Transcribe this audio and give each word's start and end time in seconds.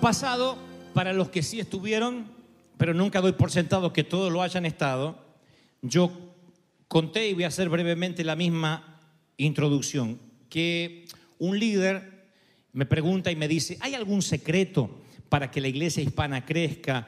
Pasado, 0.00 0.58
para 0.92 1.12
los 1.12 1.30
que 1.30 1.42
sí 1.42 1.60
estuvieron, 1.60 2.26
pero 2.76 2.94
nunca 2.94 3.20
doy 3.20 3.32
por 3.32 3.50
sentado 3.50 3.92
que 3.92 4.04
todos 4.04 4.32
lo 4.32 4.42
hayan 4.42 4.66
estado, 4.66 5.18
yo 5.82 6.12
conté 6.88 7.28
y 7.28 7.34
voy 7.34 7.44
a 7.44 7.48
hacer 7.48 7.68
brevemente 7.68 8.24
la 8.24 8.36
misma 8.36 9.00
introducción, 9.36 10.18
que 10.48 11.06
un 11.38 11.58
líder 11.58 12.26
me 12.72 12.86
pregunta 12.86 13.30
y 13.30 13.36
me 13.36 13.48
dice, 13.48 13.78
¿hay 13.80 13.94
algún 13.94 14.22
secreto 14.22 15.02
para 15.28 15.50
que 15.50 15.60
la 15.60 15.68
iglesia 15.68 16.02
hispana 16.02 16.44
crezca? 16.44 17.06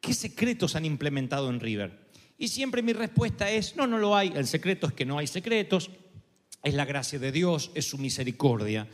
¿Qué 0.00 0.14
secretos 0.14 0.76
han 0.76 0.84
implementado 0.84 1.50
en 1.50 1.60
River? 1.60 1.98
Y 2.38 2.48
siempre 2.48 2.82
mi 2.82 2.92
respuesta 2.92 3.50
es, 3.50 3.76
no, 3.76 3.86
no 3.86 3.98
lo 3.98 4.16
hay. 4.16 4.32
El 4.34 4.46
secreto 4.46 4.86
es 4.86 4.92
que 4.92 5.04
no 5.04 5.18
hay 5.18 5.26
secretos, 5.26 5.90
es 6.62 6.74
la 6.74 6.84
gracia 6.84 7.18
de 7.18 7.32
Dios, 7.32 7.70
es 7.74 7.88
su 7.88 7.98
misericordia. 7.98 8.88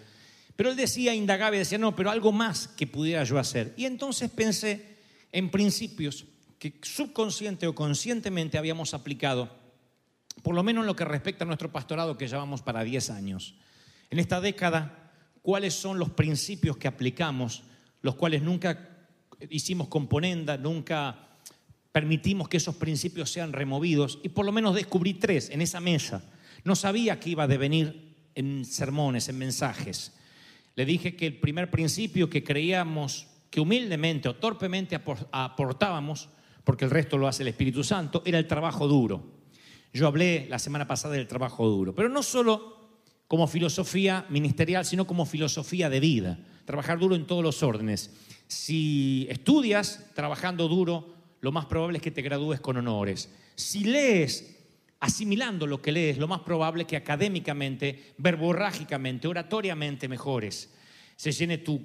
Pero 0.57 0.71
él 0.71 0.77
decía, 0.77 1.15
indagaba 1.15 1.55
y 1.55 1.61
decía, 1.61 1.79
no, 1.79 1.95
pero 1.95 2.11
algo 2.11 2.33
más 2.33 2.67
que 2.67 2.87
pudiera 2.87 3.23
yo 3.25 3.39
hacer. 3.39 3.75
Y 3.77 3.85
entonces 3.85 4.31
pensé 4.31 4.97
en 5.31 5.51
principios 5.51 6.25
que 6.59 6.81
subconsciente 6.83 7.67
o 7.67 7.75
conscientemente 7.75 8.57
habíamos 8.57 8.95
aplicado, 8.95 9.55
por 10.43 10.55
lo 10.55 10.63
menos 10.63 10.83
en 10.83 10.87
lo 10.87 10.97
que 10.97 11.05
respecta 11.05 11.45
a 11.45 11.47
nuestro 11.47 11.71
pastorado 11.71 12.17
que 12.17 12.27
llevamos 12.27 12.63
para 12.63 12.83
10 12.83 13.11
años. 13.11 13.55
En 14.09 14.19
esta 14.19 14.41
década, 14.41 15.13
¿cuáles 15.43 15.75
son 15.75 15.99
los 15.99 16.11
principios 16.11 16.79
que 16.79 16.89
aplicamos, 16.89 17.65
los 18.01 18.15
cuales 18.15 18.41
nunca 18.43 19.09
hicimos 19.51 19.89
componenda, 19.89 20.57
nunca 20.57 21.37
permitimos 21.93 22.49
que 22.49 22.57
esos 22.57 22.77
principios 22.77 23.31
sean 23.31 23.53
removidos? 23.53 24.21
Y 24.23 24.31
por 24.31 24.47
lo 24.47 24.53
menos 24.53 24.75
descubrí 24.75 25.15
tres 25.15 25.51
en 25.51 25.61
esa 25.61 25.81
mesa. 25.81 26.25
No 26.65 26.75
sabía 26.75 27.21
que 27.21 27.31
iba 27.31 27.45
a 27.45 27.49
devenir 27.49 28.31
en 28.35 28.65
sermones, 28.65 29.29
en 29.29 29.37
mensajes. 29.39 30.16
Le 30.77 30.85
dije 30.85 31.17
que 31.17 31.27
el 31.27 31.39
primer 31.39 31.71
principio 31.71 32.31
que 32.31 32.45
creíamos 32.45 33.27
que 33.51 33.61
humildemente 33.61 34.29
o 34.29 34.37
torpemente 34.37 34.95
apor- 34.97 35.27
aportábamos, 35.33 36.29
porque 36.65 36.85
el 36.85 36.91
resto 36.91 37.17
lo 37.17 37.27
hace 37.27 37.43
el 37.43 37.49
Espíritu 37.49 37.83
Santo, 37.83 38.23
era 38.27 38.39
el 38.39 38.47
trabajo 38.47 38.87
duro. 38.87 39.25
Yo 39.93 40.07
hablé 40.07 40.47
la 40.51 40.59
semana 40.59 40.87
pasada 40.87 41.15
del 41.15 41.27
trabajo 41.27 41.67
duro, 41.67 41.95
pero 41.95 42.09
no 42.11 42.23
solo 42.23 42.77
como 43.27 43.47
filosofía 43.47 44.27
ministerial, 44.29 44.85
sino 44.85 45.07
como 45.07 45.25
filosofía 45.27 45.89
de 45.89 46.01
vida. 46.01 46.39
Trabajar 46.67 46.99
duro 46.99 47.15
en 47.17 47.27
todos 47.27 47.43
los 47.43 47.63
órdenes. 47.63 48.11
Si 48.47 49.27
estudias 49.31 50.11
trabajando 50.15 50.69
duro, 50.69 51.15
lo 51.41 51.53
más 51.53 51.65
probable 51.67 51.99
es 51.99 52.03
que 52.03 52.11
te 52.11 52.23
gradúes 52.23 52.61
con 52.61 52.77
honores. 52.77 53.33
Si 53.55 53.85
lees 53.85 54.56
asimilando 55.01 55.67
lo 55.67 55.81
que 55.81 55.93
lees, 55.93 56.19
lo 56.19 56.29
más 56.29 56.41
probable 56.41 56.83
es 56.83 56.89
que 56.89 56.97
académicamente, 56.97 58.15
verborrágicamente, 58.19 59.29
oratoriamente 59.29 60.09
mejores. 60.09 60.73
Se 61.17 61.33
llene 61.33 61.59
tu 61.59 61.81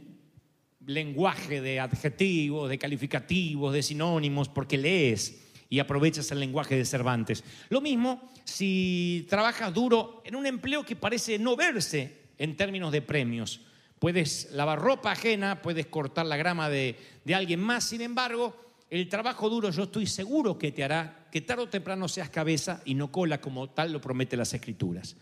lenguaje 0.85 1.61
de 1.61 1.79
adjetivos, 1.79 2.69
de 2.69 2.77
calificativos, 2.77 3.73
de 3.73 3.83
sinónimos, 3.83 4.49
porque 4.49 4.77
lees 4.77 5.47
y 5.69 5.79
aprovechas 5.79 6.31
el 6.31 6.39
lenguaje 6.39 6.75
de 6.75 6.85
Cervantes. 6.85 7.43
Lo 7.69 7.81
mismo 7.81 8.29
si 8.43 9.25
trabajas 9.29 9.73
duro 9.73 10.21
en 10.25 10.35
un 10.35 10.45
empleo 10.45 10.83
que 10.83 10.95
parece 10.95 11.39
no 11.39 11.55
verse 11.55 12.21
en 12.37 12.57
términos 12.57 12.91
de 12.91 13.01
premios. 13.01 13.61
Puedes 13.99 14.51
lavar 14.51 14.79
ropa 14.79 15.11
ajena, 15.11 15.61
puedes 15.61 15.85
cortar 15.85 16.25
la 16.25 16.35
grama 16.35 16.69
de, 16.69 16.97
de 17.23 17.35
alguien 17.35 17.59
más, 17.59 17.87
sin 17.87 18.01
embargo, 18.01 18.55
el 18.89 19.07
trabajo 19.07 19.49
duro 19.49 19.69
yo 19.69 19.83
estoy 19.83 20.07
seguro 20.07 20.57
que 20.57 20.71
te 20.71 20.83
hará 20.83 21.20
que 21.31 21.41
tarde 21.41 21.63
o 21.63 21.69
temprano 21.69 22.07
seas 22.07 22.29
cabeza 22.29 22.81
y 22.85 22.93
no 22.93 23.11
cola 23.11 23.39
como 23.39 23.69
tal 23.69 23.93
lo 23.93 24.01
promete 24.01 24.35
las 24.35 24.53
escrituras. 24.53 25.15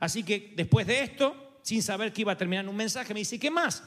Así 0.00 0.24
que 0.24 0.52
después 0.56 0.86
de 0.86 1.02
esto, 1.02 1.58
sin 1.62 1.82
saber 1.82 2.12
que 2.12 2.22
iba 2.22 2.32
a 2.32 2.36
terminar 2.36 2.68
un 2.68 2.76
mensaje, 2.76 3.14
me 3.14 3.20
dice, 3.20 3.38
¿qué 3.38 3.50
más? 3.50 3.84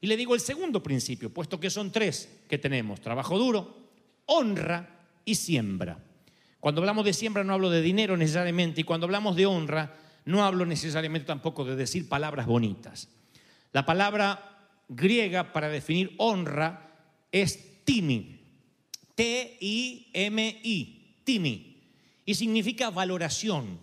Y 0.00 0.06
le 0.06 0.16
digo 0.16 0.34
el 0.34 0.40
segundo 0.40 0.82
principio, 0.82 1.34
puesto 1.34 1.58
que 1.58 1.70
son 1.70 1.90
tres 1.90 2.28
que 2.48 2.58
tenemos, 2.58 3.00
trabajo 3.00 3.36
duro, 3.38 3.76
honra 4.26 5.00
y 5.24 5.34
siembra. 5.34 5.98
Cuando 6.60 6.80
hablamos 6.80 7.04
de 7.04 7.12
siembra 7.12 7.44
no 7.44 7.54
hablo 7.54 7.70
de 7.70 7.82
dinero 7.82 8.16
necesariamente 8.16 8.80
y 8.80 8.84
cuando 8.84 9.06
hablamos 9.06 9.36
de 9.36 9.46
honra 9.46 9.94
no 10.24 10.44
hablo 10.44 10.66
necesariamente 10.66 11.26
tampoco 11.26 11.64
de 11.64 11.76
decir 11.76 12.08
palabras 12.08 12.46
bonitas. 12.46 13.08
La 13.72 13.84
palabra 13.84 14.68
griega 14.88 15.52
para 15.52 15.68
definir 15.68 16.14
honra 16.18 16.94
es 17.32 17.84
timi, 17.84 18.40
T-I-M-I, 19.14 20.95
timi, 21.26 21.82
y 22.24 22.34
significa 22.34 22.88
valoración, 22.90 23.78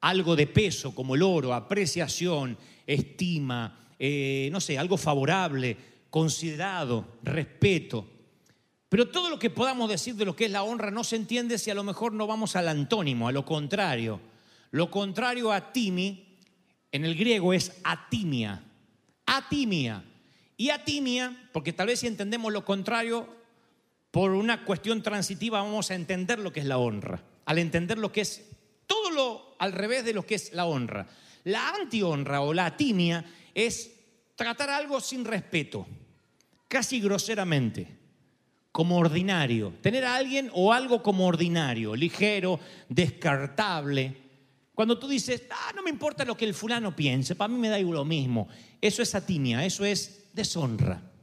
algo 0.00 0.36
de 0.36 0.46
peso 0.46 0.94
como 0.94 1.14
el 1.14 1.22
oro, 1.22 1.54
apreciación, 1.54 2.58
estima, 2.86 3.86
eh, 3.98 4.50
no 4.52 4.60
sé, 4.60 4.76
algo 4.76 4.98
favorable, 4.98 5.76
considerado, 6.10 7.06
respeto. 7.22 8.06
Pero 8.90 9.08
todo 9.08 9.30
lo 9.30 9.38
que 9.38 9.48
podamos 9.48 9.88
decir 9.88 10.14
de 10.16 10.26
lo 10.26 10.36
que 10.36 10.44
es 10.44 10.50
la 10.50 10.62
honra 10.62 10.90
no 10.90 11.02
se 11.04 11.16
entiende 11.16 11.56
si 11.58 11.70
a 11.70 11.74
lo 11.74 11.82
mejor 11.82 12.12
no 12.12 12.26
vamos 12.26 12.54
al 12.54 12.68
antónimo, 12.68 13.26
a 13.26 13.32
lo 13.32 13.44
contrario. 13.44 14.20
Lo 14.70 14.90
contrario 14.90 15.52
a 15.52 15.72
timi, 15.72 16.36
en 16.92 17.04
el 17.04 17.14
griego 17.14 17.52
es 17.52 17.72
atimia. 17.82 18.62
Atimia. 19.26 20.04
Y 20.56 20.70
atimia, 20.70 21.48
porque 21.52 21.72
tal 21.72 21.88
vez 21.88 22.00
si 22.00 22.06
entendemos 22.06 22.52
lo 22.52 22.64
contrario, 22.64 23.26
por 24.14 24.30
una 24.30 24.64
cuestión 24.64 25.02
transitiva 25.02 25.60
vamos 25.60 25.90
a 25.90 25.96
entender 25.96 26.38
lo 26.38 26.52
que 26.52 26.60
es 26.60 26.66
la 26.66 26.78
honra. 26.78 27.20
Al 27.46 27.58
entender 27.58 27.98
lo 27.98 28.12
que 28.12 28.20
es 28.20 28.44
todo 28.86 29.10
lo 29.10 29.56
al 29.58 29.72
revés 29.72 30.04
de 30.04 30.14
lo 30.14 30.24
que 30.24 30.36
es 30.36 30.52
la 30.52 30.66
honra. 30.66 31.04
La 31.42 31.70
antihonra 31.70 32.40
o 32.40 32.54
la 32.54 32.66
atimia 32.66 33.24
es 33.52 33.90
tratar 34.36 34.70
algo 34.70 35.00
sin 35.00 35.24
respeto, 35.24 35.84
casi 36.68 37.00
groseramente 37.00 37.88
como 38.70 38.98
ordinario, 38.98 39.72
tener 39.80 40.04
a 40.04 40.14
alguien 40.14 40.48
o 40.54 40.72
algo 40.72 41.02
como 41.02 41.26
ordinario, 41.26 41.96
ligero, 41.96 42.60
descartable. 42.88 44.16
Cuando 44.76 44.96
tú 44.96 45.08
dices, 45.08 45.42
ah, 45.50 45.72
no 45.74 45.82
me 45.82 45.90
importa 45.90 46.24
lo 46.24 46.36
que 46.36 46.44
el 46.44 46.54
fulano 46.54 46.94
piense, 46.94 47.34
para 47.34 47.52
mí 47.52 47.58
me 47.58 47.68
da 47.68 47.80
lo 47.80 48.04
mismo, 48.04 48.46
eso 48.80 49.02
es 49.02 49.12
atimia, 49.16 49.64
eso 49.64 49.84
es 49.84 50.28
deshonra. 50.32 51.13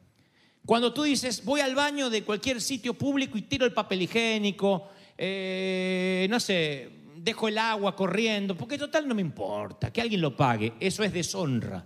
Cuando 0.66 0.94
tú 0.94 1.04
dices, 1.04 1.44
voy 1.44 1.62
al 1.62 1.76
baño 1.76 2.10
de 2.10 2.24
cualquier 2.24 2.62
sitio 2.62 2.94
público 2.94 3.38
y 3.38 3.44
tiro 3.44 3.66
el 3.66 3.74
papel 3.74 4.04
higiénico, 4.04 4.90
eh, 5.18 6.28
no 6.30 6.40
sé, 6.40 6.90
dejo 7.18 7.48
el 7.48 7.58
agua 7.58 7.96
corriendo, 7.96 8.56
porque 8.56 8.78
total 8.78 9.08
no 9.08 9.16
me 9.16 9.22
importa, 9.22 9.92
que 9.92 10.02
alguien 10.02 10.22
lo 10.22 10.36
pague, 10.36 10.74
eso 10.80 11.04
es 11.04 11.12
deshonra. 11.12 11.86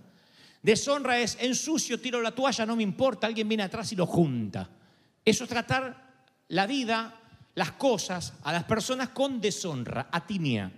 Deshonra 0.62 1.18
es 1.18 1.38
ensucio, 1.40 2.00
tiro 2.00 2.20
la 2.20 2.32
toalla, 2.32 2.66
no 2.66 2.76
me 2.76 2.82
importa, 2.82 3.26
alguien 3.26 3.48
viene 3.48 3.62
atrás 3.62 3.92
y 3.92 3.96
lo 3.96 4.06
junta. 4.06 4.68
Eso 5.24 5.44
es 5.44 5.50
tratar 5.50 6.24
la 6.48 6.66
vida, 6.66 7.14
las 7.54 7.72
cosas, 7.72 8.34
a 8.42 8.52
las 8.52 8.64
personas 8.64 9.10
con 9.10 9.40
deshonra, 9.40 10.08
atimia. 10.10 10.70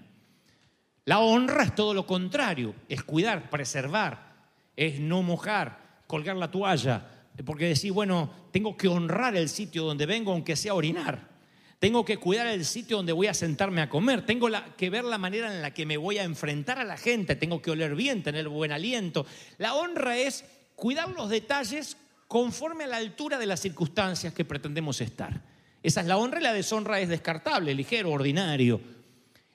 La 1.04 1.20
honra 1.20 1.64
es 1.64 1.74
todo 1.74 1.94
lo 1.94 2.06
contrario, 2.06 2.74
es 2.88 3.02
cuidar, 3.02 3.48
preservar, 3.50 4.34
es 4.76 5.00
no 5.00 5.22
mojar, 5.22 6.02
colgar 6.06 6.36
la 6.36 6.50
toalla, 6.50 7.17
porque 7.44 7.66
decir, 7.66 7.92
bueno, 7.92 8.30
tengo 8.50 8.76
que 8.76 8.88
honrar 8.88 9.36
el 9.36 9.48
sitio 9.48 9.84
donde 9.84 10.06
vengo 10.06 10.32
aunque 10.32 10.56
sea 10.56 10.74
orinar. 10.74 11.28
Tengo 11.78 12.04
que 12.04 12.16
cuidar 12.16 12.48
el 12.48 12.64
sitio 12.64 12.96
donde 12.96 13.12
voy 13.12 13.28
a 13.28 13.34
sentarme 13.34 13.80
a 13.80 13.88
comer. 13.88 14.26
Tengo 14.26 14.48
que 14.76 14.90
ver 14.90 15.04
la 15.04 15.18
manera 15.18 15.54
en 15.54 15.62
la 15.62 15.72
que 15.72 15.86
me 15.86 15.96
voy 15.96 16.18
a 16.18 16.24
enfrentar 16.24 16.80
a 16.80 16.84
la 16.84 16.96
gente. 16.96 17.36
Tengo 17.36 17.62
que 17.62 17.70
oler 17.70 17.94
bien, 17.94 18.24
tener 18.24 18.48
buen 18.48 18.72
aliento. 18.72 19.26
La 19.58 19.74
honra 19.74 20.18
es 20.18 20.44
cuidar 20.74 21.10
los 21.10 21.30
detalles 21.30 21.96
conforme 22.26 22.84
a 22.84 22.88
la 22.88 22.96
altura 22.96 23.38
de 23.38 23.46
las 23.46 23.60
circunstancias 23.60 24.34
que 24.34 24.44
pretendemos 24.44 25.00
estar. 25.00 25.40
Esa 25.82 26.00
es 26.00 26.06
la 26.08 26.16
honra 26.16 26.40
y 26.40 26.42
la 26.42 26.52
deshonra 26.52 27.00
es 27.00 27.08
descartable, 27.08 27.74
ligero, 27.74 28.10
ordinario. 28.10 28.80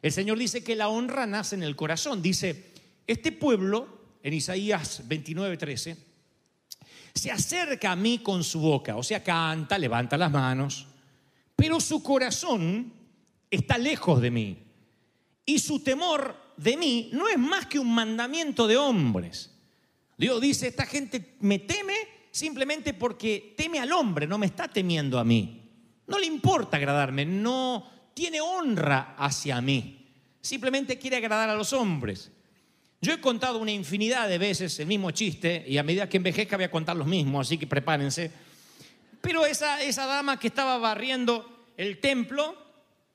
El 0.01 0.11
Señor 0.11 0.37
dice 0.37 0.63
que 0.63 0.77
la 0.77 0.87
honra 0.87 1.25
nace 1.25 1.55
en 1.55 1.63
el 1.63 1.75
corazón. 1.75 2.21
Dice, 2.21 2.71
este 3.05 3.33
pueblo, 3.33 4.01
en 4.23 4.33
Isaías 4.33 5.01
29, 5.05 5.57
13, 5.57 5.97
se 7.13 7.31
acerca 7.31 7.91
a 7.91 7.95
mí 7.95 8.19
con 8.19 8.43
su 8.43 8.59
boca, 8.59 8.95
o 8.95 9.03
sea, 9.03 9.23
canta, 9.23 9.77
levanta 9.77 10.17
las 10.17 10.31
manos, 10.31 10.87
pero 11.55 11.79
su 11.79 12.01
corazón 12.01 12.91
está 13.49 13.77
lejos 13.77 14.21
de 14.21 14.31
mí. 14.31 14.57
Y 15.45 15.59
su 15.59 15.79
temor 15.81 16.35
de 16.57 16.77
mí 16.77 17.09
no 17.13 17.27
es 17.27 17.37
más 17.37 17.67
que 17.67 17.79
un 17.79 17.93
mandamiento 17.93 18.67
de 18.67 18.77
hombres. 18.77 19.51
Dios 20.17 20.41
dice, 20.41 20.67
esta 20.67 20.85
gente 20.85 21.35
me 21.41 21.59
teme 21.59 21.93
simplemente 22.31 22.93
porque 22.93 23.53
teme 23.57 23.79
al 23.79 23.91
hombre, 23.91 24.25
no 24.25 24.37
me 24.37 24.47
está 24.47 24.67
temiendo 24.67 25.19
a 25.19 25.23
mí. 25.23 25.61
No 26.07 26.17
le 26.17 26.25
importa 26.25 26.77
agradarme, 26.77 27.25
no 27.25 27.87
tiene 28.13 28.41
honra 28.41 29.15
hacia 29.17 29.61
mí. 29.61 30.07
Simplemente 30.41 30.97
quiere 30.97 31.17
agradar 31.17 31.49
a 31.49 31.55
los 31.55 31.73
hombres. 31.73 32.31
Yo 33.03 33.11
he 33.11 33.19
contado 33.19 33.59
una 33.59 33.73
infinidad 33.73 34.29
de 34.29 34.37
veces 34.37 34.79
el 34.79 34.87
mismo 34.87 35.11
chiste 35.11 35.65
y 35.67 35.77
a 35.77 35.83
medida 35.83 36.07
que 36.07 36.15
envejezca 36.15 36.55
voy 36.55 36.63
a 36.63 36.71
contar 36.71 36.95
los 36.95 37.05
mismos, 37.05 37.45
así 37.45 37.57
que 37.57 37.67
prepárense. 37.67 38.31
Pero 39.19 39.45
esa, 39.45 39.83
esa 39.83 40.05
dama 40.05 40.39
que 40.39 40.47
estaba 40.47 40.77
barriendo 40.77 41.65
el 41.75 41.99
templo 41.99 42.55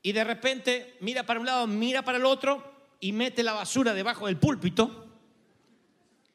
y 0.03 0.13
de 0.13 0.25
repente 0.25 0.99
mira 1.01 1.25
para 1.25 1.41
un 1.41 1.47
lado, 1.47 1.67
mira 1.67 2.03
para 2.03 2.19
el 2.19 2.27
otro 2.27 2.71
y 3.01 3.13
mete 3.13 3.43
la 3.43 3.55
basura 3.55 3.95
debajo 3.95 4.27
del 4.27 4.37
púlpito 4.37 5.07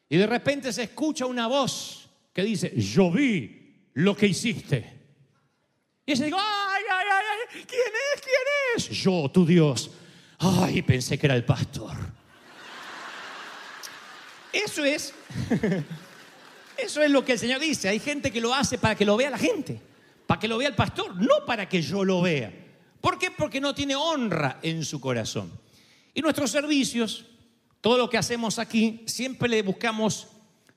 y 0.09 0.17
de 0.17 0.25
repente 0.25 0.73
se 0.73 0.81
escucha 0.81 1.27
una 1.27 1.45
voz 1.45 2.09
que 2.33 2.41
dice, 2.41 2.73
yo 2.75 3.11
vi 3.11 3.89
lo 3.94 4.17
que 4.17 4.25
hiciste. 4.25 4.94
Y 6.07 6.13
ella 6.13 6.25
digo, 6.25 6.38
ay, 6.39 6.83
ay, 6.91 7.05
ay, 7.11 7.63
¿quién 7.67 7.81
es? 8.15 8.21
¿Quién 8.21 8.35
es? 8.77 8.89
Yo, 8.89 9.29
tu 9.31 9.45
Dios. 9.45 9.91
Ay, 10.39 10.81
pensé 10.81 11.19
que 11.19 11.27
era 11.27 11.35
el 11.35 11.45
pastor. 11.45 12.23
Eso 14.74 14.86
es, 14.86 15.14
eso 16.78 17.04
es 17.04 17.12
lo 17.12 17.24
que 17.24 17.34
el 17.34 17.38
Señor 17.40 17.62
dice. 17.62 17.90
Hay 17.90 18.00
gente 18.00 18.31
que 18.31 18.42
lo 18.42 18.56
hace 18.56 18.80
para 18.80 18.96
que 18.96 19.06
lo 19.06 19.16
vea 19.16 19.30
la 19.30 19.38
gente, 19.38 19.80
para 20.25 20.40
que 20.40 20.48
lo 20.48 20.58
vea 20.58 20.68
el 20.68 20.74
pastor, 20.74 21.16
no 21.16 21.46
para 21.46 21.70
que 21.70 21.80
yo 21.80 22.04
lo 22.04 22.24
vea. 22.24 22.52
¿Por 23.00 23.20
qué? 23.20 23.30
Porque 23.30 23.62
no 23.62 23.75
tiene 23.75 23.96
honra 23.96 24.58
en 24.64 24.84
su 24.84 25.00
corazón. 25.00 25.52
Y 26.16 26.24
nuestros 26.24 26.50
servicios, 26.50 27.25
todo 27.81 28.00
lo 28.00 28.10
que 28.10 28.18
hacemos 28.18 28.58
aquí, 28.58 29.04
siempre 29.06 29.48
le 29.48 29.62
buscamos 29.62 30.30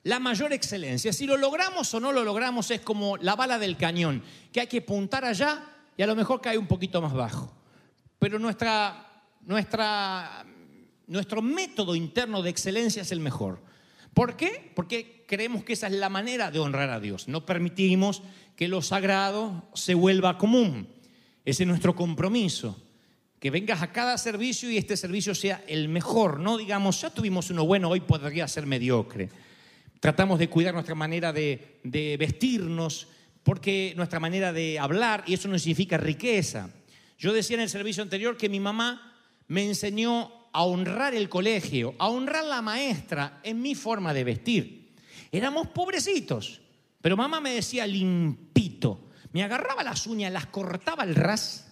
la 0.02 0.18
mayor 0.18 0.52
excelencia. 0.52 1.10
Si 1.10 1.26
lo 1.26 1.38
logramos 1.38 1.94
o 1.94 1.98
no 1.98 2.12
lo 2.12 2.22
logramos 2.22 2.70
es 2.70 2.82
como 2.82 3.16
la 3.16 3.34
bala 3.34 3.58
del 3.58 3.78
cañón, 3.78 4.22
que 4.52 4.60
hay 4.60 4.66
que 4.66 4.78
apuntar 4.78 5.24
allá 5.24 5.64
y 5.96 6.02
a 6.02 6.06
lo 6.06 6.14
mejor 6.14 6.42
cae 6.42 6.58
un 6.58 6.66
poquito 6.66 7.00
más 7.00 7.14
bajo. 7.14 7.50
Pero 8.18 8.38
nuestra, 8.38 9.24
nuestra, 9.40 10.44
nuestro 11.06 11.40
método 11.40 11.94
interno 11.94 12.42
de 12.42 12.50
excelencia 12.50 13.00
es 13.00 13.10
el 13.10 13.20
mejor. 13.20 13.64
¿Por 14.16 14.34
qué? 14.34 14.72
Porque 14.74 15.26
creemos 15.28 15.62
que 15.62 15.74
esa 15.74 15.88
es 15.88 15.92
la 15.92 16.08
manera 16.08 16.50
de 16.50 16.58
honrar 16.58 16.88
a 16.88 17.00
Dios. 17.00 17.28
No 17.28 17.44
permitimos 17.44 18.22
que 18.56 18.66
lo 18.66 18.80
sagrado 18.80 19.68
se 19.74 19.92
vuelva 19.92 20.38
común. 20.38 20.88
Ese 21.44 21.64
es 21.64 21.68
nuestro 21.68 21.94
compromiso. 21.94 22.82
Que 23.38 23.50
vengas 23.50 23.82
a 23.82 23.92
cada 23.92 24.16
servicio 24.16 24.70
y 24.70 24.78
este 24.78 24.96
servicio 24.96 25.34
sea 25.34 25.62
el 25.68 25.90
mejor. 25.90 26.40
No 26.40 26.56
digamos, 26.56 26.98
ya 27.02 27.10
tuvimos 27.10 27.50
uno 27.50 27.66
bueno, 27.66 27.90
hoy 27.90 28.00
podría 28.00 28.48
ser 28.48 28.64
mediocre. 28.64 29.28
Tratamos 30.00 30.38
de 30.38 30.48
cuidar 30.48 30.72
nuestra 30.72 30.94
manera 30.94 31.30
de, 31.34 31.80
de 31.84 32.16
vestirnos, 32.16 33.08
porque 33.42 33.92
nuestra 33.98 34.18
manera 34.18 34.50
de 34.50 34.78
hablar, 34.78 35.24
y 35.26 35.34
eso 35.34 35.46
no 35.46 35.58
significa 35.58 35.98
riqueza. 35.98 36.70
Yo 37.18 37.34
decía 37.34 37.56
en 37.56 37.64
el 37.64 37.68
servicio 37.68 38.02
anterior 38.02 38.38
que 38.38 38.48
mi 38.48 38.60
mamá 38.60 39.14
me 39.46 39.66
enseñó 39.66 40.45
a 40.56 40.62
honrar 40.62 41.14
el 41.14 41.28
colegio, 41.28 41.94
a 41.98 42.08
honrar 42.08 42.42
la 42.46 42.62
maestra 42.62 43.40
en 43.42 43.60
mi 43.60 43.74
forma 43.74 44.14
de 44.14 44.24
vestir. 44.24 44.88
Éramos 45.30 45.66
pobrecitos, 45.66 46.62
pero 47.02 47.14
mamá 47.14 47.42
me 47.42 47.50
decía 47.52 47.86
limpito. 47.86 49.10
Me 49.32 49.42
agarraba 49.42 49.84
las 49.84 50.06
uñas, 50.06 50.32
las 50.32 50.46
cortaba 50.46 51.02
al 51.02 51.14
ras 51.14 51.70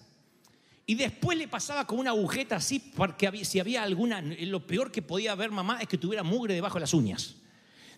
y 0.85 0.93
después 0.93 1.35
le 1.35 1.47
pasaba 1.47 1.87
con 1.87 1.97
una 1.97 2.11
agujeta 2.11 2.57
así 2.57 2.79
porque 2.79 3.43
si 3.43 3.59
había 3.59 3.81
alguna, 3.81 4.21
lo 4.21 4.67
peor 4.67 4.91
que 4.91 5.01
podía 5.01 5.33
ver 5.33 5.49
mamá 5.49 5.79
es 5.81 5.87
que 5.87 5.97
tuviera 5.97 6.21
mugre 6.21 6.53
debajo 6.53 6.75
de 6.75 6.81
las 6.81 6.93
uñas. 6.93 7.37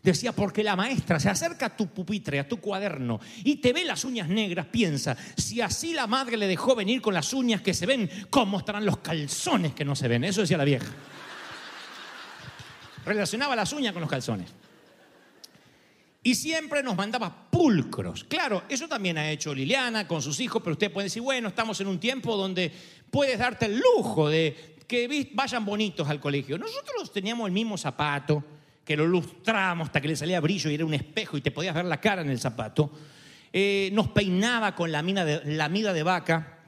Decía, 0.08 0.32
porque 0.32 0.64
la 0.64 0.78
maestra 0.78 1.20
se 1.20 1.28
acerca 1.28 1.66
a 1.66 1.76
tu 1.76 1.88
pupitre, 1.88 2.40
a 2.40 2.48
tu 2.48 2.62
cuaderno, 2.62 3.20
y 3.44 3.58
te 3.58 3.74
ve 3.74 3.84
las 3.84 4.06
uñas 4.06 4.30
negras, 4.30 4.68
piensa, 4.68 5.18
si 5.36 5.60
así 5.60 5.94
la 5.94 6.08
madre 6.08 6.38
le 6.38 6.48
dejó 6.48 6.76
venir 6.76 7.02
con 7.02 7.14
las 7.14 7.34
uñas 7.34 7.60
que 7.60 7.74
se 7.74 7.86
ven, 7.86 8.10
¿cómo 8.30 8.60
estarán 8.60 8.86
los 8.86 9.00
calzones 9.00 9.74
que 9.74 9.84
no 9.84 9.98
se 9.98 10.08
ven? 10.08 10.24
Eso 10.24 10.40
decía 10.40 10.56
la 10.56 10.64
vieja. 10.64 10.88
Relacionaba 13.04 13.54
las 13.54 13.74
uñas 13.74 13.92
con 13.92 14.00
los 14.00 14.10
calzones. 14.10 14.50
Y 16.24 16.36
siempre 16.36 16.82
nos 16.82 16.96
mandaba 16.96 17.50
pulcros. 17.52 18.24
Claro, 18.24 18.64
eso 18.70 18.88
también 18.88 19.18
ha 19.18 19.30
hecho 19.30 19.54
Liliana 19.54 20.08
con 20.08 20.22
sus 20.22 20.40
hijos, 20.40 20.62
pero 20.64 20.72
usted 20.72 20.90
puede 20.90 21.08
decir, 21.08 21.22
bueno, 21.22 21.50
estamos 21.50 21.82
en 21.82 21.88
un 21.88 22.00
tiempo 22.00 22.38
donde 22.38 22.72
puedes 23.12 23.38
darte 23.38 23.66
el 23.66 23.78
lujo 23.78 24.30
de 24.30 24.78
que 24.88 25.32
vayan 25.34 25.66
bonitos 25.66 26.08
al 26.08 26.22
colegio. 26.22 26.58
Nosotros 26.58 27.12
teníamos 27.12 27.46
el 27.48 27.52
mismo 27.52 27.78
zapato, 27.78 28.42
que 28.88 28.96
lo 28.96 29.06
lustramos 29.06 29.88
hasta 29.88 30.00
que 30.00 30.08
le 30.08 30.16
salía 30.16 30.40
brillo 30.40 30.70
y 30.70 30.76
era 30.76 30.86
un 30.86 30.94
espejo 30.94 31.36
y 31.36 31.42
te 31.42 31.52
podías 31.52 31.76
ver 31.76 31.84
la 31.84 32.00
cara 32.00 32.22
en 32.22 32.30
el 32.30 32.40
zapato. 32.40 32.90
Eh, 33.52 33.90
nos 33.92 34.08
peinaba 34.08 34.74
con 34.76 34.94
la, 34.94 35.04
mina 35.04 35.26
de, 35.26 35.42
la 35.58 35.68
mida 35.68 35.92
de 35.92 36.04
vaca, 36.04 36.60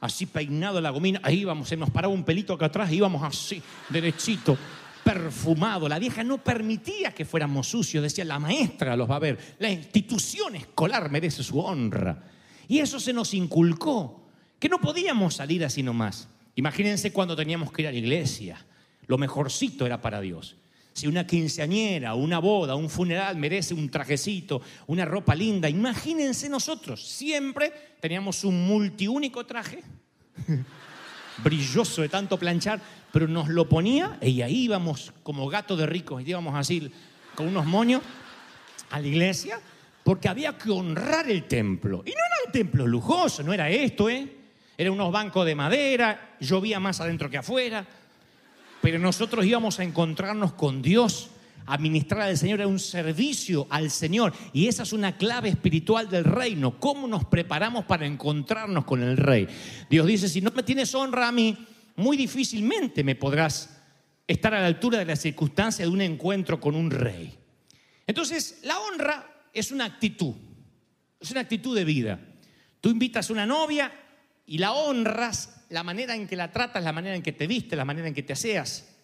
así 0.00 0.24
peinado 0.24 0.80
la 0.80 0.88
gomina. 0.88 1.20
Ahí 1.22 1.40
íbamos, 1.40 1.68
se 1.68 1.76
nos 1.76 1.90
paraba 1.90 2.14
un 2.14 2.24
pelito 2.24 2.54
acá 2.54 2.66
atrás 2.66 2.90
y 2.90 2.96
íbamos 2.96 3.22
así, 3.22 3.62
derechito, 3.90 4.56
perfumado. 5.04 5.86
La 5.86 5.98
vieja 5.98 6.24
no 6.24 6.38
permitía 6.38 7.12
que 7.12 7.26
fuéramos 7.26 7.68
sucios, 7.68 8.02
decía, 8.02 8.24
la 8.24 8.38
maestra 8.38 8.96
los 8.96 9.10
va 9.10 9.16
a 9.16 9.18
ver. 9.18 9.56
La 9.58 9.68
institución 9.68 10.56
escolar 10.56 11.10
merece 11.10 11.42
su 11.42 11.60
honra. 11.60 12.24
Y 12.68 12.78
eso 12.78 12.98
se 12.98 13.12
nos 13.12 13.34
inculcó, 13.34 14.30
que 14.58 14.70
no 14.70 14.78
podíamos 14.78 15.34
salir 15.34 15.62
así 15.62 15.82
nomás. 15.82 16.26
Imagínense 16.54 17.12
cuando 17.12 17.36
teníamos 17.36 17.70
que 17.70 17.82
ir 17.82 17.88
a 17.88 17.92
la 17.92 17.98
iglesia. 17.98 18.64
Lo 19.08 19.18
mejorcito 19.18 19.84
era 19.84 20.00
para 20.00 20.22
Dios. 20.22 20.56
Si 20.96 21.06
una 21.06 21.26
quinceañera, 21.26 22.14
una 22.14 22.38
boda, 22.38 22.74
un 22.74 22.88
funeral 22.88 23.36
merece 23.36 23.74
un 23.74 23.90
trajecito, 23.90 24.62
una 24.86 25.04
ropa 25.04 25.34
linda, 25.34 25.68
imagínense 25.68 26.48
nosotros, 26.48 27.06
siempre 27.06 27.70
teníamos 28.00 28.44
un 28.44 28.66
multiúnico 28.66 29.44
traje, 29.44 29.82
brilloso 31.44 32.00
de 32.00 32.08
tanto 32.08 32.38
planchar, 32.38 32.80
pero 33.12 33.28
nos 33.28 33.48
lo 33.48 33.68
ponía 33.68 34.16
y 34.22 34.40
ahí 34.40 34.64
íbamos 34.64 35.12
como 35.22 35.46
gato 35.48 35.76
de 35.76 35.84
ricos, 35.84 36.22
y 36.22 36.30
íbamos 36.30 36.54
así 36.54 36.90
con 37.34 37.48
unos 37.48 37.66
moños 37.66 38.00
a 38.88 38.98
la 38.98 39.06
iglesia, 39.06 39.60
porque 40.02 40.30
había 40.30 40.56
que 40.56 40.70
honrar 40.70 41.30
el 41.30 41.44
templo. 41.44 42.04
Y 42.06 42.10
no 42.12 42.16
era 42.16 42.46
un 42.46 42.52
templo 42.52 42.86
lujoso, 42.86 43.42
no 43.42 43.52
era 43.52 43.68
esto, 43.68 44.08
¿eh? 44.08 44.26
Eran 44.78 44.94
unos 44.94 45.12
bancos 45.12 45.44
de 45.44 45.54
madera, 45.54 46.36
llovía 46.40 46.80
más 46.80 47.02
adentro 47.02 47.28
que 47.28 47.36
afuera 47.36 47.86
pero 48.80 48.98
nosotros 48.98 49.44
íbamos 49.44 49.78
a 49.78 49.84
encontrarnos 49.84 50.52
con 50.52 50.82
Dios. 50.82 51.30
Administrar 51.66 52.22
al 52.22 52.38
Señor 52.38 52.60
era 52.60 52.68
un 52.68 52.78
servicio 52.78 53.66
al 53.70 53.90
Señor. 53.90 54.32
Y 54.52 54.68
esa 54.68 54.84
es 54.84 54.92
una 54.92 55.16
clave 55.16 55.48
espiritual 55.48 56.08
del 56.08 56.24
reino. 56.24 56.78
¿Cómo 56.78 57.08
nos 57.08 57.24
preparamos 57.24 57.84
para 57.86 58.06
encontrarnos 58.06 58.84
con 58.84 59.02
el 59.02 59.16
Rey? 59.16 59.48
Dios 59.90 60.06
dice, 60.06 60.28
si 60.28 60.40
no 60.40 60.52
me 60.52 60.62
tienes 60.62 60.94
honra 60.94 61.28
a 61.28 61.32
mí, 61.32 61.56
muy 61.96 62.16
difícilmente 62.16 63.02
me 63.02 63.16
podrás 63.16 63.82
estar 64.26 64.54
a 64.54 64.60
la 64.60 64.66
altura 64.66 64.98
de 64.98 65.06
la 65.06 65.16
circunstancia 65.16 65.84
de 65.84 65.90
un 65.90 66.00
encuentro 66.00 66.60
con 66.60 66.76
un 66.76 66.90
Rey. 66.90 67.36
Entonces, 68.06 68.60
la 68.62 68.78
honra 68.78 69.48
es 69.52 69.72
una 69.72 69.84
actitud. 69.84 70.34
Es 71.18 71.30
una 71.30 71.40
actitud 71.40 71.74
de 71.74 71.84
vida. 71.84 72.20
Tú 72.80 72.90
invitas 72.90 73.28
a 73.28 73.32
una 73.32 73.46
novia 73.46 73.90
y 74.46 74.58
la 74.58 74.72
honras, 74.72 75.64
la 75.70 75.82
manera 75.82 76.14
en 76.14 76.26
que 76.26 76.36
la 76.36 76.52
tratas, 76.52 76.82
la 76.82 76.92
manera 76.92 77.16
en 77.16 77.22
que 77.22 77.32
te 77.32 77.46
viste, 77.46 77.76
la 77.76 77.84
manera 77.84 78.08
en 78.08 78.14
que 78.14 78.22
te 78.22 78.32
aseas. 78.32 78.96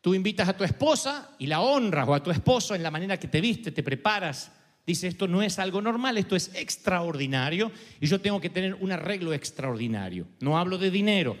Tú 0.00 0.14
invitas 0.14 0.48
a 0.48 0.56
tu 0.56 0.64
esposa 0.64 1.32
y 1.38 1.46
la 1.46 1.60
honras 1.60 2.08
o 2.08 2.14
a 2.14 2.22
tu 2.22 2.30
esposo 2.30 2.74
en 2.74 2.82
la 2.82 2.90
manera 2.90 3.18
que 3.18 3.28
te 3.28 3.40
viste, 3.40 3.72
te 3.72 3.82
preparas. 3.82 4.52
Dice, 4.86 5.08
esto 5.08 5.28
no 5.28 5.42
es 5.42 5.58
algo 5.58 5.82
normal, 5.82 6.16
esto 6.16 6.36
es 6.36 6.54
extraordinario 6.54 7.70
y 8.00 8.06
yo 8.06 8.20
tengo 8.20 8.40
que 8.40 8.50
tener 8.50 8.74
un 8.74 8.92
arreglo 8.92 9.34
extraordinario. 9.34 10.26
No 10.40 10.58
hablo 10.58 10.78
de 10.78 10.90
dinero. 10.90 11.36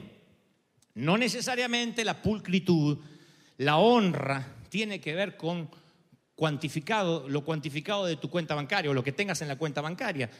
No 0.94 1.16
necesariamente 1.16 2.04
la 2.04 2.20
pulcritud, 2.20 2.98
la 3.56 3.78
honra 3.78 4.56
tiene 4.68 5.00
que 5.00 5.14
ver 5.14 5.36
con 5.36 5.70
cuantificado, 6.34 7.28
lo 7.28 7.44
cuantificado 7.44 8.06
de 8.06 8.16
tu 8.16 8.28
cuenta 8.28 8.54
bancaria 8.54 8.90
o 8.90 8.94
lo 8.94 9.04
que 9.04 9.12
tengas 9.12 9.40
en 9.42 9.48
la 9.48 9.56
cuenta 9.56 9.80
bancaria. 9.80 10.30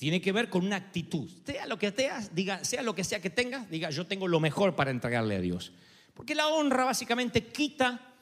Tiene 0.00 0.22
que 0.22 0.32
ver 0.32 0.48
con 0.48 0.64
una 0.64 0.76
actitud. 0.76 1.28
Sea 1.44 1.66
lo 1.66 1.78
que 1.78 1.90
seas, 1.90 2.34
diga, 2.34 2.64
sea 2.64 2.82
lo 2.82 2.94
que 2.94 3.04
sea 3.04 3.20
que 3.20 3.28
tengas, 3.28 3.68
diga, 3.68 3.90
yo 3.90 4.06
tengo 4.06 4.28
lo 4.28 4.40
mejor 4.40 4.74
para 4.74 4.90
entregarle 4.90 5.36
a 5.36 5.40
Dios. 5.42 5.72
Porque 6.14 6.34
la 6.34 6.48
honra 6.48 6.86
básicamente 6.86 7.48
quita 7.48 8.14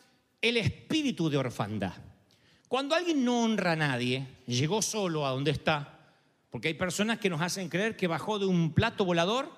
el 0.43 0.57
espíritu 0.57 1.31
de 1.31 1.37
orfandad. 1.37 1.93
Cuando 2.67 2.97
alguien 2.97 3.25
no 3.25 3.45
honra 3.45 3.73
a 3.73 3.77
nadie, 3.77 4.27
llegó 4.49 4.83
solo 4.83 5.25
a 5.25 5.31
donde 5.31 5.53
está, 5.53 6.17
porque 6.51 6.67
hay 6.67 6.75
personas 6.75 7.21
que 7.21 7.31
nos 7.31 7.41
hacen 7.41 7.69
creer 7.69 7.97
que 7.97 8.09
bajó 8.09 8.41
de 8.41 8.47
un 8.47 8.75
plato 8.75 9.05
volador 9.05 9.49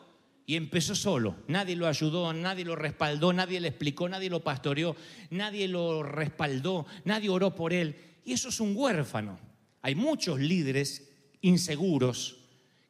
y 0.44 0.56
empezó 0.56 0.94
solo. 0.94 1.36
Nadie 1.48 1.74
lo 1.74 1.86
ayudó, 1.86 2.34
nadie 2.34 2.66
lo 2.66 2.76
respaldó, 2.76 3.32
nadie 3.32 3.60
le 3.60 3.68
explicó, 3.68 4.10
nadie 4.10 4.28
lo 4.28 4.40
pastoreó, 4.40 4.94
nadie 5.30 5.68
lo 5.68 6.02
respaldó, 6.02 6.84
nadie 7.06 7.30
oró 7.30 7.54
por 7.54 7.72
él. 7.72 7.96
Y 8.26 8.34
eso 8.34 8.50
es 8.50 8.60
un 8.60 8.76
huérfano. 8.76 9.40
Hay 9.80 9.94
muchos 9.94 10.38
líderes 10.38 11.09
inseguros 11.40 12.36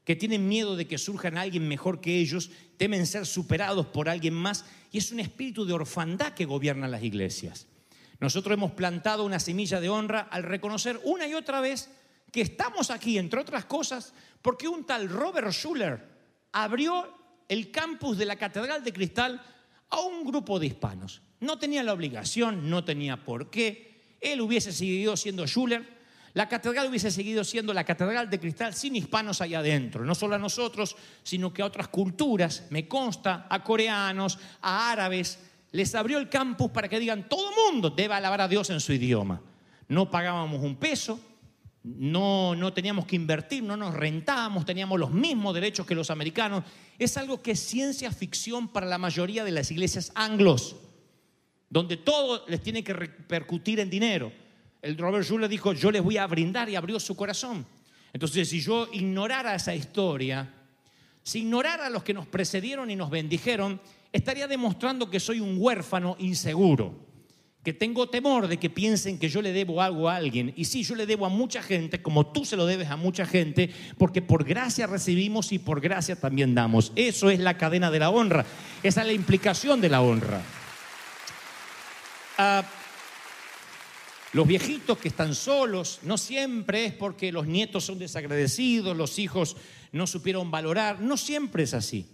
que 0.04 0.16
tienen 0.16 0.48
miedo 0.48 0.76
de 0.76 0.88
que 0.88 0.98
surjan 0.98 1.38
alguien 1.38 1.68
mejor 1.68 2.00
que 2.00 2.18
ellos, 2.18 2.50
temen 2.76 3.06
ser 3.06 3.26
superados 3.26 3.86
por 3.86 4.08
alguien 4.08 4.34
más 4.34 4.64
y 4.90 4.98
es 4.98 5.12
un 5.12 5.20
espíritu 5.20 5.64
de 5.64 5.72
orfandad 5.72 6.34
que 6.34 6.46
gobierna 6.46 6.88
las 6.88 7.02
iglesias. 7.02 7.66
Nosotros 8.18 8.54
hemos 8.54 8.72
plantado 8.72 9.24
una 9.24 9.38
semilla 9.38 9.80
de 9.80 9.88
honra 9.88 10.20
al 10.20 10.42
reconocer 10.42 11.00
una 11.04 11.26
y 11.28 11.34
otra 11.34 11.60
vez 11.60 11.90
que 12.32 12.40
estamos 12.40 12.90
aquí, 12.90 13.18
entre 13.18 13.40
otras 13.40 13.64
cosas, 13.66 14.12
porque 14.42 14.68
un 14.68 14.84
tal 14.84 15.08
Robert 15.08 15.52
Schuller 15.52 16.06
abrió 16.52 17.06
el 17.48 17.70
campus 17.70 18.18
de 18.18 18.26
la 18.26 18.36
Catedral 18.36 18.84
de 18.84 18.92
Cristal 18.92 19.42
a 19.88 20.00
un 20.00 20.24
grupo 20.24 20.58
de 20.58 20.66
hispanos. 20.66 21.22
No 21.40 21.58
tenía 21.58 21.82
la 21.82 21.92
obligación, 21.92 22.68
no 22.68 22.84
tenía 22.84 23.24
por 23.24 23.50
qué. 23.50 24.16
Él 24.20 24.40
hubiese 24.40 24.72
seguido 24.72 25.16
siendo 25.16 25.46
Schuller, 25.46 25.99
la 26.34 26.48
catedral 26.48 26.88
hubiese 26.88 27.10
seguido 27.10 27.42
siendo 27.42 27.72
la 27.74 27.84
catedral 27.84 28.30
de 28.30 28.38
cristal 28.38 28.74
sin 28.74 28.96
hispanos 28.96 29.40
allá 29.40 29.58
adentro, 29.58 30.04
no 30.04 30.14
solo 30.14 30.36
a 30.36 30.38
nosotros, 30.38 30.96
sino 31.22 31.52
que 31.52 31.62
a 31.62 31.66
otras 31.66 31.88
culturas, 31.88 32.66
me 32.70 32.86
consta, 32.86 33.46
a 33.50 33.64
coreanos, 33.64 34.38
a 34.60 34.92
árabes, 34.92 35.38
les 35.72 35.94
abrió 35.94 36.18
el 36.18 36.28
campus 36.28 36.70
para 36.70 36.88
que 36.88 37.00
digan, 37.00 37.28
todo 37.28 37.50
mundo 37.66 37.90
debe 37.90 38.14
alabar 38.14 38.40
a 38.40 38.48
Dios 38.48 38.70
en 38.70 38.80
su 38.80 38.92
idioma. 38.92 39.40
No 39.88 40.10
pagábamos 40.10 40.62
un 40.62 40.76
peso, 40.76 41.20
no, 41.82 42.54
no 42.54 42.72
teníamos 42.72 43.06
que 43.06 43.16
invertir, 43.16 43.62
no 43.62 43.76
nos 43.76 43.94
rentábamos, 43.94 44.64
teníamos 44.64 44.98
los 44.98 45.10
mismos 45.10 45.54
derechos 45.54 45.86
que 45.86 45.94
los 45.94 46.10
americanos. 46.10 46.64
Es 46.98 47.16
algo 47.16 47.42
que 47.42 47.52
es 47.52 47.60
ciencia 47.60 48.12
ficción 48.12 48.68
para 48.68 48.86
la 48.86 48.98
mayoría 48.98 49.44
de 49.44 49.52
las 49.52 49.70
iglesias 49.70 50.12
anglos, 50.14 50.76
donde 51.68 51.96
todo 51.96 52.44
les 52.48 52.62
tiene 52.62 52.84
que 52.84 52.92
repercutir 52.92 53.80
en 53.80 53.90
dinero. 53.90 54.32
El 54.82 54.96
Robert 54.96 55.26
Schuller 55.26 55.48
dijo, 55.48 55.72
yo 55.72 55.90
les 55.90 56.02
voy 56.02 56.16
a 56.16 56.26
brindar 56.26 56.68
y 56.68 56.76
abrió 56.76 56.98
su 56.98 57.14
corazón. 57.14 57.66
Entonces, 58.12 58.48
si 58.48 58.60
yo 58.60 58.88
ignorara 58.92 59.54
esa 59.54 59.74
historia, 59.74 60.48
si 61.22 61.40
ignorara 61.40 61.86
a 61.86 61.90
los 61.90 62.02
que 62.02 62.14
nos 62.14 62.26
precedieron 62.26 62.90
y 62.90 62.96
nos 62.96 63.10
bendijeron, 63.10 63.80
estaría 64.12 64.48
demostrando 64.48 65.10
que 65.10 65.20
soy 65.20 65.40
un 65.40 65.56
huérfano 65.58 66.16
inseguro, 66.18 66.94
que 67.62 67.74
tengo 67.74 68.08
temor 68.08 68.48
de 68.48 68.56
que 68.56 68.70
piensen 68.70 69.18
que 69.18 69.28
yo 69.28 69.42
le 69.42 69.52
debo 69.52 69.82
algo 69.82 70.08
a 70.08 70.16
alguien. 70.16 70.52
Y 70.56 70.64
sí, 70.64 70.82
yo 70.82 70.94
le 70.94 71.06
debo 71.06 71.26
a 71.26 71.28
mucha 71.28 71.62
gente, 71.62 72.00
como 72.00 72.26
tú 72.26 72.46
se 72.46 72.56
lo 72.56 72.64
debes 72.64 72.88
a 72.88 72.96
mucha 72.96 73.26
gente, 73.26 73.70
porque 73.98 74.22
por 74.22 74.44
gracia 74.44 74.86
recibimos 74.86 75.52
y 75.52 75.58
por 75.58 75.80
gracia 75.80 76.16
también 76.16 76.54
damos. 76.54 76.90
Eso 76.96 77.28
es 77.30 77.38
la 77.38 77.58
cadena 77.58 77.90
de 77.90 77.98
la 77.98 78.10
honra, 78.10 78.46
esa 78.82 79.02
es 79.02 79.06
la 79.06 79.12
implicación 79.12 79.80
de 79.80 79.88
la 79.90 80.00
honra. 80.00 80.42
Ah, 82.38 82.64
los 84.32 84.46
viejitos 84.46 84.98
que 84.98 85.08
están 85.08 85.34
solos 85.34 86.00
no 86.02 86.16
siempre 86.16 86.86
es 86.86 86.92
porque 86.92 87.32
los 87.32 87.46
nietos 87.46 87.84
son 87.84 87.98
desagradecidos, 87.98 88.96
los 88.96 89.18
hijos 89.18 89.56
no 89.92 90.06
supieron 90.06 90.50
valorar, 90.50 91.00
no 91.00 91.16
siempre 91.16 91.64
es 91.64 91.74
así. 91.74 92.06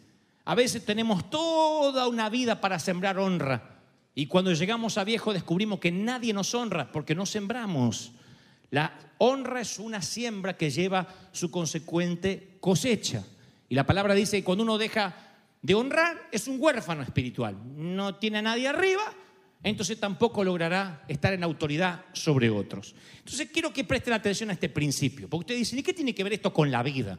A 0.44 0.54
veces 0.54 0.84
tenemos 0.84 1.28
toda 1.28 2.08
una 2.08 2.30
vida 2.30 2.60
para 2.60 2.78
sembrar 2.78 3.18
honra 3.18 3.80
y 4.14 4.26
cuando 4.28 4.52
llegamos 4.52 4.96
a 4.96 5.04
viejo 5.04 5.34
descubrimos 5.34 5.78
que 5.78 5.92
nadie 5.92 6.32
nos 6.32 6.54
honra 6.54 6.90
porque 6.90 7.14
no 7.14 7.26
sembramos. 7.26 8.12
La 8.70 8.98
honra 9.18 9.60
es 9.60 9.78
una 9.78 10.00
siembra 10.00 10.56
que 10.56 10.70
lleva 10.70 11.06
su 11.32 11.50
consecuente 11.50 12.56
cosecha. 12.60 13.24
Y 13.68 13.74
la 13.74 13.84
palabra 13.84 14.14
dice 14.14 14.38
que 14.38 14.44
cuando 14.44 14.64
uno 14.64 14.78
deja 14.78 15.14
de 15.60 15.74
honrar 15.74 16.28
es 16.32 16.48
un 16.48 16.56
huérfano 16.58 17.02
espiritual. 17.02 17.56
No 17.76 18.14
tiene 18.14 18.38
a 18.38 18.42
nadie 18.42 18.68
arriba 18.68 19.02
entonces 19.62 19.98
tampoco 19.98 20.44
logrará 20.44 21.04
estar 21.08 21.32
en 21.32 21.42
autoridad 21.42 22.04
sobre 22.12 22.50
otros. 22.50 22.94
Entonces 23.18 23.48
quiero 23.52 23.72
que 23.72 23.84
presten 23.84 24.12
atención 24.12 24.50
a 24.50 24.52
este 24.52 24.68
principio, 24.68 25.28
porque 25.28 25.42
ustedes 25.42 25.60
dicen, 25.60 25.78
¿y 25.78 25.82
qué 25.82 25.92
tiene 25.92 26.14
que 26.14 26.22
ver 26.22 26.34
esto 26.34 26.52
con 26.52 26.70
la 26.70 26.82
vida? 26.82 27.18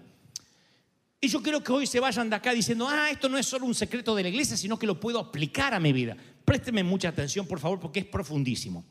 Y 1.20 1.28
yo 1.30 1.42
quiero 1.42 1.64
que 1.64 1.72
hoy 1.72 1.88
se 1.88 2.00
vayan 2.00 2.30
de 2.30 2.36
acá 2.36 2.54
diciendo, 2.54 2.88
ah, 2.88 3.10
esto 3.10 3.28
no 3.28 3.38
es 3.38 3.46
solo 3.46 3.66
un 3.66 3.74
secreto 3.74 4.16
de 4.16 4.24
la 4.24 4.30
iglesia, 4.30 4.56
sino 4.56 4.78
que 4.78 4.86
lo 4.86 5.00
puedo 5.00 5.20
aplicar 5.20 5.74
a 5.74 5.80
mi 5.80 5.92
vida. 5.92 6.16
Présteme 6.46 6.84
mucha 6.84 7.10
atención, 7.10 7.48
por 7.48 7.60
favor, 7.60 7.80
porque 7.80 8.02
es 8.02 8.06
profundísimo. 8.06 8.86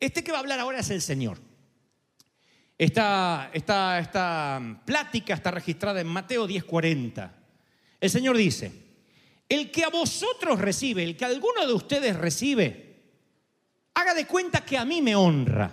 Este 0.00 0.24
que 0.24 0.32
va 0.32 0.38
a 0.38 0.40
hablar 0.40 0.58
ahora 0.58 0.80
es 0.80 0.90
el 0.90 1.00
Señor. 1.00 1.38
Esta, 2.76 3.50
esta, 3.52 3.98
esta 3.98 4.82
plática 4.84 5.34
está 5.34 5.50
registrada 5.50 6.00
en 6.00 6.06
Mateo 6.08 6.48
10:40. 6.48 7.30
El 8.00 8.10
Señor 8.10 8.36
dice, 8.36 8.89
el 9.50 9.70
que 9.70 9.84
a 9.84 9.90
vosotros 9.90 10.58
recibe, 10.58 11.02
el 11.02 11.18
que 11.18 11.26
alguno 11.26 11.66
de 11.66 11.74
ustedes 11.74 12.16
recibe, 12.16 12.90
Haga 13.94 14.14
de 14.14 14.26
cuenta 14.26 14.64
que 14.64 14.78
a 14.78 14.84
mí 14.84 15.02
me 15.02 15.14
honra. 15.14 15.70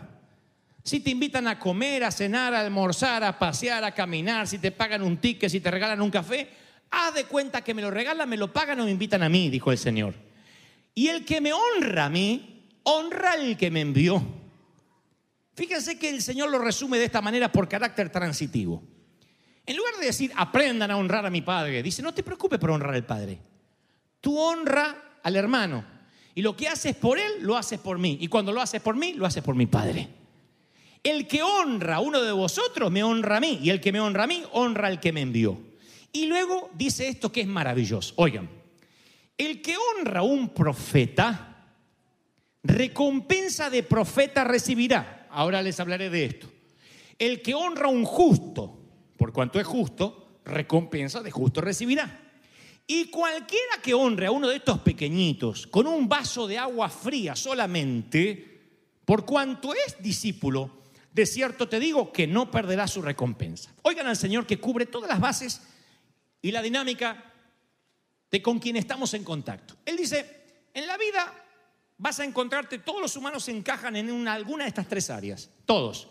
Si 0.83 0.99
te 0.99 1.11
invitan 1.11 1.47
a 1.47 1.59
comer, 1.59 2.03
a 2.03 2.11
cenar, 2.11 2.53
a 2.53 2.61
almorzar, 2.61 3.23
a 3.23 3.37
pasear, 3.37 3.83
a 3.83 3.93
caminar, 3.93 4.47
si 4.47 4.57
te 4.57 4.71
pagan 4.71 5.01
un 5.01 5.17
ticket, 5.17 5.49
si 5.49 5.59
te 5.59 5.69
regalan 5.69 6.01
un 6.01 6.09
café, 6.09 6.49
haz 6.89 7.13
de 7.13 7.25
cuenta 7.25 7.63
que 7.63 7.73
me 7.73 7.81
lo 7.81 7.91
regalan, 7.91 8.27
me 8.27 8.37
lo 8.37 8.51
pagan 8.51 8.79
o 8.79 8.85
me 8.85 8.91
invitan 8.91 9.23
a 9.23 9.29
mí, 9.29 9.49
dijo 9.49 9.71
el 9.71 9.77
Señor. 9.77 10.13
Y 10.95 11.09
el 11.09 11.25
que 11.25 11.41
me 11.41 11.53
honra 11.53 12.05
a 12.05 12.09
mí, 12.09 12.69
honra 12.83 13.33
al 13.33 13.57
que 13.57 13.69
me 13.69 13.81
envió. 13.81 14.21
Fíjense 15.53 15.99
que 15.99 16.09
el 16.09 16.21
Señor 16.21 16.49
lo 16.49 16.59
resume 16.59 16.97
de 16.97 17.05
esta 17.05 17.21
manera 17.21 17.51
por 17.51 17.67
carácter 17.67 18.09
transitivo. 18.09 18.81
En 19.65 19.75
lugar 19.75 19.95
de 19.99 20.05
decir, 20.05 20.31
aprendan 20.35 20.91
a 20.91 20.97
honrar 20.97 21.25
a 21.25 21.29
mi 21.29 21.41
Padre, 21.41 21.83
dice, 21.83 22.01
no 22.01 22.13
te 22.13 22.23
preocupes 22.23 22.57
por 22.59 22.71
honrar 22.71 22.93
al 22.93 23.05
Padre. 23.05 23.39
Tú 24.21 24.37
honra 24.37 25.19
al 25.23 25.35
hermano. 25.35 25.83
Y 26.35 26.41
lo 26.41 26.55
que 26.55 26.67
haces 26.67 26.95
por 26.95 27.17
Él, 27.17 27.41
lo 27.41 27.57
haces 27.57 27.79
por 27.79 27.97
mí. 27.97 28.17
Y 28.21 28.27
cuando 28.27 28.51
lo 28.51 28.61
haces 28.61 28.81
por 28.81 28.95
mí, 28.95 29.13
lo 29.13 29.25
haces 29.25 29.43
por 29.43 29.55
mi 29.55 29.65
Padre. 29.65 30.07
El 31.03 31.27
que 31.27 31.41
honra 31.41 31.95
a 31.95 31.99
uno 31.99 32.21
de 32.21 32.31
vosotros, 32.31 32.91
me 32.91 33.03
honra 33.03 33.37
a 33.37 33.39
mí. 33.39 33.59
Y 33.61 33.69
el 33.69 33.81
que 33.81 33.91
me 33.91 33.99
honra 33.99 34.25
a 34.25 34.27
mí, 34.27 34.43
honra 34.51 34.87
al 34.87 34.99
que 34.99 35.11
me 35.11 35.21
envió. 35.21 35.57
Y 36.11 36.25
luego 36.25 36.69
dice 36.73 37.07
esto 37.07 37.31
que 37.31 37.41
es 37.41 37.47
maravilloso. 37.47 38.13
Oigan, 38.17 38.49
el 39.37 39.61
que 39.61 39.75
honra 39.77 40.21
a 40.21 40.23
un 40.23 40.49
profeta, 40.49 41.65
recompensa 42.63 43.69
de 43.69 43.83
profeta 43.83 44.43
recibirá. 44.43 45.27
Ahora 45.31 45.61
les 45.61 45.79
hablaré 45.79 46.09
de 46.09 46.25
esto. 46.25 46.47
El 47.19 47.41
que 47.41 47.55
honra 47.55 47.85
a 47.85 47.91
un 47.91 48.05
justo, 48.05 48.79
por 49.17 49.33
cuanto 49.33 49.59
es 49.59 49.65
justo, 49.65 50.41
recompensa 50.45 51.21
de 51.21 51.31
justo 51.31 51.61
recibirá. 51.61 52.26
Y 52.89 53.09
cualquiera 53.09 53.81
que 53.83 53.93
honre 53.93 54.27
a 54.27 54.31
uno 54.31 54.47
de 54.47 54.55
estos 54.55 54.79
pequeñitos 54.79 55.67
con 55.67 55.87
un 55.87 56.07
vaso 56.07 56.47
de 56.47 56.57
agua 56.57 56.89
fría 56.89 57.35
solamente, 57.35 58.61
por 59.03 59.25
cuanto 59.25 59.73
es 59.73 60.01
discípulo, 60.01 60.83
de 61.11 61.25
cierto 61.25 61.67
te 61.67 61.79
digo 61.79 62.13
que 62.13 62.27
no 62.27 62.49
perderá 62.49 62.87
su 62.87 63.01
recompensa. 63.01 63.73
Oigan 63.81 64.07
al 64.07 64.15
Señor 64.15 64.47
que 64.47 64.59
cubre 64.59 64.85
todas 64.85 65.09
las 65.09 65.19
bases 65.19 65.61
y 66.41 66.51
la 66.51 66.61
dinámica 66.61 67.33
de 68.31 68.41
con 68.41 68.59
quien 68.59 68.77
estamos 68.77 69.13
en 69.13 69.25
contacto. 69.25 69.75
Él 69.85 69.97
dice, 69.97 70.69
en 70.73 70.87
la 70.87 70.97
vida 70.97 71.33
vas 71.97 72.19
a 72.21 72.23
encontrarte, 72.23 72.79
todos 72.79 73.01
los 73.01 73.15
humanos 73.17 73.49
encajan 73.49 73.97
en 73.97 74.27
alguna 74.29 74.63
de 74.63 74.69
estas 74.69 74.87
tres 74.87 75.09
áreas, 75.09 75.49
todos. 75.65 76.07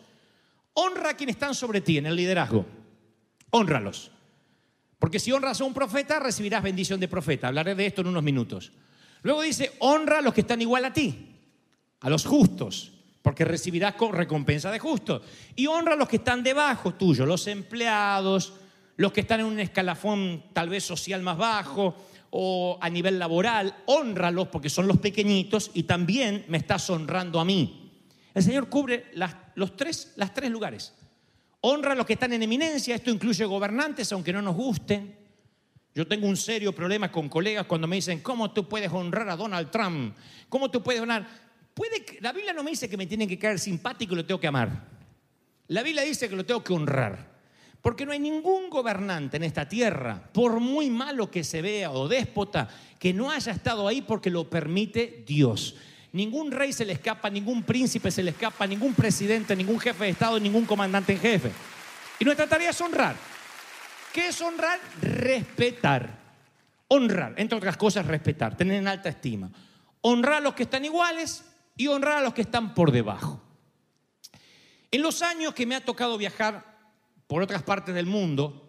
Honra 0.75 1.11
a 1.11 1.17
quienes 1.17 1.37
están 1.37 1.55
sobre 1.55 1.81
ti 1.81 1.97
en 1.97 2.07
el 2.07 2.17
liderazgo, 2.17 2.67
honralos. 3.51 4.11
Porque 4.99 5.19
si 5.19 5.33
honras 5.33 5.61
a 5.61 5.65
un 5.65 5.75
profeta, 5.75 6.19
recibirás 6.19 6.63
bendición 6.63 6.99
de 7.01 7.09
profeta. 7.09 7.49
Hablaré 7.49 7.75
de 7.75 7.87
esto 7.87 8.01
en 8.01 8.09
unos 8.09 8.23
minutos. 8.23 8.73
Luego 9.23 9.43
dice, 9.43 9.73
honra 9.81 10.19
a 10.19 10.23
los 10.23 10.33
que 10.33 10.43
están 10.43 10.63
igual 10.63 10.85
a 10.85 10.93
ti, 10.93 11.35
a 12.01 12.11
los 12.11 12.25
justos, 12.25 12.93
porque 13.23 13.45
recibirás 13.45 13.95
recompensa 14.13 14.71
de 14.71 14.79
justos. 14.79 15.23
Y 15.55 15.67
honra 15.67 15.95
a 15.95 15.97
los 15.97 16.09
que 16.09 16.17
están 16.17 16.43
debajo 16.43 16.95
tuyo, 16.95 17.27
los 17.27 17.47
empleados, 17.47 18.55
los 18.97 19.13
que 19.13 19.23
están 19.23 19.41
en 19.41 19.47
un 19.47 19.61
escalafón 19.61 20.45
tal 20.53 20.69
vez 20.69 20.85
social 20.85 21.23
más 21.23 21.37
bajo 21.37 21.95
o 22.31 22.79
a 22.81 22.89
nivel 22.89 23.19
laboral. 23.19 23.83
Honralos 23.87 24.49
porque 24.49 24.71
son 24.71 24.87
los 24.87 24.99
pequeñitos 24.99 25.71
y 25.75 25.83
también 25.83 26.45
me 26.49 26.59
estás 26.59 26.89
honrando 26.89 27.41
a 27.41 27.45
mí. 27.45 27.93
El 28.33 28.43
Señor 28.43 28.69
cubre 28.69 29.07
los 29.57 29.73
las 30.17 30.35
tres 30.35 30.51
lugares. 30.51 30.95
Honra 31.69 31.93
a 31.93 31.95
los 31.97 32.07
que 32.07 32.13
están 32.13 32.33
en 32.33 32.45
eminencia, 32.45 32.95
esto 32.95 33.11
incluye 33.11 33.45
gobernantes, 33.45 34.13
aunque 34.13 34.33
no 34.33 34.41
nos 34.41 34.55
gusten. 34.55 35.17
Yo 35.93 36.07
tengo 36.07 36.29
un 36.29 36.37
serio 36.37 36.73
problema 36.73 37.11
con 37.11 37.29
colegas 37.29 37.67
cuando 37.67 37.89
me 37.89 37.97
dicen, 37.97 38.21
¿cómo 38.21 38.53
tú 38.53 38.69
puedes 38.69 38.93
honrar 38.93 39.29
a 39.29 39.35
Donald 39.35 39.69
Trump? 39.73 40.15
¿Cómo 40.49 40.71
tú 40.71 40.81
puedes 40.81 41.03
honrar? 41.03 41.27
La 42.21 42.33
Biblia 42.33 42.53
no 42.53 42.63
me 42.63 42.71
dice 42.71 42.89
que 42.89 42.97
me 42.97 43.09
tienen 43.09 43.29
que 43.29 43.37
caer 43.37 43.59
simpático 43.59 44.13
y 44.13 44.17
lo 44.17 44.25
tengo 44.25 44.39
que 44.39 44.47
amar. 44.47 44.87
La 45.67 45.83
Biblia 45.83 46.05
dice 46.05 46.29
que 46.29 46.37
lo 46.37 46.47
tengo 46.47 46.63
que 46.63 46.73
honrar. 46.73 47.35
Porque 47.83 48.07
no 48.07 48.13
hay 48.13 48.21
ningún 48.21 48.71
gobernante 48.71 49.37
en 49.37 49.43
esta 49.43 49.69
tierra, 49.69 50.31
por 50.33 50.61
muy 50.61 50.89
malo 50.89 51.33
que 51.33 51.43
se 51.43 51.63
vea 51.63 51.91
o 51.91 52.07
déspota, 52.07 52.69
que 52.97 53.13
no 53.13 53.29
haya 53.29 53.51
estado 53.51 53.89
ahí 53.89 54.03
porque 54.03 54.31
lo 54.31 54.49
permite 54.49 55.25
Dios. 55.27 55.75
Ningún 56.17 56.51
rey 56.51 56.73
se 56.73 56.87
le 56.87 56.95
escapa, 56.95 57.29
ningún 57.29 57.63
príncipe 57.63 58.11
se 58.11 58.23
le 58.23 58.31
escapa, 58.31 58.67
ningún 58.67 58.95
presidente, 58.95 59.55
ningún 59.55 59.79
jefe 59.79 60.05
de 60.05 60.11
Estado, 60.13 60.41
ningún 60.41 60.65
comandante 60.65 61.13
en 61.13 61.21
jefe. 61.21 61.53
Y 62.19 62.25
nuestra 62.25 62.47
tarea 62.47 62.71
es 62.71 62.81
honrar. 62.81 63.15
¿Qué 64.15 64.29
es 64.29 64.41
honrar? 64.41 64.81
Respetar. 65.03 66.09
Honrar, 66.89 67.35
entre 67.37 67.59
otras 67.59 67.77
cosas, 67.77 68.07
respetar, 68.07 68.57
tener 68.57 68.79
en 68.79 68.89
alta 68.89 69.11
estima. 69.11 69.51
Honrar 70.01 70.37
a 70.37 70.41
los 70.41 70.55
que 70.55 70.63
están 70.63 70.87
iguales 70.87 71.45
y 71.77 71.87
honrar 71.89 72.17
a 72.17 72.23
los 72.23 72.33
que 72.33 72.41
están 72.41 72.73
por 72.73 72.93
debajo. 72.93 73.43
En 74.91 75.03
los 75.03 75.21
años 75.21 75.53
que 75.53 75.67
me 75.67 75.75
ha 75.75 75.85
tocado 75.85 76.17
viajar 76.17 76.79
por 77.27 77.43
otras 77.43 77.63
partes 77.63 77.95
del 77.95 78.07
mundo, 78.07 78.66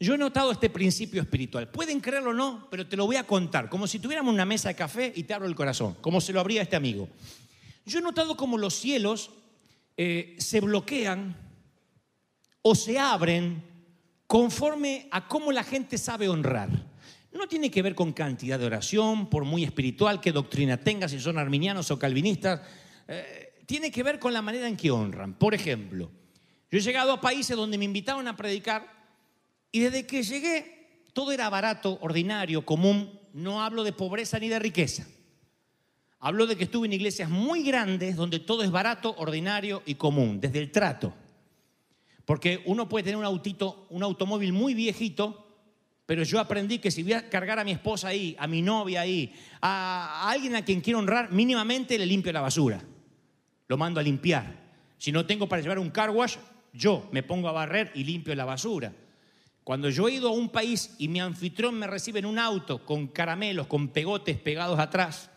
yo 0.00 0.14
he 0.14 0.18
notado 0.18 0.52
este 0.52 0.70
principio 0.70 1.20
espiritual. 1.20 1.68
Pueden 1.68 2.00
creerlo 2.00 2.30
o 2.30 2.34
no, 2.34 2.68
pero 2.70 2.86
te 2.86 2.96
lo 2.96 3.06
voy 3.06 3.16
a 3.16 3.26
contar, 3.26 3.68
como 3.68 3.86
si 3.86 3.98
tuviéramos 3.98 4.32
una 4.32 4.44
mesa 4.44 4.68
de 4.68 4.76
café 4.76 5.12
y 5.14 5.24
te 5.24 5.34
abro 5.34 5.48
el 5.48 5.56
corazón, 5.56 5.96
como 6.00 6.20
se 6.20 6.32
lo 6.32 6.40
abría 6.40 6.62
este 6.62 6.76
amigo. 6.76 7.08
Yo 7.84 7.98
he 7.98 8.02
notado 8.02 8.36
como 8.36 8.58
los 8.58 8.74
cielos 8.74 9.30
eh, 9.96 10.36
se 10.38 10.60
bloquean 10.60 11.36
o 12.62 12.74
se 12.74 12.98
abren 12.98 13.62
conforme 14.26 15.08
a 15.10 15.26
cómo 15.26 15.50
la 15.50 15.64
gente 15.64 15.98
sabe 15.98 16.28
honrar. 16.28 16.68
No 17.32 17.48
tiene 17.48 17.70
que 17.70 17.82
ver 17.82 17.94
con 17.94 18.12
cantidad 18.12 18.58
de 18.58 18.66
oración, 18.66 19.28
por 19.28 19.44
muy 19.44 19.64
espiritual 19.64 20.20
que 20.20 20.32
doctrina 20.32 20.76
tenga, 20.76 21.08
si 21.08 21.18
son 21.18 21.38
arminianos 21.38 21.90
o 21.90 21.98
calvinistas. 21.98 22.60
Eh, 23.08 23.62
tiene 23.66 23.90
que 23.90 24.02
ver 24.02 24.18
con 24.18 24.32
la 24.32 24.42
manera 24.42 24.68
en 24.68 24.76
que 24.76 24.90
honran. 24.90 25.34
Por 25.34 25.54
ejemplo, 25.54 26.10
yo 26.70 26.78
he 26.78 26.82
llegado 26.82 27.12
a 27.12 27.20
países 27.20 27.56
donde 27.56 27.78
me 27.78 27.84
invitaron 27.84 28.28
a 28.28 28.36
predicar 28.36 28.97
y 29.72 29.80
desde 29.80 30.06
que 30.06 30.22
llegué 30.22 30.78
todo 31.18 31.32
era 31.32 31.48
barato, 31.50 31.98
ordinario, 32.00 32.64
común. 32.64 33.18
No 33.32 33.60
hablo 33.62 33.82
de 33.82 33.92
pobreza 33.92 34.38
ni 34.38 34.48
de 34.48 34.60
riqueza. 34.60 35.04
Hablo 36.20 36.46
de 36.46 36.56
que 36.56 36.62
estuve 36.62 36.86
en 36.86 36.92
iglesias 36.92 37.28
muy 37.28 37.64
grandes 37.64 38.14
donde 38.14 38.38
todo 38.38 38.62
es 38.62 38.70
barato, 38.70 39.16
ordinario 39.18 39.82
y 39.84 39.96
común, 39.96 40.40
desde 40.40 40.60
el 40.60 40.70
trato. 40.70 41.12
Porque 42.24 42.62
uno 42.66 42.88
puede 42.88 43.02
tener 43.02 43.16
un 43.16 43.24
autito, 43.24 43.86
un 43.90 44.04
automóvil 44.04 44.52
muy 44.52 44.74
viejito, 44.74 45.44
pero 46.06 46.22
yo 46.22 46.38
aprendí 46.38 46.78
que 46.78 46.92
si 46.92 47.02
voy 47.02 47.14
a 47.14 47.28
cargar 47.28 47.58
a 47.58 47.64
mi 47.64 47.72
esposa 47.72 48.08
ahí, 48.08 48.36
a 48.38 48.46
mi 48.46 48.62
novia 48.62 49.00
ahí, 49.00 49.34
a, 49.60 50.30
alguien 50.30 50.54
a 50.54 50.64
quien 50.64 50.80
quiero 50.80 51.00
honrar, 51.00 51.32
mínimamente 51.32 51.98
le 51.98 52.06
limpio 52.06 52.32
la 52.32 52.40
basura. 52.40 52.80
Lo 53.66 53.76
mando 53.76 53.98
a 53.98 54.04
limpiar. 54.04 54.54
Si 54.98 55.10
no 55.10 55.26
tengo 55.26 55.48
para 55.48 55.62
llevar 55.62 55.80
un 55.80 55.90
car 55.90 56.10
wash, 56.10 56.36
yo 56.72 57.08
me 57.10 57.24
pongo 57.24 57.48
a 57.48 57.52
barrer 57.52 57.90
y 57.94 58.04
limpio 58.04 58.36
la 58.36 58.44
basura. 58.44 58.92
Cuando 59.68 59.90
yo 59.90 60.08
he 60.08 60.12
ido 60.12 60.30
a 60.30 60.32
un 60.32 60.48
país 60.48 60.94
y 60.96 61.08
mi 61.08 61.20
anfitrión 61.20 61.74
me 61.74 61.86
recibe 61.86 62.20
en 62.20 62.24
un 62.24 62.38
auto 62.38 62.86
con 62.86 63.08
caramelos, 63.08 63.66
con 63.66 63.88
pegotes 63.88 64.38
pegados 64.38 64.78
atrás, 64.78 65.28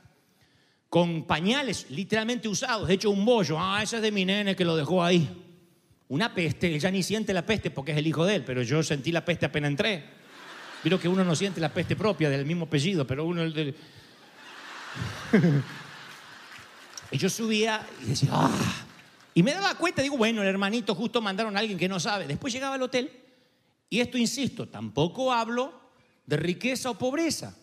con 0.87 1.25
pañales 1.27 1.87
literalmente 1.89 2.47
usados, 2.47 2.89
hecho 2.89 3.09
un 3.09 3.25
bollo, 3.25 3.59
ah, 3.59 3.83
ese 3.83 3.97
es 3.97 4.01
de 4.01 4.09
mi 4.09 4.23
nene 4.23 4.55
que 4.55 4.63
lo 4.63 4.77
dejó 4.77 5.03
ahí. 5.03 5.29
Una 6.07 6.33
peste, 6.33 6.73
él 6.73 6.79
ya 6.79 6.89
ni 6.89 7.03
siente 7.03 7.33
la 7.33 7.45
peste 7.45 7.71
porque 7.71 7.91
es 7.91 7.97
el 7.97 8.07
hijo 8.07 8.23
de 8.23 8.35
él, 8.35 8.45
pero 8.45 8.61
yo 8.61 8.81
sentí 8.83 9.11
la 9.11 9.25
peste 9.25 9.47
apenas 9.47 9.71
entré. 9.71 10.05
Vieron 10.81 10.97
que 10.97 11.09
uno 11.09 11.25
no 11.25 11.35
siente 11.35 11.59
la 11.59 11.73
peste 11.73 11.97
propia 11.97 12.29
del 12.29 12.45
mismo 12.45 12.63
apellido, 12.67 13.05
pero 13.05 13.25
uno 13.25 13.41
el 13.41 13.53
del... 13.53 13.75
y 17.11 17.17
yo 17.17 17.29
subía 17.29 17.85
y 18.01 18.05
decía, 18.05 18.29
ah. 18.31 18.85
Y 19.33 19.43
me 19.43 19.51
daba 19.51 19.75
cuenta, 19.75 20.01
digo, 20.01 20.15
bueno, 20.15 20.41
el 20.41 20.47
hermanito 20.47 20.95
justo 20.95 21.21
mandaron 21.21 21.57
a 21.57 21.59
alguien 21.59 21.77
que 21.77 21.89
no 21.89 21.99
sabe. 21.99 22.27
Después 22.27 22.53
llegaba 22.53 22.75
al 22.75 22.81
hotel 22.81 23.20
y 23.91 23.99
esto, 23.99 24.17
insisto, 24.17 24.69
tampoco 24.69 25.33
hablo 25.33 25.73
de 26.25 26.37
riqueza 26.37 26.89
o 26.89 26.97
pobreza. 26.97 27.57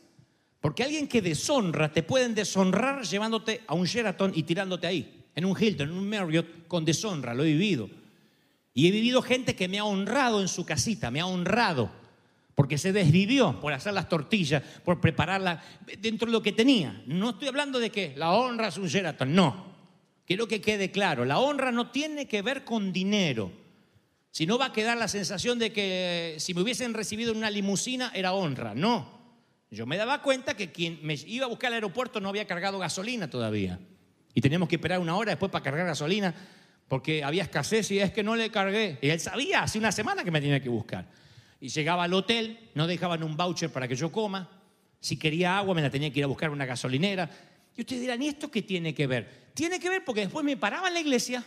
Porque 0.60 0.82
alguien 0.82 1.08
que 1.08 1.22
deshonra, 1.22 1.90
te 1.90 2.02
pueden 2.02 2.34
deshonrar 2.34 3.02
llevándote 3.02 3.62
a 3.66 3.72
un 3.72 3.86
Sheraton 3.86 4.32
y 4.34 4.42
tirándote 4.42 4.86
ahí, 4.86 5.24
en 5.34 5.46
un 5.46 5.56
Hilton, 5.58 5.88
en 5.88 5.96
un 5.96 6.06
Marriott, 6.06 6.68
con 6.68 6.84
deshonra, 6.84 7.32
lo 7.32 7.44
he 7.44 7.52
vivido. 7.52 7.88
Y 8.74 8.88
he 8.88 8.90
vivido 8.90 9.22
gente 9.22 9.56
que 9.56 9.68
me 9.68 9.78
ha 9.78 9.84
honrado 9.84 10.42
en 10.42 10.48
su 10.48 10.66
casita, 10.66 11.10
me 11.10 11.20
ha 11.20 11.26
honrado, 11.26 11.90
porque 12.54 12.76
se 12.76 12.92
desvivió 12.92 13.58
por 13.58 13.72
hacer 13.72 13.94
las 13.94 14.10
tortillas, 14.10 14.62
por 14.84 15.00
prepararlas 15.00 15.64
dentro 15.98 16.26
de 16.26 16.32
lo 16.32 16.42
que 16.42 16.52
tenía. 16.52 17.02
No 17.06 17.30
estoy 17.30 17.48
hablando 17.48 17.78
de 17.78 17.88
que 17.88 18.12
la 18.18 18.32
honra 18.32 18.68
es 18.68 18.76
un 18.76 18.88
Sheraton, 18.88 19.34
no. 19.34 19.72
Quiero 20.26 20.46
que 20.46 20.60
quede 20.60 20.90
claro, 20.90 21.24
la 21.24 21.38
honra 21.38 21.72
no 21.72 21.90
tiene 21.90 22.28
que 22.28 22.42
ver 22.42 22.66
con 22.66 22.92
dinero. 22.92 23.50
Si 24.30 24.46
no 24.46 24.58
va 24.58 24.66
a 24.66 24.72
quedar 24.72 24.96
la 24.98 25.08
sensación 25.08 25.58
de 25.58 25.72
que 25.72 26.36
si 26.38 26.54
me 26.54 26.60
hubiesen 26.60 26.94
recibido 26.94 27.32
en 27.32 27.38
una 27.38 27.50
limusina 27.50 28.12
era 28.14 28.32
honra. 28.32 28.74
No. 28.74 29.18
Yo 29.70 29.86
me 29.86 29.96
daba 29.96 30.22
cuenta 30.22 30.54
que 30.54 30.72
quien 30.72 30.98
me 31.02 31.14
iba 31.26 31.46
a 31.46 31.48
buscar 31.48 31.68
al 31.68 31.74
aeropuerto 31.74 32.20
no 32.20 32.28
había 32.28 32.46
cargado 32.46 32.78
gasolina 32.78 33.28
todavía. 33.28 33.78
Y 34.34 34.40
teníamos 34.40 34.68
que 34.68 34.76
esperar 34.76 35.00
una 35.00 35.16
hora 35.16 35.32
después 35.32 35.50
para 35.50 35.64
cargar 35.64 35.86
gasolina 35.86 36.34
porque 36.88 37.22
había 37.22 37.42
escasez 37.42 37.90
y 37.90 38.00
es 38.00 38.12
que 38.12 38.22
no 38.22 38.34
le 38.34 38.50
cargué. 38.50 38.98
Y 39.02 39.10
él 39.10 39.20
sabía 39.20 39.62
hace 39.62 39.78
una 39.78 39.92
semana 39.92 40.24
que 40.24 40.30
me 40.30 40.40
tenía 40.40 40.60
que 40.60 40.68
buscar. 40.70 41.06
Y 41.60 41.68
llegaba 41.68 42.04
al 42.04 42.14
hotel, 42.14 42.70
no 42.74 42.86
dejaban 42.86 43.22
un 43.22 43.36
voucher 43.36 43.70
para 43.70 43.86
que 43.86 43.94
yo 43.94 44.10
coma. 44.10 44.48
Si 45.00 45.18
quería 45.18 45.58
agua 45.58 45.74
me 45.74 45.82
la 45.82 45.90
tenía 45.90 46.10
que 46.10 46.20
ir 46.20 46.24
a 46.24 46.28
buscar 46.28 46.50
una 46.50 46.64
gasolinera. 46.64 47.28
Y 47.76 47.82
ustedes 47.82 48.00
dirán, 48.00 48.22
¿y 48.22 48.28
esto 48.28 48.50
qué 48.50 48.62
tiene 48.62 48.94
que 48.94 49.06
ver? 49.06 49.50
Tiene 49.54 49.78
que 49.78 49.88
ver 49.88 50.04
porque 50.04 50.22
después 50.22 50.44
me 50.44 50.56
paraba 50.56 50.88
en 50.88 50.94
la 50.94 51.00
iglesia 51.00 51.44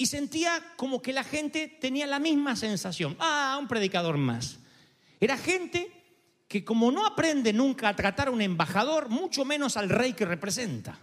y 0.00 0.06
sentía 0.06 0.62
como 0.76 1.02
que 1.02 1.12
la 1.12 1.22
gente 1.22 1.76
tenía 1.78 2.06
la 2.06 2.18
misma 2.18 2.56
sensación. 2.56 3.14
Ah, 3.18 3.58
un 3.60 3.68
predicador 3.68 4.16
más. 4.16 4.58
Era 5.20 5.36
gente 5.36 5.92
que 6.48 6.64
como 6.64 6.90
no 6.90 7.04
aprende 7.04 7.52
nunca 7.52 7.90
a 7.90 7.96
tratar 7.96 8.28
a 8.28 8.30
un 8.30 8.40
embajador, 8.40 9.10
mucho 9.10 9.44
menos 9.44 9.76
al 9.76 9.90
rey 9.90 10.14
que 10.14 10.24
representa. 10.24 10.98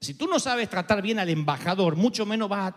Si 0.00 0.14
tú 0.14 0.28
no 0.28 0.40
sabes 0.40 0.70
tratar 0.70 1.02
bien 1.02 1.18
al 1.18 1.28
embajador, 1.28 1.96
mucho 1.96 2.24
menos 2.24 2.48
vas 2.48 2.72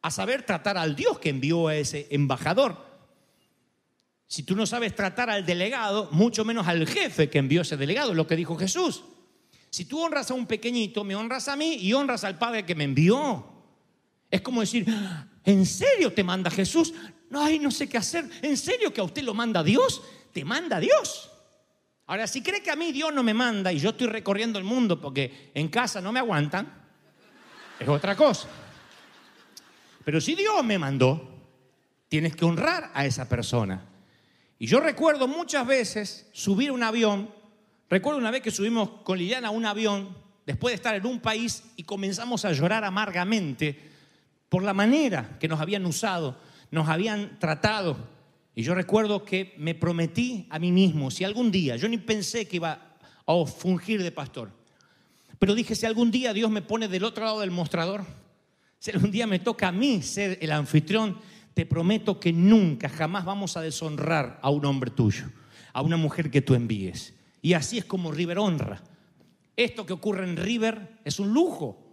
a, 0.00 0.10
saber 0.10 0.46
tratar 0.46 0.78
al 0.78 0.96
Dios 0.96 1.18
que 1.18 1.28
envió 1.28 1.68
a 1.68 1.76
ese 1.76 2.06
embajador. 2.10 2.86
Si 4.26 4.44
tú 4.44 4.56
no 4.56 4.64
sabes 4.64 4.94
tratar 4.94 5.28
al 5.28 5.44
delegado, 5.44 6.08
mucho 6.10 6.42
menos 6.46 6.66
al 6.68 6.88
jefe 6.88 7.28
que 7.28 7.36
envió 7.36 7.60
ese 7.60 7.76
delegado, 7.76 8.14
lo 8.14 8.26
que 8.26 8.34
dijo 8.34 8.56
Jesús. 8.56 9.04
Si 9.68 9.84
tú 9.84 10.02
honras 10.02 10.30
a 10.30 10.34
un 10.34 10.46
pequeñito, 10.46 11.04
me 11.04 11.16
honras 11.16 11.48
a 11.48 11.56
mí 11.56 11.74
y 11.74 11.92
honras 11.92 12.24
al 12.24 12.38
Padre 12.38 12.64
que 12.64 12.74
me 12.74 12.84
envió. 12.84 13.50
Es 14.34 14.40
como 14.40 14.62
decir, 14.62 14.84
¿en 15.44 15.64
serio 15.64 16.12
te 16.12 16.24
manda 16.24 16.50
Jesús? 16.50 16.92
No, 17.30 17.40
ay, 17.40 17.60
no 17.60 17.70
sé 17.70 17.88
qué 17.88 17.98
hacer. 17.98 18.28
¿En 18.42 18.56
serio 18.56 18.92
que 18.92 19.00
a 19.00 19.04
usted 19.04 19.22
lo 19.22 19.32
manda 19.32 19.62
Dios? 19.62 20.02
Te 20.32 20.44
manda 20.44 20.80
Dios. 20.80 21.30
Ahora, 22.06 22.26
si 22.26 22.42
cree 22.42 22.60
que 22.60 22.72
a 22.72 22.74
mí 22.74 22.90
Dios 22.90 23.14
no 23.14 23.22
me 23.22 23.32
manda 23.32 23.72
y 23.72 23.78
yo 23.78 23.90
estoy 23.90 24.08
recorriendo 24.08 24.58
el 24.58 24.64
mundo 24.64 25.00
porque 25.00 25.52
en 25.54 25.68
casa 25.68 26.00
no 26.00 26.10
me 26.10 26.18
aguantan, 26.18 26.66
es 27.78 27.86
otra 27.86 28.16
cosa. 28.16 28.48
Pero 30.04 30.20
si 30.20 30.34
Dios 30.34 30.64
me 30.64 30.80
mandó, 30.80 31.30
tienes 32.08 32.34
que 32.34 32.44
honrar 32.44 32.90
a 32.92 33.06
esa 33.06 33.28
persona. 33.28 33.84
Y 34.58 34.66
yo 34.66 34.80
recuerdo 34.80 35.28
muchas 35.28 35.64
veces 35.64 36.28
subir 36.32 36.72
un 36.72 36.82
avión. 36.82 37.30
Recuerdo 37.88 38.18
una 38.18 38.32
vez 38.32 38.42
que 38.42 38.50
subimos 38.50 38.90
con 39.04 39.16
Liliana 39.16 39.46
a 39.46 39.52
un 39.52 39.64
avión 39.64 40.08
después 40.44 40.72
de 40.72 40.74
estar 40.74 40.96
en 40.96 41.06
un 41.06 41.20
país 41.20 41.62
y 41.76 41.84
comenzamos 41.84 42.44
a 42.44 42.50
llorar 42.50 42.82
amargamente 42.82 43.93
por 44.54 44.62
la 44.62 44.72
manera 44.72 45.36
que 45.40 45.48
nos 45.48 45.58
habían 45.58 45.84
usado, 45.84 46.38
nos 46.70 46.88
habían 46.88 47.40
tratado. 47.40 47.96
Y 48.54 48.62
yo 48.62 48.72
recuerdo 48.72 49.24
que 49.24 49.52
me 49.58 49.74
prometí 49.74 50.46
a 50.48 50.60
mí 50.60 50.70
mismo, 50.70 51.10
si 51.10 51.24
algún 51.24 51.50
día, 51.50 51.74
yo 51.74 51.88
ni 51.88 51.98
pensé 51.98 52.46
que 52.46 52.58
iba 52.58 52.94
a 53.26 53.46
fungir 53.46 54.00
de 54.00 54.12
pastor, 54.12 54.52
pero 55.40 55.56
dije, 55.56 55.74
si 55.74 55.86
algún 55.86 56.12
día 56.12 56.32
Dios 56.32 56.52
me 56.52 56.62
pone 56.62 56.86
del 56.86 57.02
otro 57.02 57.24
lado 57.24 57.40
del 57.40 57.50
mostrador, 57.50 58.04
si 58.78 58.92
algún 58.92 59.10
día 59.10 59.26
me 59.26 59.40
toca 59.40 59.66
a 59.66 59.72
mí 59.72 60.02
ser 60.02 60.38
el 60.40 60.52
anfitrión, 60.52 61.18
te 61.52 61.66
prometo 61.66 62.20
que 62.20 62.32
nunca, 62.32 62.88
jamás 62.88 63.24
vamos 63.24 63.56
a 63.56 63.60
deshonrar 63.60 64.38
a 64.40 64.50
un 64.50 64.64
hombre 64.66 64.92
tuyo, 64.92 65.32
a 65.72 65.82
una 65.82 65.96
mujer 65.96 66.30
que 66.30 66.42
tú 66.42 66.54
envíes. 66.54 67.12
Y 67.42 67.54
así 67.54 67.78
es 67.78 67.86
como 67.86 68.12
River 68.12 68.38
honra. 68.38 68.84
Esto 69.56 69.84
que 69.84 69.94
ocurre 69.94 70.22
en 70.22 70.36
River 70.36 71.00
es 71.04 71.18
un 71.18 71.34
lujo 71.34 71.83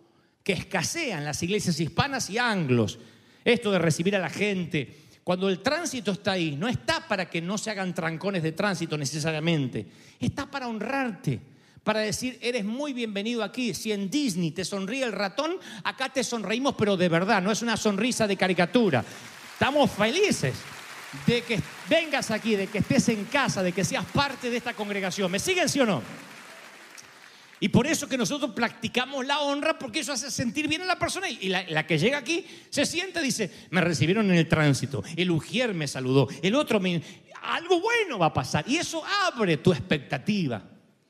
que 0.43 0.53
escasean 0.53 1.23
las 1.23 1.41
iglesias 1.43 1.79
hispanas 1.79 2.29
y 2.29 2.37
anglos. 2.37 2.99
Esto 3.43 3.71
de 3.71 3.79
recibir 3.79 4.15
a 4.15 4.19
la 4.19 4.29
gente. 4.29 5.01
Cuando 5.23 5.49
el 5.49 5.59
tránsito 5.59 6.11
está 6.11 6.33
ahí, 6.33 6.55
no 6.55 6.67
está 6.67 7.07
para 7.07 7.29
que 7.29 7.41
no 7.41 7.57
se 7.57 7.71
hagan 7.71 7.93
trancones 7.93 8.41
de 8.43 8.51
tránsito 8.53 8.97
necesariamente. 8.97 9.85
Está 10.19 10.49
para 10.49 10.67
honrarte, 10.67 11.39
para 11.83 11.99
decir, 11.99 12.39
eres 12.41 12.65
muy 12.65 12.93
bienvenido 12.93 13.43
aquí. 13.43 13.73
Si 13.73 13.91
en 13.91 14.09
Disney 14.09 14.51
te 14.51 14.65
sonríe 14.65 15.03
el 15.03 15.11
ratón, 15.11 15.57
acá 15.83 16.09
te 16.09 16.23
sonreímos, 16.23 16.75
pero 16.77 16.97
de 16.97 17.09
verdad, 17.09 17.41
no 17.41 17.51
es 17.51 17.61
una 17.61 17.77
sonrisa 17.77 18.27
de 18.27 18.37
caricatura. 18.37 19.05
Estamos 19.53 19.91
felices 19.91 20.55
de 21.25 21.41
que 21.43 21.59
vengas 21.89 22.31
aquí, 22.31 22.55
de 22.55 22.67
que 22.67 22.79
estés 22.79 23.09
en 23.09 23.25
casa, 23.25 23.61
de 23.61 23.73
que 23.73 23.83
seas 23.83 24.05
parte 24.05 24.49
de 24.49 24.57
esta 24.57 24.73
congregación. 24.73 25.29
¿Me 25.29 25.39
siguen 25.39 25.69
sí 25.69 25.79
o 25.79 25.85
no? 25.85 26.01
Y 27.63 27.69
por 27.69 27.85
eso 27.85 28.09
que 28.09 28.17
nosotros 28.17 28.51
practicamos 28.55 29.23
la 29.23 29.39
honra, 29.39 29.77
porque 29.77 29.99
eso 29.99 30.11
hace 30.11 30.31
sentir 30.31 30.67
bien 30.67 30.81
a 30.81 30.85
la 30.85 30.97
persona. 30.97 31.29
Y 31.29 31.47
la, 31.47 31.85
que 31.85 31.99
llega 31.99 32.17
aquí 32.17 32.43
se 32.71 32.87
siente, 32.87 33.21
dice, 33.21 33.51
me 33.69 33.81
recibieron 33.81 34.31
en 34.31 34.37
el 34.37 34.47
tránsito, 34.47 35.03
el 35.15 35.29
ujier 35.29 35.75
me 35.75 35.87
saludó, 35.87 36.27
el 36.41 36.55
otro 36.55 36.79
me... 36.79 37.01
Algo 37.43 37.79
bueno 37.79 38.17
va 38.17 38.27
a 38.27 38.33
pasar. 38.33 38.65
Y 38.67 38.77
eso 38.77 39.03
abre 39.27 39.57
tu 39.57 39.71
expectativa. 39.71 40.63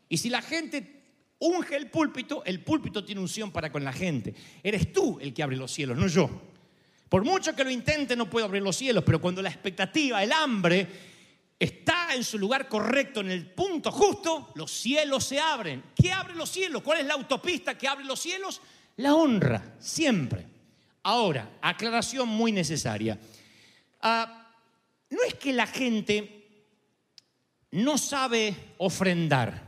Y 0.09 0.17
si 0.17 0.29
la 0.29 0.41
gente 0.41 1.03
unge 1.39 1.77
el 1.77 1.89
púlpito, 1.89 2.43
el 2.45 2.59
púlpito 2.59 3.03
tiene 3.05 3.21
unción 3.21 3.51
para 3.51 3.71
con 3.71 3.85
la 3.85 3.93
gente. 3.93 4.35
Eres 4.61 4.91
tú 4.91 5.19
el 5.21 5.33
que 5.33 5.43
abre 5.43 5.55
los 5.55 5.71
cielos, 5.71 5.97
no 5.97 6.07
yo. 6.07 6.29
Por 7.07 7.23
mucho 7.23 7.55
que 7.55 7.63
lo 7.63 7.69
intente, 7.69 8.17
no 8.17 8.29
puedo 8.29 8.45
abrir 8.45 8.61
los 8.61 8.75
cielos, 8.75 9.05
pero 9.05 9.21
cuando 9.21 9.41
la 9.41 9.49
expectativa, 9.49 10.21
el 10.21 10.33
hambre, 10.33 10.85
está 11.61 12.15
en 12.15 12.23
su 12.23 12.39
lugar 12.39 12.67
correcto, 12.67 13.21
en 13.21 13.29
el 13.29 13.45
punto 13.45 13.91
justo, 13.91 14.51
los 14.55 14.71
cielos 14.71 15.25
se 15.25 15.39
abren. 15.39 15.83
¿Qué 15.95 16.11
abre 16.11 16.33
los 16.33 16.49
cielos? 16.49 16.81
¿Cuál 16.81 17.01
es 17.01 17.05
la 17.05 17.13
autopista 17.13 17.77
que 17.77 17.87
abre 17.87 18.03
los 18.03 18.19
cielos? 18.19 18.59
La 18.97 19.13
honra, 19.13 19.75
siempre. 19.79 20.47
Ahora, 21.03 21.59
aclaración 21.61 22.27
muy 22.27 22.51
necesaria. 22.51 23.19
Ah, 24.01 24.49
no 25.11 25.21
es 25.21 25.35
que 25.35 25.53
la 25.53 25.67
gente 25.67 26.65
no 27.69 27.99
sabe 27.99 28.55
ofrendar, 28.79 29.61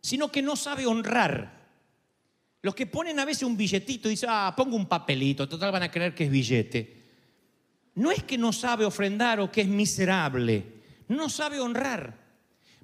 sino 0.00 0.30
que 0.30 0.40
no 0.40 0.54
sabe 0.54 0.86
honrar. 0.86 1.66
Los 2.62 2.76
que 2.76 2.86
ponen 2.86 3.18
a 3.18 3.24
veces 3.24 3.42
un 3.42 3.56
billetito 3.56 4.06
y 4.06 4.12
dicen, 4.12 4.28
ah, 4.30 4.54
pongo 4.56 4.76
un 4.76 4.86
papelito, 4.86 5.48
total 5.48 5.72
van 5.72 5.82
a 5.82 5.90
creer 5.90 6.14
que 6.14 6.24
es 6.24 6.30
billete. 6.30 7.02
No 7.96 8.12
es 8.12 8.22
que 8.22 8.38
no 8.38 8.52
sabe 8.52 8.84
ofrendar 8.84 9.40
o 9.40 9.50
que 9.50 9.62
es 9.62 9.68
miserable, 9.68 10.75
no 11.08 11.28
sabe 11.28 11.60
honrar. 11.60 12.26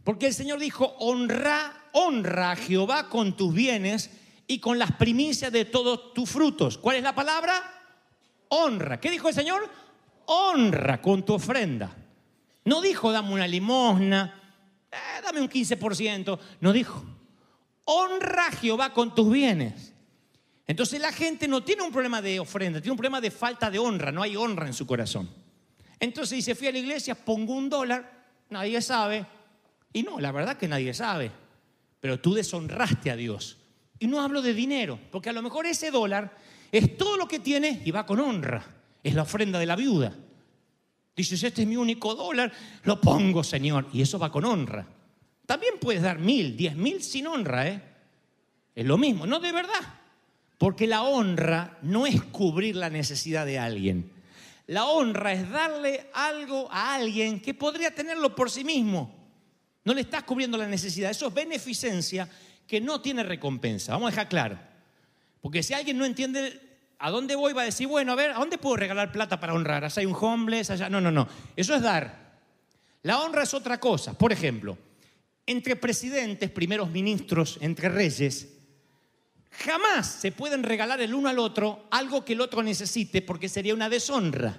Porque 0.05 0.27
el 0.27 0.35
Señor 0.35 0.59
dijo, 0.59 0.97
honra, 0.99 1.89
honra 1.93 2.53
a 2.53 2.57
Jehová 2.57 3.09
con 3.09 3.37
tus 3.37 3.55
bienes 3.55 4.11
y 4.47 4.59
con 4.59 4.79
las 4.79 4.93
primicias 4.93 5.53
de 5.53 5.65
todos 5.65 6.13
tus 6.13 6.29
frutos. 6.29 6.79
¿Cuál 6.79 6.97
es 6.97 7.03
la 7.03 7.15
palabra? 7.15 7.55
Honra. 8.49 9.01
¿Qué 9.01 9.11
dijo 9.11 9.29
el 9.29 9.35
Señor? 9.35 9.69
Honra 10.27 11.01
con 11.01 11.25
tu 11.25 11.35
ofrenda. 11.35 11.97
No 12.65 12.81
dijo, 12.81 13.13
dame 13.13 13.33
una 13.33 13.47
limosna, 13.47 14.41
eh, 14.91 15.23
dame 15.23 15.41
un 15.41 15.49
15%. 15.49 16.39
No 16.61 16.73
dijo, 16.73 17.05
honra 17.85 18.47
a 18.49 18.53
Jehová 18.53 18.93
con 18.93 19.15
tus 19.15 19.33
bienes. 19.33 19.93
Entonces 20.67 21.01
la 21.01 21.13
gente 21.13 21.49
no 21.49 21.63
tiene 21.63 21.83
un 21.83 21.93
problema 21.93 22.23
de 22.23 22.41
ofrenda, 22.41 22.81
tiene 22.81 22.93
un 22.93 22.99
problema 22.99 23.21
de 23.21 23.31
falta 23.31 23.71
de 23.71 23.79
honra, 23.79 24.13
no 24.13 24.23
hay 24.23 24.37
honra 24.37 24.67
en 24.67 24.75
su 24.75 24.87
corazón. 24.87 25.29
Entonces 26.03 26.35
dice, 26.39 26.57
fui 26.57 26.67
a 26.67 26.73
la 26.73 26.79
iglesia, 26.79 27.15
pongo 27.15 27.55
un 27.55 27.71
dólar, 27.71 28.25
nadie 28.51 28.83
sabe. 28.83 29.25
Y 29.93 30.03
no, 30.03 30.19
la 30.19 30.33
verdad 30.33 30.57
que 30.57 30.67
nadie 30.67 30.93
sabe. 30.93 31.31
Pero 32.01 32.19
tú 32.19 32.35
deshonraste 32.35 33.13
a 33.13 33.15
Dios. 33.15 33.57
Y 34.01 34.09
no 34.09 34.21
hablo 34.21 34.43
de 34.43 34.53
dinero, 34.53 34.99
porque 35.13 35.31
a 35.31 35.33
lo 35.33 35.43
mejor 35.43 35.65
ese 35.65 35.93
dólar 35.93 36.37
es 36.73 36.97
todo 36.97 37.17
lo 37.17 37.29
que 37.29 37.39
tiene 37.39 37.83
y 37.85 37.93
va 37.93 38.05
con 38.05 38.19
honra. 38.19 38.67
Es 39.01 39.15
la 39.15 39.23
ofrenda 39.23 39.61
de 39.61 39.67
la 39.67 39.77
viuda. 39.77 40.13
Dices, 41.15 41.41
este 41.45 41.63
es 41.63 41.69
mi 41.69 41.77
único 41.77 42.17
dólar, 42.17 42.53
lo 42.83 43.01
pongo, 43.01 43.45
Señor. 43.45 43.87
Y 43.93 44.03
eso 44.03 44.19
va 44.19 44.33
con 44.33 44.45
honra. 44.45 44.85
También 45.47 45.75
puedes 45.81 46.03
dar 46.03 46.19
mil, 46.19 46.57
diez 46.57 46.75
mil 46.75 47.01
sin 47.01 47.29
honra, 47.29 47.69
¿eh? 47.69 47.81
Es 48.75 48.85
lo 48.85 48.99
mismo, 48.99 49.25
no 49.25 49.39
de 49.39 49.53
verdad. 49.53 50.01
Porque 50.59 50.89
la 50.89 51.05
honra 51.05 51.79
no 51.83 52.09
es 52.09 52.21
cubrir 52.23 52.75
la 52.75 52.91
necesidad 52.91 53.47
de 53.47 53.61
alguien. 53.61 54.12
La 54.73 54.87
honra 54.87 55.35
es 55.35 55.51
darle 55.51 56.07
algo 56.15 56.67
a 56.73 56.95
alguien 56.95 57.41
que 57.41 57.53
podría 57.53 57.95
tenerlo 57.95 58.35
por 58.35 58.51
sí 58.51 58.65
mismo. 58.65 59.15
No 59.85 59.93
le 59.93 60.01
estás 60.01 60.23
cubriendo 60.23 60.57
la 60.57 60.67
necesidad. 60.67 61.11
Eso 61.11 61.29
es 61.29 61.35
beneficencia 61.35 62.27
que 62.67 62.81
no 62.81 63.03
tiene 63.03 63.23
recompensa. 63.23 63.93
Vamos 63.93 64.09
a 64.09 64.11
dejar 64.13 64.31
claro. 64.31 64.59
Porque 65.43 65.63
si 65.63 65.75
alguien 65.75 65.99
no 65.99 66.07
entiende 66.07 66.59
a 66.99 67.11
dónde 67.11 67.37
voy, 67.37 67.53
va 67.53 67.61
a 67.61 67.67
decir, 67.67 67.87
bueno, 67.87 68.13
a 68.13 68.15
ver, 68.15 68.31
¿a 68.31 68.39
dónde 68.39 68.57
puedo 68.57 68.77
regalar 68.77 69.13
plata 69.13 69.39
para 69.39 69.53
honrar? 69.53 69.85
¿Allá 69.85 70.01
hay 70.01 70.07
un 70.07 70.17
homeless? 70.19 70.71
Allá? 70.71 70.89
No, 70.89 71.03
no, 71.03 71.11
no. 71.11 71.29
Eso 71.55 71.75
es 71.75 71.83
dar. 71.83 72.41
La 73.03 73.21
honra 73.21 73.43
es 73.43 73.53
otra 73.53 73.79
cosa. 73.79 74.17
Por 74.17 74.33
ejemplo, 74.33 74.79
entre 75.45 75.77
presidentes, 75.77 76.51
primeros 76.51 76.89
ministros, 76.89 77.59
entre 77.61 77.91
reyes, 77.91 78.49
jamás 79.53 80.07
se 80.07 80.33
pueden 80.33 80.63
regalar 80.63 81.01
el 81.01 81.15
uno 81.15 81.29
al 81.29 81.39
otro 81.39 81.87
algo 81.91 82.25
que 82.25 82.33
el 82.33 82.41
otro 82.41 82.63
necesite 82.63 83.23
porque 83.23 83.49
sería 83.49 83.75
una 83.75 83.89
deshonra. 83.89 84.57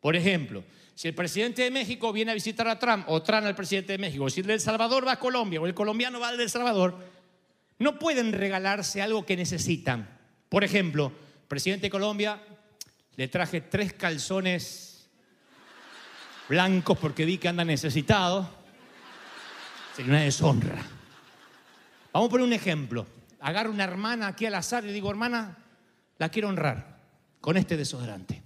Por 0.00 0.16
ejemplo, 0.16 0.64
si 0.94 1.08
el 1.08 1.14
presidente 1.14 1.62
de 1.62 1.70
México 1.70 2.12
viene 2.12 2.30
a 2.30 2.34
visitar 2.34 2.66
a 2.68 2.78
Trump 2.78 3.04
o 3.08 3.22
Trump 3.22 3.46
al 3.46 3.54
presidente 3.54 3.92
de 3.92 3.98
México, 3.98 4.30
si 4.30 4.40
el 4.40 4.46
de 4.46 4.58
Salvador 4.58 5.06
va 5.06 5.12
a 5.12 5.20
Colombia 5.20 5.60
o 5.60 5.66
el 5.66 5.74
colombiano 5.74 6.20
va 6.20 6.28
al 6.28 6.36
de 6.36 6.44
El 6.44 6.50
Salvador, 6.50 6.96
no 7.78 7.98
pueden 7.98 8.32
regalarse 8.32 9.02
algo 9.02 9.26
que 9.26 9.36
necesitan. 9.36 10.08
Por 10.48 10.64
ejemplo, 10.64 11.12
presidente 11.48 11.86
de 11.86 11.90
Colombia, 11.90 12.40
le 13.16 13.28
traje 13.28 13.60
tres 13.60 13.92
calzones 13.92 15.08
blancos 16.48 16.96
porque 16.98 17.24
vi 17.24 17.38
que 17.38 17.48
anda 17.48 17.64
necesitado. 17.64 18.48
Sería 19.94 20.12
una 20.12 20.22
deshonra. 20.22 20.76
Vamos 22.12 22.28
a 22.28 22.30
poner 22.30 22.46
un 22.46 22.52
ejemplo. 22.52 23.06
Agarro 23.46 23.70
una 23.70 23.84
hermana 23.84 24.26
aquí 24.26 24.44
al 24.44 24.56
azar 24.56 24.84
y 24.84 24.92
digo, 24.92 25.08
hermana, 25.08 25.56
la 26.18 26.28
quiero 26.30 26.48
honrar 26.48 26.98
con 27.40 27.56
este 27.56 27.76
desodorante. 27.76 28.42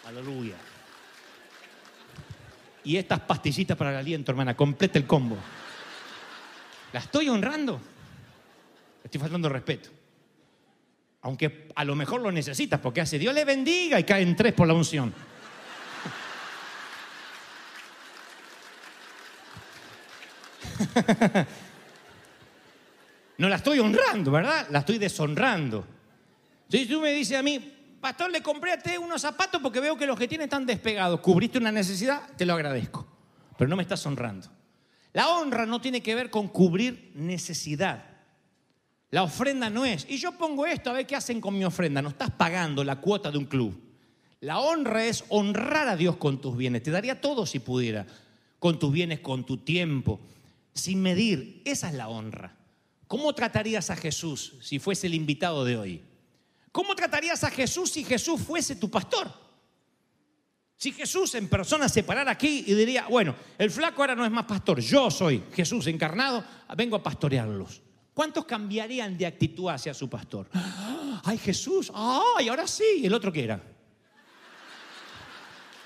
Aleluya. 0.06 0.56
Y 2.84 2.96
estas 2.96 3.20
pastillitas 3.20 3.76
para 3.76 3.90
el 3.90 3.96
aliento, 3.96 4.32
hermana, 4.32 4.56
completa 4.56 4.98
el 4.98 5.06
combo. 5.06 5.36
¿La 6.94 7.00
estoy 7.00 7.28
honrando? 7.28 7.78
Estoy 9.04 9.20
faltando 9.20 9.50
respeto. 9.50 9.90
Aunque 11.20 11.68
a 11.74 11.84
lo 11.84 11.94
mejor 11.94 12.22
lo 12.22 12.32
necesitas 12.32 12.80
porque 12.80 13.02
hace 13.02 13.18
Dios 13.18 13.34
le 13.34 13.44
bendiga 13.44 14.00
y 14.00 14.04
caen 14.04 14.34
tres 14.34 14.54
por 14.54 14.66
la 14.66 14.72
unción. 14.72 15.12
No 23.36 23.48
la 23.48 23.56
estoy 23.56 23.78
honrando, 23.80 24.30
¿verdad? 24.30 24.68
La 24.70 24.80
estoy 24.80 24.98
deshonrando. 24.98 25.84
Si 26.68 26.86
tú 26.86 27.00
me 27.00 27.12
dices 27.12 27.36
a 27.36 27.42
mí, 27.42 27.58
pastor, 28.00 28.30
le 28.30 28.42
compré 28.42 28.72
a 28.72 28.78
ti 28.78 28.96
unos 28.96 29.22
zapatos 29.22 29.60
porque 29.60 29.80
veo 29.80 29.96
que 29.96 30.06
los 30.06 30.18
que 30.18 30.28
tiene 30.28 30.44
están 30.44 30.66
despegados. 30.66 31.20
¿Cubriste 31.20 31.58
una 31.58 31.72
necesidad? 31.72 32.22
Te 32.36 32.46
lo 32.46 32.54
agradezco. 32.54 33.06
Pero 33.58 33.68
no 33.68 33.76
me 33.76 33.82
estás 33.82 34.04
honrando. 34.06 34.48
La 35.12 35.28
honra 35.28 35.66
no 35.66 35.80
tiene 35.80 36.02
que 36.02 36.14
ver 36.14 36.30
con 36.30 36.48
cubrir 36.48 37.12
necesidad. 37.14 38.04
La 39.10 39.22
ofrenda 39.22 39.70
no 39.70 39.84
es. 39.84 40.06
Y 40.08 40.16
yo 40.16 40.32
pongo 40.32 40.66
esto, 40.66 40.90
a 40.90 40.94
ver 40.94 41.06
qué 41.06 41.16
hacen 41.16 41.40
con 41.40 41.56
mi 41.56 41.64
ofrenda. 41.64 42.02
No 42.02 42.08
estás 42.08 42.30
pagando 42.30 42.82
la 42.82 43.00
cuota 43.00 43.30
de 43.30 43.38
un 43.38 43.44
club. 43.44 43.80
La 44.40 44.58
honra 44.58 45.06
es 45.06 45.24
honrar 45.28 45.88
a 45.88 45.96
Dios 45.96 46.16
con 46.16 46.40
tus 46.40 46.56
bienes. 46.56 46.82
Te 46.82 46.90
daría 46.90 47.20
todo 47.20 47.46
si 47.46 47.60
pudiera. 47.60 48.06
Con 48.58 48.78
tus 48.78 48.92
bienes, 48.92 49.20
con 49.20 49.44
tu 49.44 49.58
tiempo. 49.58 50.20
Sin 50.74 51.00
medir. 51.02 51.62
Esa 51.64 51.88
es 51.88 51.94
la 51.94 52.08
honra. 52.08 52.56
¿Cómo 53.06 53.32
tratarías 53.34 53.90
a 53.90 53.96
Jesús 53.96 54.54
si 54.60 54.78
fuese 54.78 55.06
el 55.06 55.14
invitado 55.14 55.64
de 55.64 55.76
hoy? 55.76 56.02
¿Cómo 56.72 56.96
tratarías 56.96 57.44
a 57.44 57.50
Jesús 57.50 57.92
si 57.92 58.04
Jesús 58.04 58.40
fuese 58.40 58.76
tu 58.76 58.90
pastor? 58.90 59.30
Si 60.76 60.92
Jesús 60.92 61.34
en 61.36 61.48
persona 61.48 61.88
se 61.88 62.02
parara 62.02 62.32
aquí 62.32 62.64
y 62.66 62.74
diría, 62.74 63.06
bueno, 63.08 63.34
el 63.56 63.70
flaco 63.70 64.02
ahora 64.02 64.16
no 64.16 64.24
es 64.24 64.30
más 64.30 64.44
pastor, 64.44 64.80
yo 64.80 65.10
soy 65.10 65.44
Jesús 65.52 65.86
encarnado, 65.86 66.44
vengo 66.76 66.96
a 66.96 67.02
pastorearlos. 67.02 67.80
¿Cuántos 68.12 68.44
cambiarían 68.44 69.16
de 69.16 69.26
actitud 69.26 69.68
hacia 69.68 69.94
su 69.94 70.08
pastor? 70.08 70.48
Ay, 71.24 71.38
Jesús, 71.38 71.90
ay, 71.94 72.48
ahora 72.48 72.66
sí. 72.66 73.00
¿El 73.02 73.14
otro 73.14 73.32
qué 73.32 73.44
era? 73.44 73.62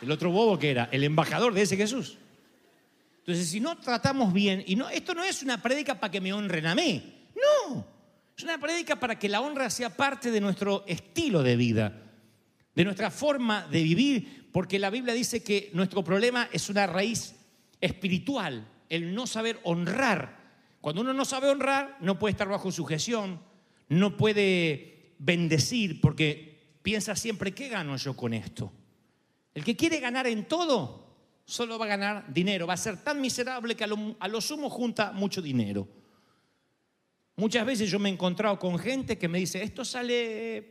El 0.03 0.11
otro 0.11 0.31
bobo 0.33 0.59
que 0.59 0.71
era, 0.71 0.89
el 0.91 1.05
embajador 1.05 1.55
de 1.55 1.63
ese 1.63 1.77
Jesús. 1.77 2.19
Entonces, 3.29 3.51
si 3.51 3.61
no 3.61 3.77
tratamos 3.77 4.33
bien, 4.33 4.65
y 4.67 4.75
no, 4.75 4.89
esto 4.89 5.13
no 5.13 5.23
es 5.23 5.43
una 5.43 5.61
prédica 5.61 6.01
para 6.01 6.11
que 6.11 6.19
me 6.19 6.33
honren 6.33 6.65
a 6.65 6.75
mí, 6.75 7.29
no, 7.37 7.87
es 8.35 8.43
una 8.43 8.59
prédica 8.59 8.99
para 8.99 9.19
que 9.19 9.29
la 9.29 9.43
honra 9.43 9.69
sea 9.69 9.95
parte 9.95 10.31
de 10.31 10.41
nuestro 10.41 10.83
estilo 10.87 11.43
de 11.43 11.55
vida, 11.55 11.93
de 12.75 12.85
nuestra 12.87 13.11
forma 13.11 13.67
de 13.67 13.83
vivir, 13.83 14.49
porque 14.51 14.79
la 14.79 14.89
Biblia 14.89 15.13
dice 15.13 15.43
que 15.45 15.69
nuestro 15.75 16.03
problema 16.03 16.49
es 16.51 16.71
una 16.71 16.87
raíz 16.87 17.35
espiritual, 17.83 18.67
el 18.89 19.15
no 19.15 19.27
saber 19.27 19.61
honrar. 19.63 20.39
Cuando 20.81 21.03
uno 21.03 21.13
no 21.13 21.27
sabe 21.27 21.51
honrar, 21.51 21.99
no 22.01 22.19
puede 22.19 22.31
estar 22.31 22.49
bajo 22.49 22.73
sujeción, 22.73 23.43
no 23.91 24.17
puede 24.17 25.17
bendecir, 25.19 26.01
porque 26.01 26.79
piensa 26.83 27.15
siempre, 27.15 27.53
¿qué 27.53 27.69
gano 27.69 27.95
yo 27.99 28.17
con 28.17 28.33
esto? 28.33 28.73
El 29.53 29.65
que 29.65 29.77
quiere 29.77 30.01
ganar 30.01 30.27
en 30.27 30.49
todo, 30.49 31.08
solo 31.49 31.79
va 31.79 31.87
a 31.87 31.89
ganar 31.89 32.33
dinero, 32.33 32.67
va 32.67 32.75
a 32.75 32.77
ser 32.77 32.99
tan 32.99 33.23
miserable 33.23 33.75
que 33.75 33.85
a 33.85 33.87
lo, 33.87 34.41
sumo 34.43 34.69
junta 34.69 35.13
mucho 35.13 35.41
dinero. 35.41 35.89
Muchas 37.37 37.65
veces 37.65 37.91
yo 37.91 37.99
me 37.99 38.11
he 38.11 38.13
encontrado 38.13 38.59
con 38.59 38.79
gente 38.79 39.17
que 39.17 39.29
me 39.29 39.39
dice, 39.39 39.63
esto 39.63 39.83
sale 39.83 40.71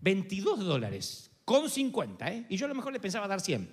22 0.00 0.58
dólares, 0.58 1.30
con 1.46 1.70
50, 1.70 2.32
¿eh? 2.32 2.46
y 2.50 2.58
yo 2.58 2.66
a 2.66 2.68
lo 2.68 2.74
mejor 2.74 2.92
le 2.92 3.00
pensaba 3.00 3.26
dar 3.26 3.40
100. 3.40 3.66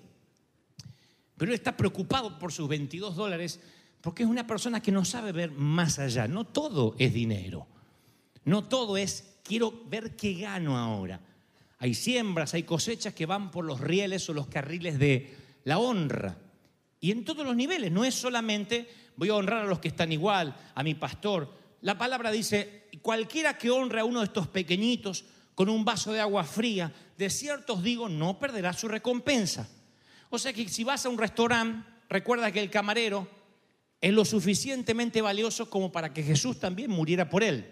Pero 1.35 1.51
él 1.51 1.55
está 1.55 1.75
preocupado 1.75 2.39
por 2.39 2.53
sus 2.53 2.67
22 2.67 3.15
dólares 3.15 3.59
Porque 4.01 4.23
es 4.23 4.29
una 4.29 4.47
persona 4.47 4.81
que 4.81 4.91
no 4.91 5.03
sabe 5.03 5.33
ver 5.33 5.51
más 5.51 5.99
allá. 5.99 6.27
No 6.27 6.45
todo 6.45 6.95
es 6.97 7.13
dinero. 7.13 7.67
No 8.45 8.63
todo 8.63 8.95
es 8.95 9.35
quiero 9.43 9.83
ver 9.87 10.15
qué 10.15 10.33
gano 10.33 10.77
ahora. 10.77 11.19
Hay 11.79 11.93
siembras, 11.93 12.53
hay 12.53 12.63
cosechas 12.63 13.13
que 13.13 13.25
van 13.25 13.51
por 13.51 13.65
los 13.65 13.81
rieles 13.81 14.29
o 14.29 14.33
los 14.33 14.47
carriles 14.47 14.97
de 14.97 15.36
la 15.67 15.79
honra. 15.79 16.37
Y 17.01 17.11
en 17.11 17.25
todos 17.25 17.45
los 17.45 17.53
niveles, 17.53 17.91
no 17.91 18.05
es 18.05 18.15
solamente 18.15 18.87
voy 19.17 19.27
a 19.27 19.35
honrar 19.35 19.63
a 19.63 19.67
los 19.67 19.79
que 19.79 19.89
están 19.89 20.13
igual, 20.13 20.55
a 20.73 20.81
mi 20.81 20.95
pastor. 20.95 21.53
La 21.81 21.97
palabra 21.97 22.31
dice, 22.31 22.87
cualquiera 23.01 23.57
que 23.57 23.69
honre 23.69 23.99
a 23.99 24.05
uno 24.05 24.19
de 24.19 24.27
estos 24.27 24.47
pequeñitos 24.47 25.25
con 25.55 25.67
un 25.67 25.83
vaso 25.83 26.13
de 26.13 26.21
agua 26.21 26.45
fría, 26.45 26.93
de 27.17 27.29
cierto 27.29 27.73
os 27.73 27.83
digo, 27.83 28.07
no 28.07 28.39
perderá 28.39 28.71
su 28.71 28.87
recompensa. 28.87 29.67
O 30.29 30.39
sea 30.39 30.53
que 30.53 30.69
si 30.69 30.85
vas 30.85 31.05
a 31.05 31.09
un 31.09 31.17
restaurante, 31.17 31.85
recuerda 32.07 32.49
que 32.49 32.61
el 32.61 32.69
camarero 32.69 33.27
es 33.99 34.13
lo 34.13 34.23
suficientemente 34.23 35.21
valioso 35.21 35.69
como 35.69 35.91
para 35.91 36.13
que 36.13 36.23
Jesús 36.23 36.61
también 36.61 36.91
muriera 36.91 37.29
por 37.29 37.43
él. 37.43 37.69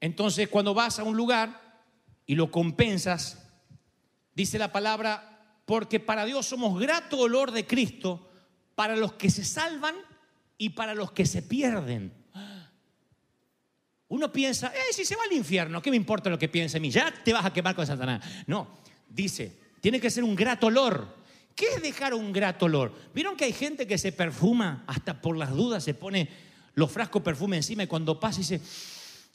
Entonces, 0.00 0.48
cuando 0.48 0.74
vas 0.74 0.98
a 0.98 1.04
un 1.04 1.16
lugar 1.16 1.80
y 2.26 2.34
lo 2.34 2.50
compensas, 2.50 3.38
dice 4.34 4.58
la 4.58 4.72
palabra, 4.72 5.31
porque 5.64 6.00
para 6.00 6.24
Dios 6.24 6.46
somos 6.46 6.78
grato 6.78 7.18
olor 7.18 7.50
de 7.50 7.66
Cristo 7.66 8.30
para 8.74 8.96
los 8.96 9.14
que 9.14 9.30
se 9.30 9.44
salvan 9.44 9.94
y 10.58 10.70
para 10.70 10.94
los 10.94 11.12
que 11.12 11.26
se 11.26 11.42
pierden. 11.42 12.12
Uno 14.08 14.30
piensa, 14.30 14.72
eh, 14.74 14.92
si 14.92 15.04
se 15.04 15.16
va 15.16 15.22
al 15.24 15.32
infierno, 15.32 15.80
¿qué 15.80 15.90
me 15.90 15.96
importa 15.96 16.28
lo 16.28 16.38
que 16.38 16.48
piense 16.48 16.78
mí? 16.78 16.90
Ya 16.90 17.12
te 17.24 17.32
vas 17.32 17.46
a 17.46 17.52
quemar 17.52 17.74
con 17.74 17.86
Satanás. 17.86 18.22
No, 18.46 18.68
dice, 19.08 19.58
tiene 19.80 20.00
que 20.00 20.10
ser 20.10 20.22
un 20.22 20.34
grato 20.34 20.66
olor. 20.66 21.16
¿Qué 21.54 21.66
es 21.76 21.82
dejar 21.82 22.12
un 22.14 22.32
grato 22.32 22.66
olor? 22.66 22.92
¿Vieron 23.14 23.36
que 23.36 23.44
hay 23.44 23.52
gente 23.52 23.86
que 23.86 23.98
se 23.98 24.12
perfuma, 24.12 24.84
hasta 24.86 25.20
por 25.20 25.36
las 25.36 25.50
dudas 25.50 25.84
se 25.84 25.94
pone 25.94 26.28
los 26.74 26.90
frascos 26.90 27.22
perfume 27.22 27.56
encima 27.56 27.82
y 27.82 27.86
cuando 27.86 28.18
pasa 28.18 28.38
dice, 28.38 28.60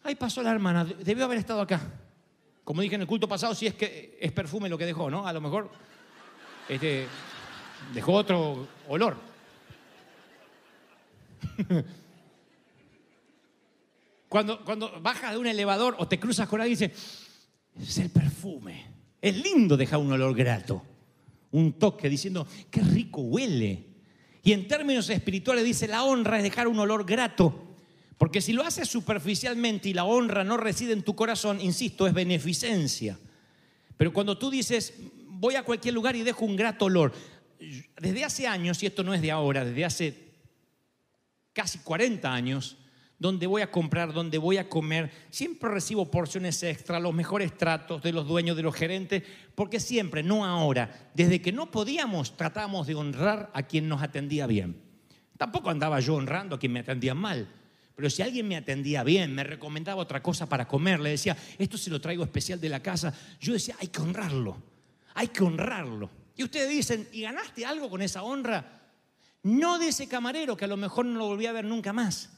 Ay, 0.03 0.15
pasó 0.15 0.41
la 0.41 0.51
hermana, 0.51 0.85
debió 0.85 1.25
haber 1.25 1.37
estado 1.37 1.59
acá. 1.59 1.81
Como 2.63 2.81
dije 2.81 2.95
en 2.95 3.01
el 3.01 3.07
culto 3.07 3.27
pasado, 3.27 3.53
si 3.53 3.67
es 3.67 3.73
que 3.73 4.17
es 4.21 4.31
perfume 4.31 4.69
lo 4.69 4.77
que 4.77 4.85
dejó, 4.85 5.09
¿no? 5.09 5.27
A 5.27 5.33
lo 5.33 5.41
mejor 5.41 5.69
este, 6.69 7.07
dejó 7.93 8.13
otro 8.13 8.67
olor. 8.87 9.17
Cuando, 14.29 14.63
cuando 14.65 14.99
bajas 15.01 15.31
de 15.31 15.37
un 15.37 15.47
elevador 15.47 15.95
o 15.99 16.07
te 16.07 16.19
cruzas 16.19 16.49
con 16.49 16.59
alguien, 16.59 16.77
dice, 16.77 16.93
es 17.81 17.97
el 17.97 18.09
perfume. 18.09 18.85
Es 19.21 19.37
lindo 19.37 19.77
dejar 19.77 19.99
un 19.99 20.11
olor 20.11 20.35
grato, 20.35 20.83
un 21.51 21.79
toque 21.79 22.09
diciendo, 22.09 22.45
qué 22.69 22.81
rico 22.81 23.21
huele. 23.21 23.85
Y 24.43 24.51
en 24.51 24.67
términos 24.67 25.09
espirituales 25.09 25.63
dice, 25.63 25.87
la 25.87 26.03
honra 26.03 26.37
es 26.37 26.43
dejar 26.43 26.67
un 26.67 26.77
olor 26.77 27.05
grato. 27.05 27.67
Porque 28.17 28.41
si 28.41 28.51
lo 28.51 28.63
haces 28.63 28.87
superficialmente 28.89 29.89
y 29.89 29.93
la 29.93 30.03
honra 30.03 30.43
no 30.43 30.57
reside 30.57 30.93
en 30.93 31.03
tu 31.03 31.15
corazón, 31.15 31.61
insisto, 31.61 32.07
es 32.07 32.13
beneficencia. 32.13 33.17
Pero 33.95 34.11
cuando 34.11 34.37
tú 34.37 34.49
dices, 34.49 34.93
voy 35.39 35.55
a 35.55 35.63
cualquier 35.63 35.93
lugar 35.93 36.15
y 36.15 36.23
dejo 36.23 36.45
un 36.45 36.55
grato 36.55 36.85
olor, 36.85 37.13
desde 37.99 38.23
hace 38.23 38.47
años, 38.47 38.81
y 38.83 38.85
esto 38.85 39.03
no 39.03 39.13
es 39.13 39.21
de 39.21 39.31
ahora, 39.31 39.65
desde 39.65 39.85
hace 39.85 40.27
casi 41.53 41.79
40 41.79 42.31
años, 42.31 42.77
donde 43.19 43.47
voy 43.47 43.63
a 43.63 43.71
comprar, 43.71 44.13
donde 44.13 44.37
voy 44.37 44.57
a 44.57 44.69
comer, 44.69 45.11
siempre 45.31 45.69
recibo 45.71 46.11
porciones 46.11 46.61
extra, 46.61 46.99
los 46.99 47.13
mejores 47.13 47.57
tratos 47.57 48.03
de 48.03 48.13
los 48.13 48.27
dueños, 48.27 48.55
de 48.55 48.61
los 48.61 48.75
gerentes, 48.75 49.23
porque 49.55 49.79
siempre, 49.79 50.21
no 50.21 50.45
ahora, 50.45 51.09
desde 51.15 51.41
que 51.41 51.51
no 51.51 51.71
podíamos, 51.71 52.37
tratamos 52.37 52.85
de 52.85 52.95
honrar 52.95 53.49
a 53.53 53.63
quien 53.63 53.89
nos 53.89 54.03
atendía 54.03 54.45
bien. 54.45 54.79
Tampoco 55.37 55.69
andaba 55.69 55.99
yo 55.99 56.15
honrando 56.15 56.55
a 56.55 56.59
quien 56.59 56.73
me 56.73 56.79
atendía 56.79 57.15
mal. 57.15 57.47
Pero 57.95 58.11
si 58.11 58.21
alguien 58.21 58.47
me 58.47 58.55
atendía 58.55 59.03
bien, 59.03 59.33
me 59.33 59.43
recomendaba 59.43 60.03
otra 60.03 60.21
cosa 60.21 60.47
para 60.47 60.67
comer, 60.67 60.99
le 60.99 61.09
decía, 61.09 61.35
esto 61.57 61.79
se 61.79 61.89
lo 61.89 61.99
traigo 61.99 62.23
especial 62.23 62.61
de 62.61 62.69
la 62.69 62.79
casa, 62.79 63.11
yo 63.39 63.53
decía, 63.53 63.75
hay 63.79 63.87
que 63.87 64.01
honrarlo, 64.01 64.61
hay 65.17 65.29
que 65.29 65.43
honrarlo. 65.43 66.11
Y 66.35 66.43
ustedes 66.43 66.69
dicen, 66.69 67.09
¿y 67.11 67.23
ganaste 67.23 67.65
algo 67.65 67.89
con 67.89 68.03
esa 68.03 68.21
honra? 68.21 68.83
No 69.41 69.79
de 69.79 69.87
ese 69.87 70.07
camarero 70.07 70.55
que 70.55 70.65
a 70.65 70.67
lo 70.67 70.77
mejor 70.77 71.07
no 71.07 71.17
lo 71.17 71.25
volví 71.25 71.47
a 71.47 71.51
ver 71.51 71.65
nunca 71.65 71.91
más. 71.91 72.29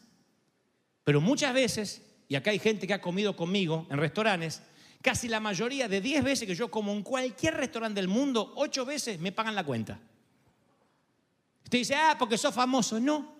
Pero 1.03 1.19
muchas 1.19 1.53
veces, 1.53 2.01
y 2.29 2.35
acá 2.35 2.51
hay 2.51 2.59
gente 2.59 2.87
que 2.87 2.93
ha 2.93 3.01
comido 3.01 3.35
conmigo 3.35 3.85
en 3.89 3.97
restaurantes, 3.97 4.61
casi 5.01 5.27
la 5.27 5.41
mayoría 5.41 5.89
de 5.89 5.99
10 5.99 6.23
veces 6.23 6.47
que 6.47 6.55
yo 6.55 6.71
como 6.71 6.93
en 6.93 7.03
cualquier 7.03 7.55
restaurante 7.55 7.99
del 7.99 8.07
mundo, 8.07 8.53
8 8.55 8.85
veces 8.85 9.19
me 9.19 9.33
pagan 9.33 9.55
la 9.55 9.65
cuenta. 9.65 9.99
Usted 11.65 11.79
dice, 11.79 11.95
ah, 11.95 12.15
porque 12.17 12.37
sos 12.37 12.55
famoso. 12.55 12.97
No, 12.97 13.38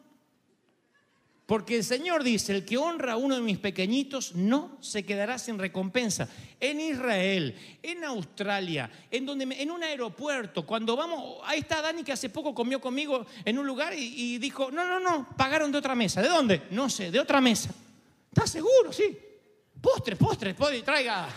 porque 1.50 1.76
el 1.78 1.84
Señor 1.84 2.24
dice, 2.24 2.54
el 2.54 2.64
que 2.64 2.78
honra 2.78 3.14
a 3.14 3.18
uno 3.18 3.34
de 3.34 3.42
mis 3.42 3.58
pequeñitos 3.58 4.36
no 4.36 4.78
se 4.82 5.04
quedará 5.04 5.40
sin 5.40 5.58
recompensa. 5.58 6.30
En 6.60 6.80
Israel, 6.80 7.56
en 7.82 8.04
Australia, 8.04 8.88
en, 9.10 9.26
donde, 9.26 9.46
en 9.60 9.72
un 9.72 9.84
aeropuerto, 9.84 10.64
cuando 10.64 10.96
vamos, 10.96 11.40
ahí 11.44 11.62
está 11.62 11.82
Dani 11.82 12.04
que 12.04 12.12
hace 12.12 12.30
poco 12.30 12.54
comió 12.54 12.80
conmigo 12.80 13.26
en 13.44 13.58
un 13.58 13.66
lugar 13.66 13.96
y, 13.98 14.38
dijo, 14.38 14.70
no, 14.70 14.86
no, 14.86 15.00
no, 15.00 15.28
pagaron 15.36 15.72
de 15.72 15.80
otra 15.80 15.96
mesa. 15.96 16.22
¿De 16.22 16.30
dónde? 16.30 16.68
No 16.70 16.88
sé, 16.88 17.10
de 17.10 17.20
otra 17.20 17.42
mesa. 17.42 17.72
¿Estás 18.32 18.52
seguro? 18.52 18.94
Sí. 18.94 19.18
Postre, 19.82 20.16
postre, 20.18 20.54
postre 20.54 20.84
traiga. 20.84 21.30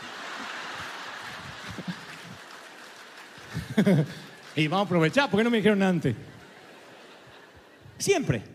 y 4.56 4.68
vamos 4.68 4.84
a 4.84 4.86
aprovechar, 4.88 5.30
porque 5.30 5.44
no 5.44 5.48
me 5.48 5.56
dijeron 5.56 5.82
antes? 5.82 6.14
Siempre 7.96 8.51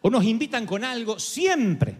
o 0.00 0.10
nos 0.10 0.24
invitan 0.24 0.66
con 0.66 0.84
algo, 0.84 1.18
siempre. 1.18 1.96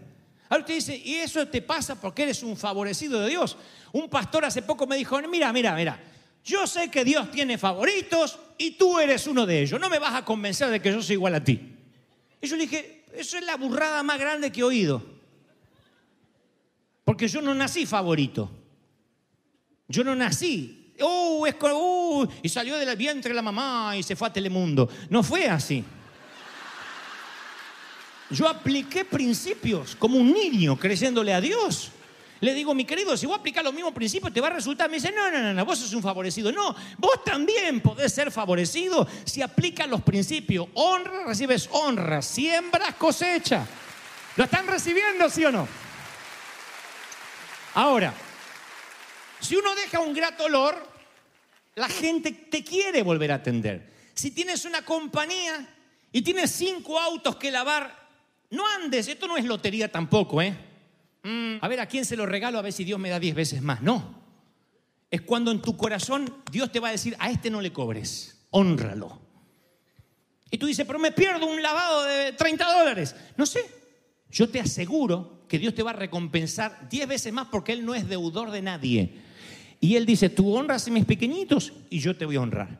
Ahora 0.49 0.61
usted 0.61 0.75
dice, 0.75 0.97
y 0.97 1.15
eso 1.15 1.47
te 1.47 1.61
pasa 1.61 1.99
porque 1.99 2.23
eres 2.23 2.41
un 2.41 2.57
favorecido 2.57 3.21
de 3.21 3.29
Dios. 3.29 3.57
Un 3.91 4.09
pastor 4.09 4.45
hace 4.45 4.61
poco 4.61 4.87
me 4.87 4.95
dijo, 4.95 5.19
mira, 5.29 5.53
mira, 5.53 5.75
mira, 5.75 5.99
yo 6.43 6.65
sé 6.65 6.89
que 6.89 7.05
Dios 7.05 7.29
tiene 7.31 7.57
favoritos 7.57 8.39
y 8.57 8.71
tú 8.71 8.99
eres 8.99 9.27
uno 9.27 9.45
de 9.45 9.61
ellos. 9.61 9.79
No 9.79 9.89
me 9.89 9.99
vas 9.99 10.15
a 10.15 10.25
convencer 10.25 10.69
de 10.69 10.81
que 10.81 10.91
yo 10.91 11.01
soy 11.01 11.13
igual 11.13 11.35
a 11.35 11.43
ti. 11.43 11.75
Y 12.41 12.47
yo 12.47 12.55
le 12.55 12.63
dije, 12.63 13.03
eso 13.13 13.37
es 13.37 13.45
la 13.45 13.57
burrada 13.57 14.01
más 14.01 14.19
grande 14.19 14.51
que 14.51 14.61
he 14.61 14.63
oído. 14.63 15.03
Porque 17.03 17.27
yo 17.27 17.41
no 17.41 17.53
nací 17.53 17.85
favorito. 17.85 18.49
Yo 19.87 20.03
no 20.03 20.15
nací. 20.15 20.93
Uh, 20.99 21.45
es, 21.45 21.55
uh, 21.61 22.27
y 22.43 22.49
salió 22.49 22.77
del 22.77 22.95
vientre 22.97 23.33
la 23.33 23.41
mamá 23.41 23.95
y 23.95 24.03
se 24.03 24.15
fue 24.15 24.27
a 24.27 24.33
Telemundo. 24.33 24.89
No 25.09 25.23
fue 25.23 25.47
así. 25.47 25.83
Yo 28.29 28.47
apliqué 28.47 29.05
principios 29.05 29.95
como 29.95 30.17
un 30.17 30.31
niño 30.31 30.77
creyéndole 30.77 31.33
a 31.33 31.41
Dios. 31.41 31.91
Le 32.41 32.53
digo, 32.53 32.73
mi 32.73 32.85
querido, 32.85 33.17
si 33.17 33.25
vos 33.25 33.37
aplicás 33.37 33.63
los 33.63 33.73
mismos 33.73 33.93
principios, 33.93 34.31
te 34.31 34.39
va 34.39 34.47
a 34.47 34.51
resultar. 34.51 34.89
Me 34.89 34.95
dice, 34.95 35.11
no, 35.11 35.29
no, 35.29 35.39
no, 35.39 35.53
no, 35.53 35.65
vos 35.65 35.79
sos 35.79 35.93
un 35.93 36.01
favorecido. 36.01 36.51
No, 36.51 36.73
vos 36.97 37.23
también 37.23 37.81
podés 37.81 38.13
ser 38.13 38.31
favorecido 38.31 39.05
si 39.25 39.41
aplicas 39.41 39.89
los 39.89 40.01
principios. 40.01 40.67
Honra, 40.75 41.25
recibes 41.25 41.67
honra. 41.71 42.21
Siembras, 42.21 42.95
cosecha. 42.95 43.67
¿Lo 44.37 44.45
están 44.45 44.67
recibiendo, 44.67 45.29
sí 45.29 45.43
o 45.43 45.51
no? 45.51 45.67
Ahora, 47.73 48.13
si 49.41 49.55
uno 49.55 49.75
deja 49.75 49.99
un 49.99 50.13
grato 50.13 50.45
olor, 50.45 50.87
la 51.75 51.89
gente 51.89 52.31
te 52.31 52.63
quiere 52.63 53.03
volver 53.03 53.33
a 53.33 53.35
atender. 53.35 53.89
Si 54.13 54.31
tienes 54.31 54.63
una 54.63 54.85
compañía 54.85 55.67
y 56.11 56.21
tienes 56.21 56.51
cinco 56.51 56.97
autos 56.99 57.35
que 57.35 57.51
lavar, 57.51 57.98
no 58.51 58.63
andes, 58.67 59.07
esto 59.07 59.27
no 59.27 59.37
es 59.37 59.45
lotería 59.45 59.91
tampoco, 59.91 60.41
¿eh? 60.41 60.57
Mm, 61.23 61.57
a 61.61 61.67
ver, 61.67 61.79
¿a 61.81 61.85
quién 61.85 62.05
se 62.05 62.15
lo 62.15 62.25
regalo 62.25 62.57
a 62.57 62.61
ver 62.61 62.73
si 62.73 62.83
Dios 62.83 62.99
me 62.99 63.09
da 63.09 63.19
diez 63.19 63.35
veces 63.35 63.61
más? 63.61 63.81
No. 63.81 64.19
Es 65.11 65.21
cuando 65.21 65.51
en 65.51 65.61
tu 65.61 65.75
corazón 65.75 66.33
Dios 66.51 66.71
te 66.71 66.79
va 66.79 66.89
a 66.89 66.91
decir, 66.91 67.15
a 67.19 67.29
este 67.29 67.49
no 67.49 67.61
le 67.61 67.73
cobres, 67.73 68.45
honralo. 68.51 69.19
Y 70.51 70.57
tú 70.57 70.65
dices, 70.65 70.85
pero 70.85 70.99
me 70.99 71.11
pierdo 71.11 71.45
un 71.45 71.61
lavado 71.61 72.03
de 72.05 72.33
30 72.33 72.73
dólares. 72.73 73.15
No 73.37 73.45
sé, 73.45 73.65
yo 74.31 74.49
te 74.49 74.59
aseguro 74.59 75.43
que 75.47 75.59
Dios 75.59 75.75
te 75.75 75.83
va 75.83 75.91
a 75.91 75.95
recompensar 75.95 76.87
diez 76.89 77.07
veces 77.07 77.33
más 77.33 77.47
porque 77.47 77.73
Él 77.73 77.85
no 77.85 77.93
es 77.93 78.07
deudor 78.07 78.51
de 78.51 78.61
nadie. 78.61 79.15
Y 79.79 79.95
Él 79.95 80.05
dice, 80.05 80.29
tú 80.29 80.53
honras 80.55 80.87
a 80.87 80.91
mis 80.91 81.05
pequeñitos 81.05 81.73
y 81.89 81.99
yo 81.99 82.15
te 82.15 82.25
voy 82.25 82.35
a 82.35 82.41
honrar. 82.41 82.79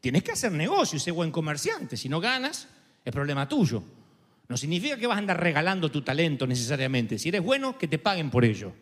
Tienes 0.00 0.22
que 0.22 0.32
hacer 0.32 0.52
negocio 0.52 0.96
y 0.96 1.00
ser 1.00 1.12
buen 1.12 1.30
comerciante. 1.30 1.96
Si 1.96 2.08
no 2.08 2.20
ganas, 2.20 2.68
es 3.04 3.12
problema 3.12 3.48
tuyo. 3.48 3.82
No 4.48 4.56
significa 4.56 4.96
que 4.96 5.06
vas 5.06 5.16
a 5.16 5.20
andar 5.20 5.40
regalando 5.40 5.90
tu 5.90 6.02
talento 6.02 6.46
necesariamente. 6.46 7.18
Si 7.18 7.30
eres 7.30 7.42
bueno, 7.42 7.78
que 7.78 7.88
te 7.88 7.98
paguen 7.98 8.30
por 8.30 8.44
ello. 8.44 8.72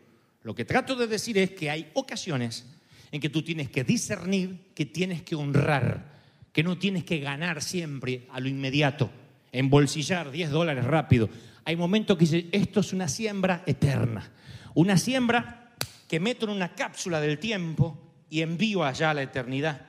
Lo 0.42 0.55
que 0.55 0.64
trato 0.64 0.96
de 0.96 1.07
decir 1.07 1.38
es 1.38 1.51
que 1.53 1.70
hay 1.70 1.90
ocasiones 1.94 2.66
en 3.12 3.20
que 3.20 3.29
tú 3.29 3.42
tienes 3.42 3.70
que 3.70 3.85
discernir, 3.85 4.70
que 4.75 4.87
tienes 4.87 5.22
que 5.22 5.37
honrar, 5.37 6.12
que 6.53 6.62
no 6.62 6.79
tienes 6.79 7.05
que 7.05 7.20
ganar 7.20 7.62
siempre 7.62 8.27
a 8.33 8.40
lo 8.40 8.48
inmediato, 8.48 9.11
embolsillar 9.53 10.31
10 10.31 10.51
dólares 10.51 10.85
rápido. 10.85 11.29
Hay 11.64 11.77
momentos 11.77 12.16
que 12.16 12.25
dices, 12.25 12.44
esto 12.51 12.81
es 12.81 12.92
una 12.92 13.07
siembra 13.07 13.62
eterna, 13.66 14.33
una 14.75 14.96
siembra 14.96 15.75
que 16.09 16.18
meto 16.18 16.46
en 16.46 16.53
una 16.53 16.75
cápsula 16.75 17.20
del 17.20 17.38
tiempo 17.38 17.98
y 18.29 18.40
envío 18.40 18.83
allá 18.83 19.11
a 19.11 19.14
la 19.14 19.22
eternidad. 19.22 19.87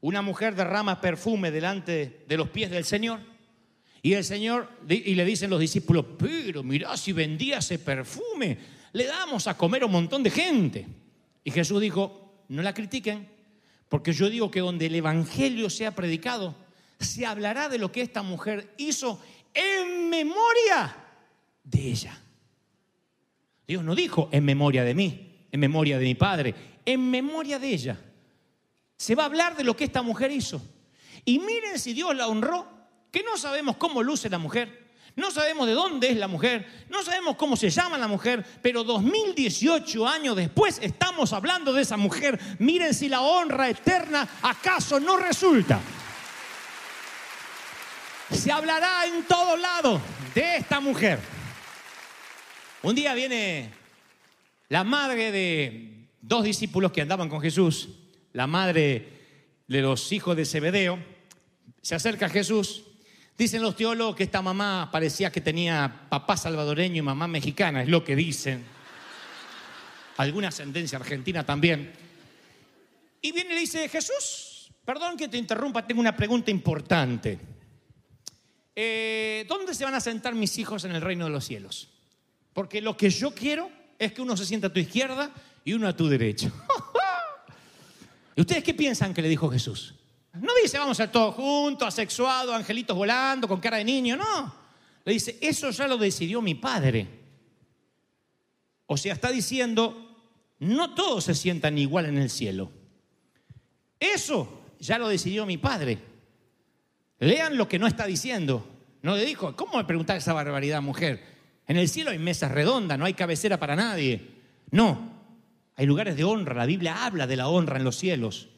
Una 0.00 0.22
mujer 0.22 0.54
derrama 0.54 1.00
perfume 1.00 1.50
delante 1.50 2.24
de 2.28 2.36
los 2.36 2.50
pies 2.50 2.70
del 2.70 2.84
Señor 2.84 3.33
Y 4.04 4.12
el 4.12 4.22
Señor, 4.22 4.68
y 4.86 5.14
le 5.14 5.24
dicen 5.24 5.48
los 5.48 5.58
discípulos, 5.58 6.04
pero 6.18 6.62
mirá 6.62 6.94
si 6.94 7.14
vendía 7.14 7.56
ese 7.56 7.78
perfume, 7.78 8.58
le 8.92 9.06
damos 9.06 9.46
a 9.46 9.56
comer 9.56 9.82
a 9.82 9.86
un 9.86 9.92
montón 9.92 10.22
de 10.22 10.28
gente. 10.28 10.86
Y 11.42 11.50
Jesús 11.50 11.80
dijo, 11.80 12.44
no 12.48 12.60
la 12.60 12.74
critiquen, 12.74 13.26
porque 13.88 14.12
yo 14.12 14.28
digo 14.28 14.50
que 14.50 14.60
donde 14.60 14.84
el 14.84 14.94
Evangelio 14.94 15.70
sea 15.70 15.94
predicado, 15.94 16.54
se 17.00 17.24
hablará 17.24 17.70
de 17.70 17.78
lo 17.78 17.90
que 17.90 18.02
esta 18.02 18.22
mujer 18.22 18.74
hizo 18.76 19.22
en 19.54 20.10
memoria 20.10 20.94
de 21.62 21.80
ella. 21.88 22.20
Dios 23.66 23.82
no 23.82 23.94
dijo 23.94 24.28
en 24.32 24.44
memoria 24.44 24.84
de 24.84 24.94
mí, 24.94 25.46
en 25.50 25.60
memoria 25.60 25.98
de 25.98 26.04
mi 26.04 26.14
padre, 26.14 26.54
en 26.84 27.10
memoria 27.10 27.58
de 27.58 27.68
ella. 27.70 27.98
Se 28.98 29.14
va 29.14 29.22
a 29.22 29.26
hablar 29.26 29.56
de 29.56 29.64
lo 29.64 29.74
que 29.74 29.84
esta 29.84 30.02
mujer 30.02 30.30
hizo. 30.30 30.60
Y 31.24 31.38
miren 31.38 31.78
si 31.78 31.94
Dios 31.94 32.14
la 32.14 32.28
honró, 32.28 32.73
que 33.14 33.22
no 33.22 33.38
sabemos 33.38 33.76
cómo 33.76 34.02
luce 34.02 34.28
la 34.28 34.38
mujer, 34.38 34.88
no 35.14 35.30
sabemos 35.30 35.68
de 35.68 35.74
dónde 35.74 36.10
es 36.10 36.16
la 36.16 36.26
mujer, 36.26 36.84
no 36.88 37.00
sabemos 37.04 37.36
cómo 37.36 37.56
se 37.56 37.70
llama 37.70 37.96
la 37.96 38.08
mujer, 38.08 38.44
pero 38.60 38.82
2018 38.82 40.08
años 40.08 40.34
después 40.34 40.80
estamos 40.82 41.32
hablando 41.32 41.72
de 41.72 41.82
esa 41.82 41.96
mujer. 41.96 42.40
Miren 42.58 42.92
si 42.92 43.08
la 43.08 43.20
honra 43.20 43.70
eterna 43.70 44.28
acaso 44.42 44.98
no 44.98 45.16
resulta. 45.16 45.80
Se 48.32 48.50
hablará 48.50 49.06
en 49.06 49.22
todos 49.22 49.60
lados 49.60 50.00
de 50.34 50.56
esta 50.56 50.80
mujer. 50.80 51.20
Un 52.82 52.96
día 52.96 53.14
viene 53.14 53.70
la 54.70 54.82
madre 54.82 55.30
de 55.30 56.08
dos 56.20 56.42
discípulos 56.42 56.90
que 56.90 57.02
andaban 57.02 57.28
con 57.28 57.40
Jesús, 57.40 57.90
la 58.32 58.48
madre 58.48 59.08
de 59.68 59.82
los 59.82 60.10
hijos 60.10 60.36
de 60.36 60.44
Zebedeo, 60.44 60.98
se 61.80 61.94
acerca 61.94 62.26
a 62.26 62.30
Jesús. 62.30 62.86
Dicen 63.36 63.62
los 63.62 63.74
teólogos 63.74 64.14
que 64.14 64.22
esta 64.22 64.42
mamá 64.42 64.88
parecía 64.92 65.32
que 65.32 65.40
tenía 65.40 66.06
papá 66.08 66.36
salvadoreño 66.36 66.98
y 66.98 67.02
mamá 67.02 67.26
mexicana, 67.26 67.82
es 67.82 67.88
lo 67.88 68.04
que 68.04 68.14
dicen. 68.14 68.64
Alguna 70.16 70.48
ascendencia 70.48 70.98
argentina 70.98 71.44
también. 71.44 71.92
Y 73.20 73.32
viene 73.32 73.50
y 73.50 73.54
le 73.54 73.60
dice, 73.60 73.88
Jesús, 73.88 74.70
perdón 74.84 75.16
que 75.16 75.28
te 75.28 75.36
interrumpa, 75.36 75.84
tengo 75.84 76.00
una 76.00 76.16
pregunta 76.16 76.52
importante. 76.52 77.40
Eh, 78.76 79.44
¿Dónde 79.48 79.74
se 79.74 79.84
van 79.84 79.94
a 79.94 80.00
sentar 80.00 80.34
mis 80.34 80.56
hijos 80.58 80.84
en 80.84 80.92
el 80.94 81.00
reino 81.00 81.24
de 81.24 81.30
los 81.30 81.44
cielos? 81.44 81.88
Porque 82.52 82.80
lo 82.80 82.96
que 82.96 83.10
yo 83.10 83.34
quiero 83.34 83.68
es 83.98 84.12
que 84.12 84.22
uno 84.22 84.36
se 84.36 84.46
sienta 84.46 84.68
a 84.68 84.72
tu 84.72 84.78
izquierda 84.78 85.32
y 85.64 85.72
uno 85.72 85.88
a 85.88 85.96
tu 85.96 86.08
derecha. 86.08 86.52
¿Y 88.36 88.40
ustedes 88.40 88.62
qué 88.62 88.74
piensan 88.74 89.12
que 89.12 89.22
le 89.22 89.28
dijo 89.28 89.50
Jesús? 89.50 89.94
No 90.34 90.52
dice 90.62 90.78
vamos 90.78 90.98
a 91.00 91.10
todos 91.10 91.34
juntos, 91.34 91.86
asexuados, 91.86 92.54
angelitos 92.54 92.96
volando, 92.96 93.46
con 93.46 93.60
cara 93.60 93.76
de 93.76 93.84
niño, 93.84 94.16
no. 94.16 94.54
Le 95.04 95.12
dice, 95.12 95.38
eso 95.40 95.70
ya 95.70 95.86
lo 95.86 95.96
decidió 95.96 96.40
mi 96.40 96.54
padre. 96.54 97.06
O 98.86 98.96
sea, 98.96 99.12
está 99.12 99.30
diciendo, 99.30 100.16
no 100.58 100.94
todos 100.94 101.24
se 101.24 101.34
sientan 101.34 101.78
igual 101.78 102.06
en 102.06 102.18
el 102.18 102.30
cielo. 102.30 102.70
Eso 104.00 104.62
ya 104.80 104.98
lo 104.98 105.08
decidió 105.08 105.46
mi 105.46 105.58
padre. 105.58 105.98
Lean 107.18 107.56
lo 107.56 107.68
que 107.68 107.78
no 107.78 107.86
está 107.86 108.06
diciendo. 108.06 108.66
No 109.02 109.16
le 109.16 109.24
dijo, 109.24 109.54
¿cómo 109.54 109.76
me 109.76 109.84
preguntar 109.84 110.16
esa 110.16 110.32
barbaridad, 110.32 110.82
mujer? 110.82 111.22
En 111.66 111.76
el 111.76 111.88
cielo 111.88 112.10
hay 112.10 112.18
mesas 112.18 112.50
redondas, 112.50 112.98
no 112.98 113.04
hay 113.04 113.14
cabecera 113.14 113.58
para 113.58 113.76
nadie. 113.76 114.34
No, 114.70 115.12
hay 115.76 115.86
lugares 115.86 116.16
de 116.16 116.24
honra. 116.24 116.54
La 116.54 116.66
Biblia 116.66 117.04
habla 117.04 117.26
de 117.26 117.36
la 117.36 117.48
honra 117.48 117.76
en 117.76 117.84
los 117.84 117.96
cielos. 117.96 118.48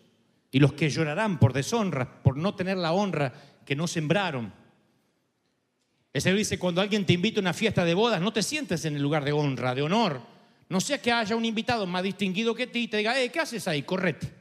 Y 0.57 0.59
los 0.59 0.73
que 0.73 0.89
llorarán 0.89 1.39
por 1.39 1.53
deshonra, 1.53 2.23
por 2.23 2.39
no 2.39 2.55
tener 2.55 2.79
la 2.79 2.95
honra 2.95 3.31
que 3.67 3.77
no 3.77 3.87
sembraron. 3.87 4.55
El 6.15 6.23
Señor 6.23 6.39
dice, 6.39 6.59
cuando 6.59 6.81
alguien 6.81 7.05
te 7.05 7.13
invita 7.13 7.41
a 7.41 7.43
una 7.43 7.53
fiesta 7.53 7.85
de 7.85 7.93
bodas, 7.93 8.23
no 8.23 8.33
te 8.33 8.43
sientes 8.43 8.83
en 8.87 8.97
el 8.97 9.03
lugar 9.03 9.23
de 9.23 9.33
honra, 9.33 9.75
de 9.75 9.83
honor. 9.83 10.23
No 10.71 10.81
sea 10.81 10.97
que 11.03 11.13
haya 11.13 11.37
un 11.37 11.45
invitado 11.45 11.87
más 11.87 12.03
distinguido 12.03 12.55
que 12.55 12.69
ti 12.69 12.85
y 12.85 12.89
te 12.89 12.97
diga, 12.97 13.21
eh, 13.21 13.31
¿qué 13.31 13.41
haces 13.41 13.69
ahí? 13.69 13.83
Correte. 13.83 14.33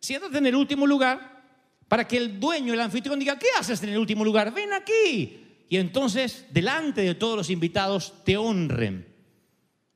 Siéntate 0.00 0.38
en 0.38 0.46
el 0.46 0.56
último 0.56 0.88
lugar 0.88 1.44
para 1.86 2.08
que 2.08 2.16
el 2.16 2.40
dueño, 2.40 2.74
el 2.74 2.80
anfitrión 2.80 3.20
diga, 3.20 3.38
¿qué 3.38 3.46
haces 3.56 3.80
en 3.84 3.90
el 3.90 3.98
último 3.98 4.24
lugar? 4.24 4.52
Ven 4.52 4.72
aquí. 4.72 5.40
Y 5.68 5.76
entonces, 5.76 6.46
delante 6.50 7.02
de 7.02 7.14
todos 7.14 7.36
los 7.36 7.48
invitados, 7.48 8.12
te 8.24 8.36
honren. 8.36 9.06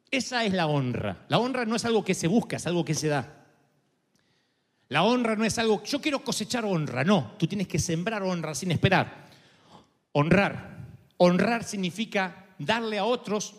Esa 0.09 0.45
es 0.45 0.53
la 0.53 0.69
honra. 0.69 1.27
La 1.29 1.41
honra 1.41 1.65
no 1.65 1.75
es 1.75 1.85
algo 1.85 2.05
que 2.05 2.15
se 2.15 2.29
busca, 2.29 2.59
es 2.59 2.67
algo 2.69 2.85
que 2.85 2.95
se 2.95 3.09
da. 3.09 3.38
La 4.89 5.03
honra 5.03 5.37
no 5.37 5.45
es 5.45 5.59
algo, 5.59 5.83
yo 5.85 6.01
quiero 6.01 6.25
cosechar 6.25 6.65
honra, 6.65 7.05
no, 7.05 7.33
tú 7.39 7.47
tienes 7.47 7.69
que 7.69 7.79
sembrar 7.79 8.23
honra 8.23 8.55
sin 8.55 8.71
esperar. 8.71 9.29
Honrar. 10.13 10.79
Honrar 11.19 11.65
significa 11.65 12.47
darle 12.59 12.99
a 12.99 13.05
otros 13.05 13.55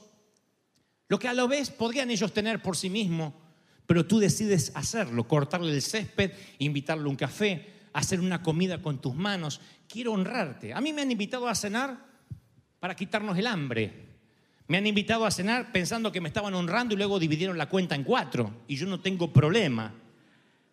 lo 1.08 1.20
que 1.20 1.28
a 1.28 1.34
lo 1.34 1.48
vez 1.48 1.72
podrían 1.72 2.12
ellos 2.12 2.34
tener 2.34 2.62
por 2.62 2.78
sí 2.78 2.89
mismos, 2.89 3.34
pero 3.86 4.06
tú 4.06 4.20
decides 4.20 4.72
hacerlo, 4.76 5.28
cortarle 5.28 5.74
el 5.74 5.82
césped, 5.82 6.32
invitarle 6.60 7.06
a 7.06 7.10
un 7.10 7.15
café, 7.15 7.74
hacer 7.94 8.20
una 8.20 8.44
comida 8.44 8.82
con 8.82 9.00
tus 9.00 9.15
manos. 9.15 9.60
Quiero 9.88 10.13
honrarte. 10.13 10.74
A 10.74 10.82
mí 10.82 10.94
me 10.94 11.02
han 11.02 11.12
invitado 11.12 11.48
a 11.48 11.56
cenar 11.56 11.98
para 12.80 12.96
quitarnos 12.96 13.38
el 13.38 13.48
hambre. 13.48 14.10
Me 14.68 14.78
han 14.78 14.86
invitado 14.86 15.26
a 15.26 15.32
cenar 15.32 15.72
pensando 15.72 16.12
que 16.12 16.22
me 16.22 16.30
estaban 16.30 16.54
honrando 16.54 16.94
y 16.94 16.98
luego 16.98 17.18
dividieron 17.18 17.58
la 17.58 17.68
cuenta 17.68 17.96
en 17.96 18.04
cuatro. 18.04 18.62
Y 18.68 18.76
yo 18.76 18.86
no 18.86 19.00
tengo 19.00 19.34
problema, 19.34 19.92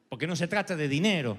porque 0.08 0.26
no 0.26 0.36
se 0.36 0.48
trata 0.48 0.76
de 0.76 0.88
dinero. 0.88 1.38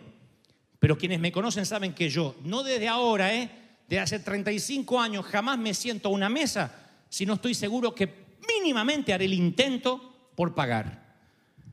Pero 0.79 0.97
quienes 0.97 1.19
me 1.19 1.31
conocen 1.31 1.65
saben 1.65 1.93
que 1.93 2.09
yo, 2.09 2.35
no 2.43 2.63
desde 2.63 2.87
ahora, 2.87 3.33
¿eh? 3.33 3.49
de 3.87 3.99
hace 3.99 4.19
35 4.19 4.99
años, 4.99 5.25
jamás 5.25 5.57
me 5.57 5.73
siento 5.73 6.09
a 6.09 6.11
una 6.11 6.29
mesa 6.29 6.87
si 7.09 7.25
no 7.25 7.35
estoy 7.35 7.53
seguro 7.53 7.95
que 7.95 8.37
mínimamente 8.47 9.13
haré 9.13 9.25
el 9.25 9.33
intento 9.33 10.29
por 10.35 10.53
pagar. 10.53 11.07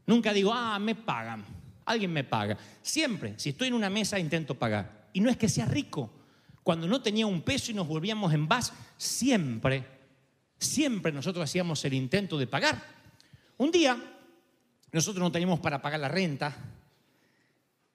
Nunca 0.06 0.32
digo, 0.32 0.52
ah, 0.52 0.78
me 0.78 0.94
pagan, 0.94 1.44
alguien 1.84 2.12
me 2.12 2.24
paga. 2.24 2.56
Siempre, 2.82 3.34
si 3.36 3.50
estoy 3.50 3.68
en 3.68 3.74
una 3.74 3.90
mesa, 3.90 4.18
intento 4.18 4.54
pagar. 4.54 5.08
Y 5.12 5.20
no 5.20 5.30
es 5.30 5.36
que 5.36 5.48
sea 5.48 5.66
rico. 5.66 6.10
Cuando 6.62 6.86
no 6.86 7.02
tenía 7.02 7.26
un 7.26 7.42
peso 7.42 7.70
y 7.70 7.74
nos 7.74 7.86
volvíamos 7.86 8.32
en 8.32 8.48
vas, 8.48 8.72
siempre, 8.96 9.84
siempre 10.58 11.12
nosotros 11.12 11.44
hacíamos 11.44 11.84
el 11.84 11.94
intento 11.94 12.38
de 12.38 12.46
pagar. 12.46 12.82
Un 13.58 13.70
día, 13.70 13.96
nosotros 14.92 15.22
no 15.22 15.32
teníamos 15.32 15.60
para 15.60 15.82
pagar 15.82 16.00
la 16.00 16.08
renta, 16.08 16.56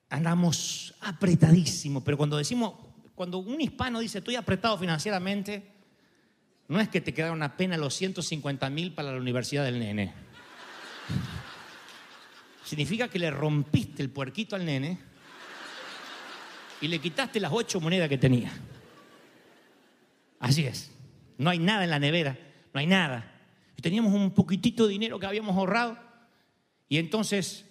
andamos 0.10 0.96
apretadísimos, 1.02 2.04
pero 2.04 2.18
cuando 2.18 2.38
decimos, 2.38 2.74
cuando 3.16 3.38
un 3.38 3.62
hispano 3.62 4.00
dice 4.00 4.20
estoy 4.20 4.36
apretado 4.36 4.78
financieramente, 4.78 5.72
no 6.68 6.80
es 6.80 6.90
que 6.90 7.02
te 7.02 7.14
quedaron 7.14 7.42
apenas 7.44 7.80
los 7.80 7.94
150 7.96 8.70
mil 8.70 8.94
para 8.94 9.12
la 9.12 9.18
universidad 9.18 9.64
del 9.64 9.80
nene. 9.80 10.14
Significa 12.64 13.08
que 13.08 13.20
le 13.20 13.32
rompiste 13.32 14.04
el 14.04 14.10
puerquito 14.10 14.56
al 14.56 14.66
nene 14.66 15.00
y 16.82 16.88
le 16.88 17.00
quitaste 17.00 17.40
las 17.40 17.52
ocho 17.52 17.80
monedas 17.80 18.10
que 18.10 18.18
tenía. 18.18 18.52
Así 20.40 20.66
es. 20.66 20.92
No 21.38 21.50
hay 21.50 21.60
nada 21.60 21.84
en 21.84 21.90
la 21.90 22.00
nevera, 22.00 22.38
no 22.74 22.80
hay 22.80 22.88
nada. 22.88 23.36
Teníamos 23.82 24.14
un 24.14 24.32
poquitito 24.32 24.86
de 24.86 24.92
dinero 24.92 25.20
que 25.20 25.26
habíamos 25.26 25.56
ahorrado. 25.56 25.98
Y 26.88 26.98
entonces 26.98 27.66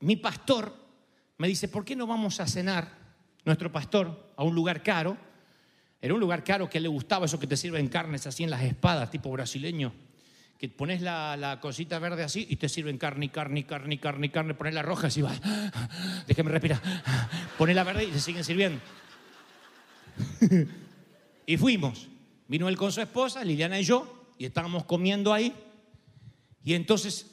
mi 0.00 0.16
pastor 0.16 0.87
me 1.38 1.48
dice, 1.48 1.68
¿por 1.68 1.84
qué 1.84 1.96
no 1.96 2.06
vamos 2.06 2.40
a 2.40 2.46
cenar, 2.46 2.90
nuestro 3.44 3.72
pastor, 3.72 4.32
a 4.36 4.42
un 4.42 4.54
lugar 4.54 4.82
caro? 4.82 5.16
Era 6.00 6.14
un 6.14 6.20
lugar 6.20 6.44
caro 6.44 6.68
que 6.68 6.80
le 6.80 6.88
gustaba 6.88 7.26
eso 7.26 7.38
que 7.38 7.46
te 7.46 7.56
sirven 7.56 7.88
carnes 7.88 8.26
así 8.26 8.44
en 8.44 8.50
las 8.50 8.62
espadas, 8.62 9.10
tipo 9.10 9.30
brasileño. 9.30 9.92
Que 10.58 10.68
pones 10.68 11.00
la, 11.00 11.36
la 11.36 11.60
cosita 11.60 12.00
verde 12.00 12.24
así 12.24 12.46
y 12.50 12.56
te 12.56 12.68
sirven 12.68 12.98
carne, 12.98 13.30
carne, 13.30 13.64
carne, 13.64 14.00
carne, 14.00 14.30
carne. 14.30 14.54
Pones 14.54 14.74
la 14.74 14.82
roja 14.82 15.06
así 15.06 15.22
va. 15.22 15.32
Déjame 16.26 16.50
respirar. 16.50 16.82
Pones 17.56 17.76
la 17.76 17.84
verde 17.84 18.04
y 18.04 18.12
se 18.12 18.20
siguen 18.20 18.42
sirviendo. 18.42 18.80
y 21.46 21.56
fuimos. 21.56 22.08
Vino 22.48 22.68
él 22.68 22.76
con 22.76 22.90
su 22.90 23.00
esposa, 23.00 23.44
Liliana 23.44 23.78
y 23.78 23.84
yo, 23.84 24.32
y 24.38 24.46
estábamos 24.46 24.84
comiendo 24.84 25.32
ahí. 25.32 25.54
Y 26.64 26.74
entonces 26.74 27.30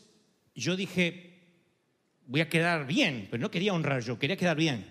yo 0.53 0.75
dije, 0.75 1.24
voy 2.27 2.41
a 2.41 2.49
quedar 2.49 2.85
bien, 2.85 3.27
pero 3.29 3.41
no 3.41 3.51
quería 3.51 3.73
honrar 3.73 4.01
yo, 4.01 4.17
quería 4.17 4.37
quedar 4.37 4.57
bien. 4.57 4.85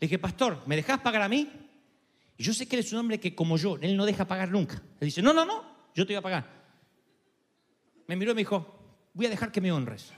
Le 0.00 0.06
dije, 0.06 0.18
pastor, 0.18 0.62
¿me 0.66 0.76
dejás 0.76 1.00
pagar 1.00 1.22
a 1.22 1.28
mí? 1.28 1.48
Y 2.36 2.42
yo 2.42 2.52
sé 2.52 2.66
que 2.66 2.76
él 2.76 2.80
es 2.80 2.92
un 2.92 2.98
hombre 2.98 3.20
que, 3.20 3.34
como 3.34 3.56
yo, 3.56 3.78
él 3.80 3.96
no 3.96 4.04
deja 4.04 4.26
pagar 4.26 4.50
nunca. 4.50 4.74
Él 5.00 5.06
dice, 5.06 5.22
no, 5.22 5.32
no, 5.32 5.44
no, 5.44 5.64
yo 5.94 6.06
te 6.06 6.12
voy 6.12 6.18
a 6.18 6.22
pagar. 6.22 6.46
Me 8.06 8.16
miró 8.16 8.32
y 8.32 8.34
me 8.34 8.40
dijo, 8.40 8.98
voy 9.14 9.26
a 9.26 9.30
dejar 9.30 9.52
que 9.52 9.60
me 9.60 9.70
honres. 9.70 10.10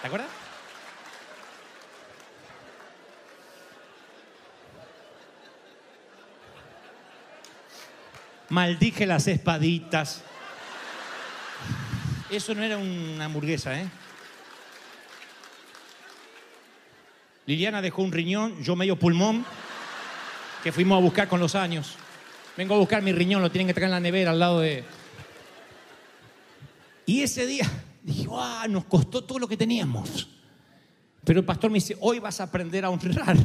¿Te 0.00 0.06
acuerdas? 0.06 0.30
Maldije 8.48 9.06
las 9.06 9.28
espaditas. 9.28 10.22
Eso 12.30 12.54
no 12.54 12.62
era 12.62 12.78
una 12.78 13.26
hamburguesa, 13.26 13.78
¿eh? 13.78 13.86
Liliana 17.46 17.82
dejó 17.82 18.02
un 18.02 18.12
riñón, 18.12 18.62
yo 18.62 18.76
medio 18.76 18.96
pulmón. 18.96 19.44
que 20.62 20.70
fuimos 20.70 20.96
a 20.96 21.00
buscar 21.00 21.28
con 21.28 21.40
los 21.40 21.54
años. 21.54 21.96
Vengo 22.56 22.74
a 22.74 22.78
buscar 22.78 23.02
mi 23.02 23.12
riñón, 23.12 23.42
lo 23.42 23.50
tienen 23.50 23.66
que 23.66 23.74
traer 23.74 23.86
en 23.86 23.92
la 23.92 24.00
nevera 24.00 24.30
al 24.30 24.38
lado 24.38 24.60
de... 24.60 24.84
Y 27.04 27.22
ese 27.22 27.46
día 27.46 27.68
dije, 28.02 28.28
¡ah! 28.32 28.66
Nos 28.68 28.84
costó 28.84 29.24
todo 29.24 29.40
lo 29.40 29.48
que 29.48 29.56
teníamos. 29.56 30.28
Pero 31.24 31.40
el 31.40 31.46
pastor 31.46 31.70
me 31.70 31.76
dice, 31.76 31.96
hoy 32.00 32.20
vas 32.20 32.40
a 32.40 32.44
aprender 32.44 32.84
a 32.84 32.90
honrar. 32.90 33.36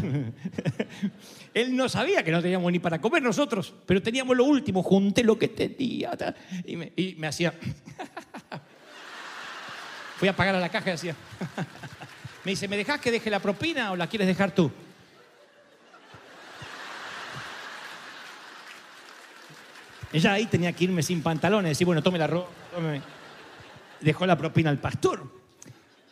Él 1.53 1.75
no 1.75 1.89
sabía 1.89 2.23
que 2.23 2.31
no 2.31 2.41
teníamos 2.41 2.71
ni 2.71 2.79
para 2.79 3.01
comer 3.01 3.23
nosotros, 3.23 3.73
pero 3.85 4.01
teníamos 4.01 4.37
lo 4.37 4.45
último, 4.45 4.83
junté 4.83 5.23
lo 5.23 5.39
que 5.39 5.47
tenía. 5.47 6.11
Y 6.65 6.75
me, 6.75 6.93
y 6.95 7.15
me 7.15 7.27
hacía... 7.27 7.53
Fui 10.17 10.27
a 10.27 10.35
pagar 10.35 10.55
a 10.55 10.59
la 10.59 10.69
caja 10.69 10.89
y 10.89 10.91
decía... 10.91 11.15
Me 12.47 12.51
dice, 12.51 12.69
¿me 12.69 12.77
dejas 12.77 13.01
que 13.01 13.11
deje 13.11 13.29
la 13.29 13.41
propina 13.41 13.91
o 13.91 13.97
la 13.97 14.07
quieres 14.07 14.25
dejar 14.25 14.55
tú? 14.55 14.71
Ella 20.13 20.31
ahí 20.31 20.45
tenía 20.45 20.71
que 20.71 20.85
irme 20.85 21.03
sin 21.03 21.21
pantalones, 21.21 21.71
decir, 21.71 21.85
bueno, 21.85 22.01
tome 22.01 22.17
la 22.17 22.27
ropa. 22.27 22.49
Dejó 23.99 24.25
la 24.25 24.37
propina 24.37 24.69
al 24.69 24.79
pastor. 24.79 25.29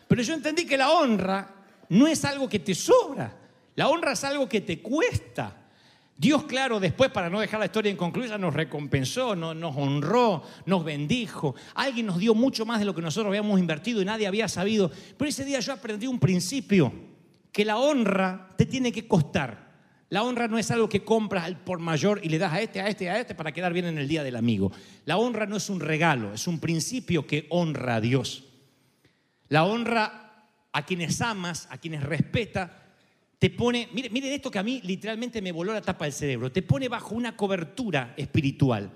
Pero 0.10 0.22
yo 0.24 0.34
entendí 0.34 0.66
que 0.66 0.76
la 0.76 0.92
honra 0.92 1.48
no 1.88 2.06
es 2.06 2.26
algo 2.26 2.50
que 2.50 2.60
te 2.60 2.76
sobra, 2.76 3.32
la 3.74 3.88
honra 3.88 4.12
es 4.12 4.24
algo 4.26 4.50
que 4.50 4.60
te 4.60 4.82
cuesta. 4.82 5.56
Dios, 6.18 6.46
claro, 6.46 6.80
después, 6.80 7.12
para 7.12 7.30
no 7.30 7.42
dejar 7.42 7.60
la 7.60 7.66
historia 7.66 7.92
inconclusa, 7.92 8.38
nos 8.38 8.54
recompensó, 8.54 9.36
no- 9.36 9.54
nos 9.54 9.76
honró, 9.76 10.44
nos 10.66 10.86
bendijo. 10.86 11.56
Alguien 11.74 12.06
nos 12.06 12.20
dio 12.20 12.34
mucho 12.34 12.66
más 12.66 12.80
de 12.80 12.86
lo 12.86 12.96
que 12.96 13.02
nosotros 13.02 13.28
habíamos 13.30 13.60
invertido 13.60 14.02
y 14.02 14.06
nadie 14.06 14.26
había 14.26 14.48
sabido. 14.48 14.90
Pero 15.18 15.28
ese 15.30 15.44
día 15.44 15.60
yo 15.60 15.74
aprendí 15.74 16.08
un 16.08 16.20
principio, 16.20 16.94
que 17.52 17.66
la 17.66 17.78
honra 17.78 18.50
te 18.58 18.66
tiene 18.66 18.92
que 18.94 19.08
costar. 19.08 19.66
La 20.10 20.24
honra 20.24 20.48
no 20.48 20.58
es 20.58 20.72
algo 20.72 20.88
que 20.88 21.04
compras 21.04 21.44
al 21.46 21.58
por 21.60 21.80
mayor 21.80 22.22
y 22.24 22.30
le 22.30 22.38
das 22.38 22.54
a 22.54 22.62
este, 22.62 22.80
a 22.80 22.88
este, 22.88 23.10
a 23.10 23.20
este 23.20 23.36
para 23.36 23.52
quedar 23.52 23.74
bien 23.74 23.86
en 23.86 23.98
el 23.98 24.08
día 24.08 24.24
del 24.24 24.36
amigo. 24.38 24.72
La 25.04 25.18
honra 25.18 25.46
no 25.46 25.58
es 25.58 25.70
un 25.70 25.80
regalo, 25.82 26.34
es 26.34 26.48
un 26.48 26.60
principio 26.60 27.28
que 27.28 27.48
honra 27.50 27.96
a 27.96 28.02
Dios. 28.02 28.46
La 29.50 29.66
honra 29.66 30.48
a 30.72 30.86
quienes 30.86 31.20
amas, 31.22 31.68
a 31.72 31.78
quienes 31.78 32.04
respeta, 32.04 32.85
te 33.46 33.52
pone, 33.52 33.88
miren, 33.94 34.34
esto 34.34 34.50
que 34.50 34.58
a 34.58 34.64
mí 34.64 34.82
literalmente 34.84 35.40
me 35.40 35.52
voló 35.52 35.72
la 35.72 35.80
tapa 35.80 36.06
del 36.06 36.14
cerebro, 36.16 36.52
te 36.52 36.64
pone 36.64 36.90
bajo 36.90 37.14
una 37.14 37.38
cobertura 37.38 38.16
espiritual. 38.18 38.90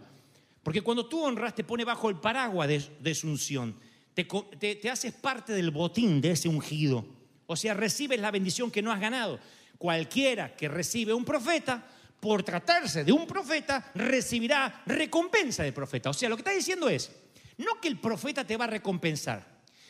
Porque 0.64 0.82
cuando 0.82 1.06
tú 1.06 1.24
honras 1.24 1.54
te 1.54 1.64
pone 1.64 1.86
bajo 1.86 2.10
el 2.10 2.16
paraguas 2.16 2.68
de, 2.68 2.84
de 3.00 3.14
su 3.14 3.28
unción, 3.28 3.76
te, 4.16 4.26
te- 4.60 4.78
te 4.78 4.90
haces 4.90 5.14
parte 5.14 5.54
del 5.54 5.70
botín 5.70 6.20
de 6.20 6.32
ese 6.32 6.50
ungido. 6.50 7.06
O 7.46 7.56
sea, 7.56 7.76
recibes 7.76 8.20
la 8.20 8.32
bendición 8.32 8.72
que 8.72 8.82
no 8.82 8.92
has 8.92 9.00
ganado. 9.00 9.40
Cualquiera 9.78 10.56
que 10.56 10.68
recibe 10.68 11.14
un 11.14 11.26
profeta, 11.26 11.86
por 12.20 12.42
tratarse 12.42 13.04
de 13.04 13.12
un 13.12 13.28
profeta, 13.28 13.92
recibirá 13.94 14.82
recompensa 14.88 15.62
de 15.62 15.74
profeta. 15.74 16.10
O 16.10 16.14
sea, 16.14 16.28
lo 16.28 16.36
que 16.38 16.42
está 16.42 16.54
diciendo 16.54 16.90
es, 16.90 17.12
no 17.60 17.80
que 17.80 17.88
el 17.88 18.00
profeta 18.00 18.48
te 18.48 18.58
va 18.58 18.66
a 18.66 18.70
recompensar, 18.70 19.46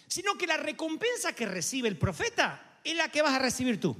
sino 0.05 0.34
que 0.38 0.47
la 0.47 0.57
recompensa 0.57 1.32
que 1.32 1.45
recibe 1.45 1.88
el 1.88 1.97
profeta 1.97 2.78
es 2.84 2.97
la 2.97 3.07
que 3.07 3.22
vas 3.22 3.36
a 3.36 3.39
recibir 3.39 3.80
tú. 3.80 3.95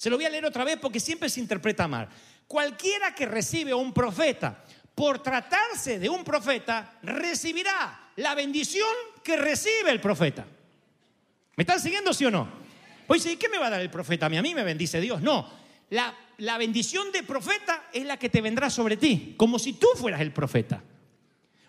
Se 0.00 0.08
lo 0.08 0.16
voy 0.16 0.24
a 0.24 0.30
leer 0.30 0.46
otra 0.46 0.64
vez 0.64 0.78
porque 0.78 0.98
siempre 0.98 1.28
se 1.28 1.40
interpreta 1.40 1.86
mal. 1.86 2.08
Cualquiera 2.46 3.14
que 3.14 3.26
recibe 3.26 3.72
a 3.72 3.76
un 3.76 3.92
profeta, 3.92 4.64
por 4.94 5.22
tratarse 5.22 5.98
de 5.98 6.08
un 6.08 6.24
profeta, 6.24 6.94
recibirá 7.02 8.12
la 8.16 8.34
bendición 8.34 8.88
que 9.22 9.36
recibe 9.36 9.90
el 9.90 10.00
profeta. 10.00 10.46
¿Me 11.54 11.64
están 11.64 11.78
siguiendo, 11.78 12.14
sí 12.14 12.24
o 12.24 12.30
no? 12.30 12.48
Pues 13.06 13.26
¿y 13.26 13.36
qué 13.36 13.50
me 13.50 13.58
va 13.58 13.66
a 13.66 13.70
dar 13.70 13.82
el 13.82 13.90
profeta? 13.90 14.24
A 14.24 14.28
mí, 14.30 14.38
a 14.38 14.42
mí 14.42 14.54
me 14.54 14.64
bendice 14.64 15.02
Dios. 15.02 15.20
No, 15.20 15.50
la, 15.90 16.16
la 16.38 16.56
bendición 16.56 17.12
de 17.12 17.22
profeta 17.22 17.90
es 17.92 18.06
la 18.06 18.18
que 18.18 18.30
te 18.30 18.40
vendrá 18.40 18.70
sobre 18.70 18.96
ti, 18.96 19.34
como 19.36 19.58
si 19.58 19.74
tú 19.74 19.88
fueras 19.96 20.22
el 20.22 20.32
profeta. 20.32 20.82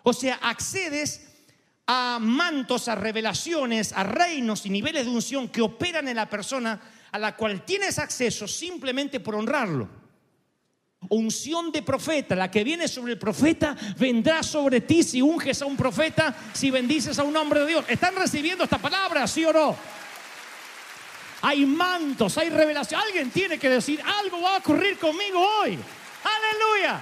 O 0.04 0.14
sea, 0.14 0.36
accedes 0.36 1.28
a 1.86 2.16
mantos, 2.18 2.88
a 2.88 2.94
revelaciones, 2.94 3.92
a 3.92 4.04
reinos 4.04 4.64
y 4.64 4.70
niveles 4.70 5.04
de 5.04 5.10
unción 5.10 5.48
que 5.48 5.60
operan 5.60 6.08
en 6.08 6.16
la 6.16 6.30
persona 6.30 6.80
a 7.12 7.18
la 7.18 7.36
cual 7.36 7.64
tienes 7.64 7.98
acceso 7.98 8.48
simplemente 8.48 9.20
por 9.20 9.34
honrarlo. 9.34 9.88
Unción 11.10 11.70
de 11.70 11.82
profeta, 11.82 12.34
la 12.34 12.50
que 12.50 12.64
viene 12.64 12.88
sobre 12.88 13.12
el 13.12 13.18
profeta, 13.18 13.76
vendrá 13.98 14.42
sobre 14.42 14.80
ti 14.80 15.02
si 15.02 15.20
unges 15.20 15.60
a 15.60 15.66
un 15.66 15.76
profeta, 15.76 16.34
si 16.52 16.70
bendices 16.70 17.18
a 17.18 17.24
un 17.24 17.36
hombre 17.36 17.60
de 17.60 17.66
Dios. 17.66 17.84
¿Están 17.88 18.14
recibiendo 18.16 18.64
esta 18.64 18.78
palabra, 18.78 19.26
sí 19.26 19.44
o 19.44 19.52
no? 19.52 19.76
Hay 21.42 21.66
mantos, 21.66 22.38
hay 22.38 22.50
revelación. 22.50 23.00
Alguien 23.00 23.30
tiene 23.30 23.58
que 23.58 23.68
decir, 23.68 24.00
algo 24.00 24.40
va 24.40 24.54
a 24.54 24.58
ocurrir 24.58 24.96
conmigo 24.96 25.40
hoy. 25.40 25.76
Aleluya. 26.24 27.00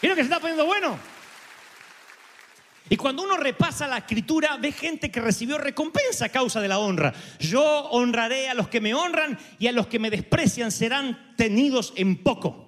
¿Vieron 0.00 0.16
que 0.16 0.22
se 0.22 0.28
está 0.28 0.38
poniendo 0.38 0.66
bueno? 0.66 0.98
Y 2.92 2.96
cuando 2.96 3.22
uno 3.22 3.36
repasa 3.36 3.86
la 3.86 3.98
escritura, 3.98 4.56
ve 4.56 4.72
gente 4.72 5.12
que 5.12 5.20
recibió 5.20 5.58
recompensa 5.58 6.24
a 6.24 6.28
causa 6.28 6.60
de 6.60 6.66
la 6.66 6.80
honra. 6.80 7.14
Yo 7.38 7.62
honraré 7.62 8.48
a 8.48 8.54
los 8.54 8.68
que 8.68 8.80
me 8.80 8.94
honran 8.94 9.38
y 9.60 9.68
a 9.68 9.72
los 9.72 9.86
que 9.86 10.00
me 10.00 10.10
desprecian 10.10 10.72
serán 10.72 11.36
tenidos 11.36 11.92
en 11.94 12.20
poco. 12.24 12.66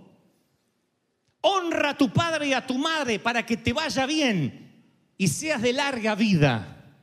Honra 1.40 1.90
a 1.90 1.98
tu 1.98 2.12
padre 2.12 2.46
y 2.46 2.52
a 2.52 2.64
tu 2.64 2.78
madre 2.78 3.18
para 3.18 3.44
que 3.44 3.56
te 3.56 3.72
vaya 3.72 4.06
bien 4.06 4.84
y 5.18 5.26
seas 5.26 5.60
de 5.60 5.72
larga 5.72 6.14
vida. 6.14 6.94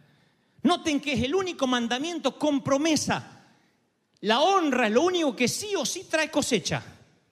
Noten 0.64 1.02
que 1.02 1.12
es 1.12 1.22
el 1.22 1.36
único 1.36 1.68
mandamiento 1.68 2.40
con 2.40 2.64
promesa. 2.64 3.44
La 4.22 4.40
honra 4.40 4.88
es 4.88 4.94
lo 4.94 5.02
único 5.02 5.36
que 5.36 5.50
sí 5.50 5.76
o 5.76 5.86
sí 5.86 6.08
trae 6.10 6.32
cosecha. 6.32 6.82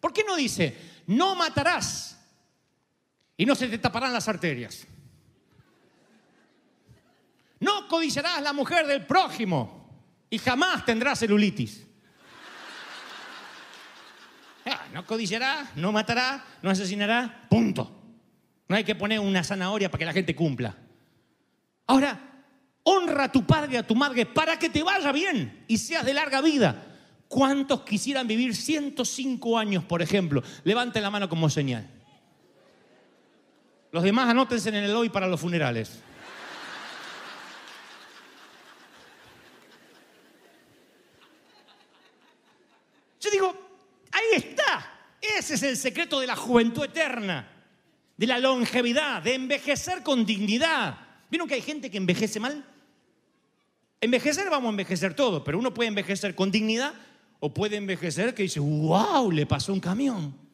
¿Por 0.02 0.12
qué 0.12 0.26
no 0.26 0.36
dice, 0.36 0.76
no 1.08 1.34
matarás 1.34 2.20
y 3.38 3.46
no 3.46 3.56
se 3.56 3.70
te 3.70 3.78
taparán 3.78 4.12
las 4.12 4.28
arterias? 4.28 4.86
No 7.60 7.88
codiciarás 7.88 8.42
la 8.42 8.54
mujer 8.54 8.86
del 8.88 9.06
prójimo 9.06 9.90
y 10.30 10.38
jamás 10.38 10.86
tendrás 10.86 11.20
celulitis. 11.20 11.86
Ah, 14.66 14.86
No 14.94 15.06
codiciará, 15.06 15.72
no 15.76 15.92
matará, 15.92 16.44
no 16.62 16.70
asesinará, 16.70 17.48
punto. 17.50 17.94
No 18.68 18.76
hay 18.76 18.84
que 18.84 18.96
poner 18.96 19.20
una 19.20 19.44
zanahoria 19.44 19.90
para 19.90 20.00
que 20.00 20.06
la 20.06 20.14
gente 20.14 20.36
cumpla. 20.36 20.76
Ahora, 21.88 22.20
honra 22.84 23.26
a 23.26 23.32
tu 23.32 23.46
padre 23.46 23.74
y 23.74 23.78
a 23.78 23.88
tu 23.88 23.96
madre 23.96 24.26
para 24.26 24.60
que 24.60 24.70
te 24.70 24.84
vaya 24.84 25.12
bien 25.12 25.64
y 25.68 25.78
seas 25.78 26.06
de 26.06 26.14
larga 26.14 26.42
vida. 26.42 26.84
¿Cuántos 27.28 27.82
quisieran 27.82 28.28
vivir 28.28 28.56
105 28.56 29.58
años, 29.58 29.84
por 29.84 30.02
ejemplo? 30.02 30.44
Levanten 30.64 31.02
la 31.04 31.10
mano 31.10 31.28
como 31.28 31.50
señal. 31.50 31.90
Los 33.92 34.04
demás 34.04 34.30
anótense 34.30 34.70
en 34.70 34.76
el 34.76 34.96
hoy 34.96 35.10
para 35.10 35.28
los 35.28 35.40
funerales. 35.40 36.00
Yo 43.20 43.30
digo, 43.30 43.54
ahí 44.12 44.38
está. 44.38 44.94
Ese 45.22 45.56
es 45.56 45.64
el 45.64 45.78
secreto 45.78 46.20
de 46.20 46.28
la 46.28 46.36
juventud 46.36 46.84
eterna, 46.84 47.48
de 48.16 48.28
la 48.28 48.40
longevidad, 48.40 49.22
de 49.22 49.36
envejecer 49.36 50.04
con 50.04 50.26
dignidad. 50.26 50.98
¿Vieron 51.30 51.48
que 51.48 51.56
hay 51.56 51.62
gente 51.62 51.90
que 51.90 51.98
envejece 51.98 52.40
mal? 52.40 52.64
Envejecer 54.00 54.50
vamos 54.50 54.68
a 54.68 54.72
envejecer 54.72 55.14
todo, 55.14 55.44
pero 55.44 55.58
uno 55.58 55.74
puede 55.74 55.88
envejecer 55.88 56.36
con 56.36 56.52
dignidad 56.52 56.94
o 57.40 57.54
puede 57.54 57.78
envejecer 57.78 58.34
que 58.34 58.44
dice, 58.44 58.60
wow, 58.60 59.32
le 59.32 59.46
pasó 59.46 59.74
un 59.74 59.80
camión. 59.80 60.47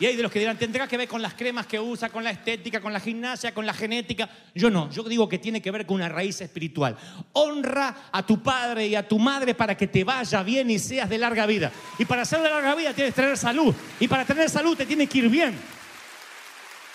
Y 0.00 0.06
hay 0.06 0.14
de 0.14 0.22
los 0.22 0.30
que 0.30 0.38
dirán, 0.38 0.56
tendrá 0.56 0.86
que 0.86 0.96
ver 0.96 1.08
con 1.08 1.20
las 1.20 1.34
cremas 1.34 1.66
que 1.66 1.80
usa, 1.80 2.08
con 2.08 2.22
la 2.22 2.30
estética, 2.30 2.80
con 2.80 2.92
la 2.92 3.00
gimnasia, 3.00 3.52
con 3.52 3.66
la 3.66 3.74
genética. 3.74 4.28
Yo 4.54 4.70
no, 4.70 4.88
yo 4.90 5.02
digo 5.02 5.28
que 5.28 5.38
tiene 5.38 5.60
que 5.60 5.72
ver 5.72 5.86
con 5.86 5.96
una 5.96 6.08
raíz 6.08 6.40
espiritual. 6.40 6.96
Honra 7.32 8.08
a 8.12 8.24
tu 8.24 8.40
padre 8.40 8.86
y 8.86 8.94
a 8.94 9.06
tu 9.06 9.18
madre 9.18 9.54
para 9.54 9.76
que 9.76 9.88
te 9.88 10.04
vaya 10.04 10.42
bien 10.44 10.70
y 10.70 10.78
seas 10.78 11.08
de 11.08 11.18
larga 11.18 11.46
vida. 11.46 11.72
Y 11.98 12.04
para 12.04 12.24
ser 12.24 12.40
de 12.42 12.48
larga 12.48 12.76
vida 12.76 12.94
tienes 12.94 13.12
que 13.12 13.22
tener 13.22 13.36
salud. 13.36 13.74
Y 13.98 14.06
para 14.06 14.24
tener 14.24 14.48
salud 14.48 14.76
te 14.76 14.86
tienes 14.86 15.08
que 15.08 15.18
ir 15.18 15.28
bien. 15.28 15.58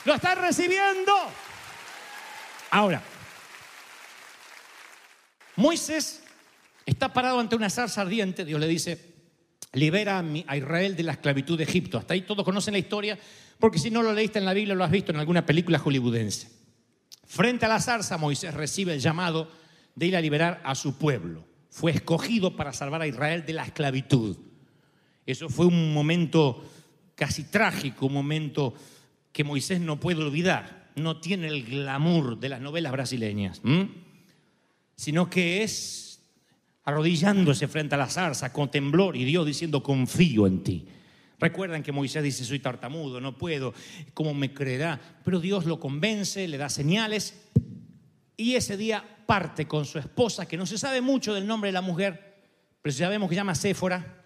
¿Lo 0.06 0.14
estás 0.14 0.38
recibiendo? 0.38 1.14
Ahora, 2.72 3.02
Moisés 5.58 6.24
está 6.86 7.12
parado 7.12 7.40
ante 7.40 7.58
una 7.58 7.70
zarza 7.70 8.02
ardiente. 8.02 8.46
Dios 8.46 8.62
le 8.62 8.68
dice, 8.68 9.13
libera 9.74 10.20
a, 10.48 10.58
Israel 10.58 10.96
de 10.96 11.04
la 11.04 11.14
esclavitud 11.14 11.58
de 11.58 11.64
Egipto. 11.64 11.98
Hasta 11.98 12.14
ahí 12.14 12.22
todos 12.22 12.46
conocen 12.46 12.74
la 12.74 12.80
historia, 12.80 13.18
porque 13.60 13.80
si 13.80 13.92
no 13.92 14.02
lo 14.02 14.14
leíste 14.14 14.40
en 14.40 14.46
la 14.46 14.54
Biblia, 14.54 14.76
lo 14.76 14.84
has 14.84 14.92
visto 14.92 15.12
en 15.12 15.20
alguna 15.20 15.46
película 15.46 15.80
hollywoodense. 15.80 16.50
Frente 17.26 17.66
a 17.66 17.70
la 17.70 17.80
zarza, 17.80 18.18
Moisés 18.18 18.54
recibe 18.54 18.94
el 18.94 19.00
llamado 19.00 19.50
de 19.96 20.08
ir 20.08 20.16
a 20.16 20.22
liberar 20.22 20.62
a 20.64 20.76
su 20.76 20.98
pueblo. 20.98 21.46
Fue 21.70 21.92
escogido 21.92 22.56
para 22.56 22.74
salvar 22.74 23.02
a 23.02 23.08
Israel 23.08 23.44
de 23.46 23.54
la 23.54 23.66
esclavitud. 23.66 24.38
Eso 25.26 25.50
fue 25.50 25.66
un 25.66 25.94
momento 25.94 26.64
casi 27.16 27.46
trágico, 27.46 28.06
un 28.06 28.14
momento 28.14 28.76
que 29.32 29.44
Moisés 29.44 29.80
no 29.82 30.00
puede 30.00 30.24
olvidar. 30.24 30.92
No 30.96 31.20
tiene 31.20 31.48
el 31.48 31.64
glamour 31.64 32.40
de 32.40 32.50
las 32.50 32.62
novelas 32.62 32.92
brasileñas, 32.92 33.62
sino 34.96 35.30
que 35.30 35.64
es 35.64 36.13
arrodillándose 36.86 37.68
frente 37.68 37.96
a 37.96 37.98
la 37.98 38.10
zarza 38.10 38.52
con 38.52 38.70
temblor 38.70 39.16
y 39.16 39.24
Dios 39.24 39.46
diciendo, 39.46 39.82
confío 39.82 40.48
en 40.48 40.64
ti. 40.64 40.88
Recuerdan 41.40 41.84
que 41.84 41.92
Moisés 41.92 42.24
dice, 42.24 42.46
soy 42.46 42.60
tartamudo, 42.60 43.20
no 43.20 43.38
puedo, 43.38 43.74
¿cómo 44.14 44.34
me 44.34 44.54
creerá? 44.54 45.00
Pero 45.24 45.40
Dios 45.40 45.66
lo 45.66 45.80
convence, 45.80 46.48
le 46.48 46.58
da 46.58 46.70
señales 46.70 47.50
y 48.38 48.56
ese 48.56 48.78
día 48.78 49.04
parte 49.26 49.68
con 49.68 49.86
su 49.86 50.00
esposa, 50.00 50.48
que 50.48 50.58
no 50.58 50.66
se 50.66 50.78
sabe 50.78 51.02
mucho 51.02 51.34
del 51.34 51.48
nombre 51.48 51.70
de 51.70 51.74
la 51.74 51.82
mujer, 51.82 52.44
pero 52.82 52.94
sabemos 52.94 53.30
que 53.30 53.36
llama 53.36 53.56
Séfora, 53.56 54.22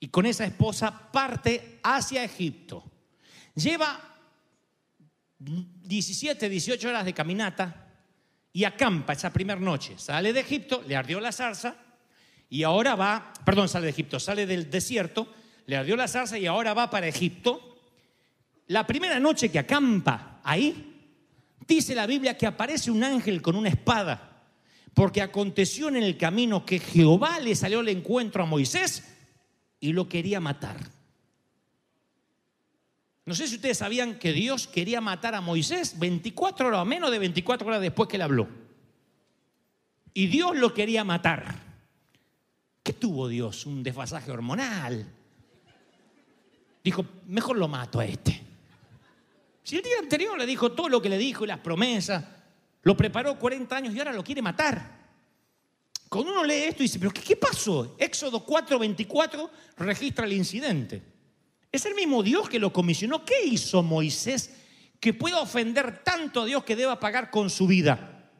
y 0.00 0.08
con 0.08 0.26
esa 0.26 0.44
esposa 0.44 1.10
parte 1.10 1.80
hacia 1.82 2.24
Egipto. 2.24 2.84
Lleva 3.54 4.00
17, 5.38 6.48
18 6.48 6.88
horas 6.88 7.04
de 7.04 7.14
caminata 7.14 7.87
y 8.52 8.64
acampa 8.64 9.12
esa 9.12 9.32
primera 9.32 9.60
noche. 9.60 9.94
Sale 9.98 10.32
de 10.32 10.40
Egipto, 10.40 10.82
le 10.86 10.96
ardió 10.96 11.20
la 11.20 11.32
zarza 11.32 11.76
y 12.48 12.62
ahora 12.62 12.94
va, 12.94 13.32
perdón, 13.44 13.68
sale 13.68 13.86
de 13.86 13.90
Egipto, 13.90 14.18
sale 14.18 14.46
del 14.46 14.70
desierto, 14.70 15.32
le 15.66 15.76
ardió 15.76 15.96
la 15.96 16.08
zarza 16.08 16.38
y 16.38 16.46
ahora 16.46 16.74
va 16.74 16.90
para 16.90 17.06
Egipto. 17.06 17.76
La 18.68 18.86
primera 18.86 19.20
noche 19.20 19.50
que 19.50 19.58
acampa 19.58 20.40
ahí, 20.42 20.94
dice 21.66 21.94
la 21.94 22.06
Biblia 22.06 22.36
que 22.36 22.46
aparece 22.46 22.90
un 22.90 23.04
ángel 23.04 23.42
con 23.42 23.54
una 23.54 23.68
espada, 23.68 24.44
porque 24.94 25.22
aconteció 25.22 25.88
en 25.88 25.96
el 25.96 26.16
camino 26.16 26.64
que 26.64 26.78
Jehová 26.78 27.38
le 27.38 27.54
salió 27.54 27.80
al 27.80 27.88
encuentro 27.88 28.42
a 28.42 28.46
Moisés 28.46 29.14
y 29.78 29.92
lo 29.92 30.08
quería 30.08 30.40
matar. 30.40 30.76
No 33.28 33.34
sé 33.34 33.46
si 33.46 33.56
ustedes 33.56 33.76
sabían 33.76 34.18
que 34.18 34.32
Dios 34.32 34.66
quería 34.66 35.02
matar 35.02 35.34
a 35.34 35.42
Moisés 35.42 35.98
24 35.98 36.68
horas, 36.68 36.86
menos 36.86 37.10
de 37.10 37.18
24 37.18 37.68
horas 37.68 37.82
después 37.82 38.08
que 38.08 38.16
le 38.16 38.24
habló. 38.24 38.48
Y 40.14 40.28
Dios 40.28 40.56
lo 40.56 40.72
quería 40.72 41.04
matar. 41.04 41.62
¿Qué 42.82 42.94
tuvo 42.94 43.28
Dios? 43.28 43.66
Un 43.66 43.82
desfasaje 43.82 44.30
hormonal. 44.30 45.06
Dijo, 46.82 47.04
mejor 47.26 47.58
lo 47.58 47.68
mato 47.68 48.00
a 48.00 48.06
este. 48.06 48.40
Si 49.62 49.76
el 49.76 49.82
día 49.82 49.98
anterior 49.98 50.38
le 50.38 50.46
dijo 50.46 50.72
todo 50.72 50.88
lo 50.88 51.02
que 51.02 51.10
le 51.10 51.18
dijo 51.18 51.44
y 51.44 51.48
las 51.48 51.60
promesas, 51.60 52.24
lo 52.80 52.96
preparó 52.96 53.38
40 53.38 53.76
años 53.76 53.94
y 53.94 53.98
ahora 53.98 54.14
lo 54.14 54.24
quiere 54.24 54.40
matar. 54.40 55.00
Cuando 56.08 56.32
uno 56.32 56.44
lee 56.44 56.64
esto 56.68 56.82
dice, 56.82 56.98
pero 56.98 57.10
¿qué, 57.10 57.20
qué 57.20 57.36
pasó? 57.36 57.94
Éxodo 57.98 58.46
4:24 58.46 59.50
registra 59.76 60.24
el 60.24 60.32
incidente. 60.32 61.17
Es 61.70 61.84
el 61.86 61.94
mismo 61.94 62.22
Dios 62.22 62.48
que 62.48 62.58
lo 62.58 62.72
comisionó. 62.72 63.24
¿Qué 63.24 63.44
hizo 63.44 63.82
Moisés 63.82 64.54
que 65.00 65.14
pueda 65.14 65.40
ofender 65.40 66.02
tanto 66.02 66.42
a 66.42 66.44
Dios 66.46 66.64
que 66.64 66.76
deba 66.76 66.98
pagar 66.98 67.30
con 67.30 67.50
su 67.50 67.66
vida? 67.66 68.30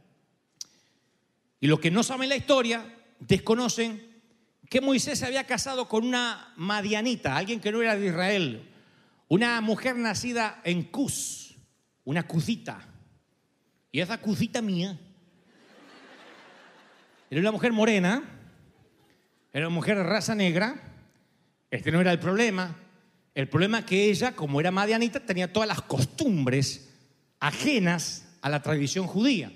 Y 1.61 1.67
los 1.67 1.81
que 1.81 1.91
no 1.91 2.03
saben 2.03 2.29
la 2.29 2.37
historia 2.37 2.85
desconocen 3.21 4.23
que 4.69 4.81
Moisés 4.81 5.19
se 5.19 5.27
había 5.27 5.45
casado 5.45 5.89
con 5.89 6.07
una 6.07 6.53
madianita, 6.57 7.37
alguien 7.37 7.61
que 7.61 7.73
no 7.73 7.83
era 7.83 7.97
de 7.97 8.07
Israel, 8.07 8.69
una 9.29 9.61
mujer 9.61 9.97
nacida 9.97 10.61
en 10.65 10.85
Cus, 10.85 11.57
una 12.05 12.27
cusita. 12.27 12.87
Y 13.91 14.01
esa 14.01 14.19
cusita 14.19 14.61
mía 14.63 14.99
era 17.31 17.41
una 17.41 17.53
mujer 17.53 17.73
morena, 17.73 18.23
era 19.53 19.67
una 19.67 19.75
mujer 19.75 19.99
de 19.99 20.03
raza 20.05 20.35
negra. 20.35 20.81
Este 21.71 21.93
no 21.93 22.01
era 22.01 22.13
el 22.13 22.19
problema. 22.19 22.75
El 23.39 23.49
problema 23.49 23.79
es 23.79 23.85
que 23.85 24.11
ella, 24.11 24.35
como 24.35 24.59
era 24.59 24.73
madianita, 24.73 25.21
tenía 25.21 25.53
todas 25.53 25.69
las 25.69 25.83
costumbres 25.83 26.93
ajenas 27.39 28.27
a 28.41 28.49
la 28.51 28.63
tradición 28.63 29.07
judía. 29.07 29.53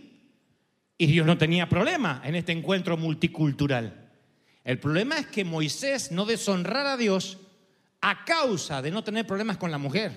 Y 0.97 1.07
Dios 1.07 1.27
no 1.27 1.37
tenía 1.37 1.69
problema 1.69 2.23
en 2.25 2.37
este 2.37 2.53
encuentro 2.53 2.97
multicultural. 2.97 4.09
El 4.63 4.79
problema 4.79 5.19
es 5.19 5.27
que 5.27 5.45
Moisés 5.45 6.13
no 6.13 6.27
deshonrara 6.27 6.93
a 6.93 6.97
Dios 6.97 7.39
a 8.01 8.25
causa 8.25 8.83
de 8.83 8.93
no 8.93 9.03
tener 9.03 9.27
problemas 9.27 9.57
con 9.57 9.73
la 9.73 9.79
mujer. 9.79 10.13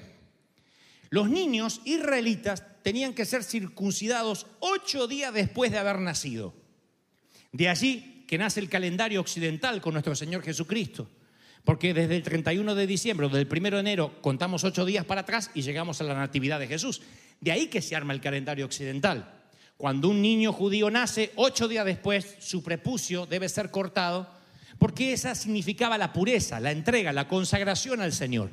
Los 1.10 1.28
niños 1.28 1.82
israelitas 1.86 2.64
tenían 2.84 3.16
que 3.16 3.26
ser 3.26 3.44
circuncidados 3.44 4.46
ocho 4.60 5.08
días 5.08 5.34
después 5.34 5.72
de 5.72 5.80
haber 5.80 5.98
nacido. 6.02 6.54
De 7.52 7.68
allí 7.68 8.26
que 8.28 8.38
nace 8.38 8.60
el 8.60 8.70
calendario 8.70 9.22
occidental 9.22 9.82
con 9.82 9.94
nuestro 9.94 10.16
Señor 10.16 10.44
Jesucristo. 10.44 11.10
Porque 11.66 11.96
desde 11.96 12.16
el 12.16 12.22
31 12.22 12.76
de 12.76 12.88
diciembre 12.88 13.26
o 13.26 13.30
del 13.30 13.48
1 13.52 13.72
de 13.72 13.80
enero 13.80 14.22
contamos 14.22 14.64
ocho 14.64 14.86
días 14.86 15.04
para 15.04 15.22
atrás 15.22 15.50
y 15.56 15.64
llegamos 15.64 16.00
a 16.00 16.04
la 16.04 16.14
Natividad 16.14 16.60
de 16.60 16.68
Jesús. 16.68 17.02
De 17.42 17.52
ahí 17.52 17.68
que 17.68 17.82
se 17.82 17.96
arma 17.96 18.14
el 18.14 18.22
calendario 18.22 18.66
occidental. 18.66 19.34
Cuando 19.76 20.10
un 20.10 20.22
niño 20.22 20.54
judío 20.54 20.92
nace, 20.92 21.34
ocho 21.36 21.68
días 21.68 21.86
después 21.86 22.38
su 22.40 22.64
prepucio 22.64 23.26
debe 23.26 23.50
ser 23.50 23.72
cortado 23.72 24.30
porque 24.78 25.12
esa 25.12 25.34
significaba 25.34 25.98
la 25.98 26.14
pureza, 26.14 26.60
la 26.60 26.72
entrega, 26.72 27.12
la 27.12 27.28
consagración 27.28 28.00
al 28.00 28.14
Señor. 28.14 28.52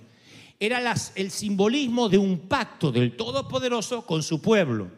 Era 0.59 0.95
el 1.15 1.31
simbolismo 1.31 2.09
de 2.09 2.19
un 2.19 2.49
pacto 2.49 2.91
del 2.91 3.15
Todopoderoso 3.17 4.07
con 4.07 4.23
su 4.23 4.41
pueblo. 4.41 4.91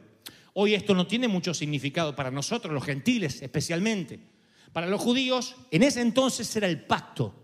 Hoy 0.53 0.75
esto 0.75 0.95
no 0.95 1.07
tiene 1.09 1.27
mucho 1.27 1.53
significado 1.53 2.15
para 2.15 2.31
nosotros, 2.31 2.73
los 2.73 2.85
gentiles 2.85 3.43
especialmente. 3.43 4.21
Para 4.73 4.87
los 4.87 5.01
judíos, 5.01 5.57
en 5.73 5.83
ese 5.83 6.01
entonces 6.01 6.55
era 6.55 6.69
el 6.69 6.83
pacto 6.83 7.43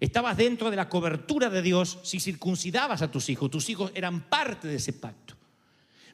Estabas 0.00 0.36
dentro 0.36 0.70
de 0.70 0.76
la 0.76 0.88
cobertura 0.88 1.50
de 1.50 1.62
Dios 1.62 1.98
si 2.04 2.20
circuncidabas 2.20 3.02
a 3.02 3.10
tus 3.10 3.28
hijos. 3.28 3.50
Tus 3.50 3.68
hijos 3.68 3.90
eran 3.94 4.28
parte 4.28 4.68
de 4.68 4.76
ese 4.76 4.92
pacto. 4.92 5.34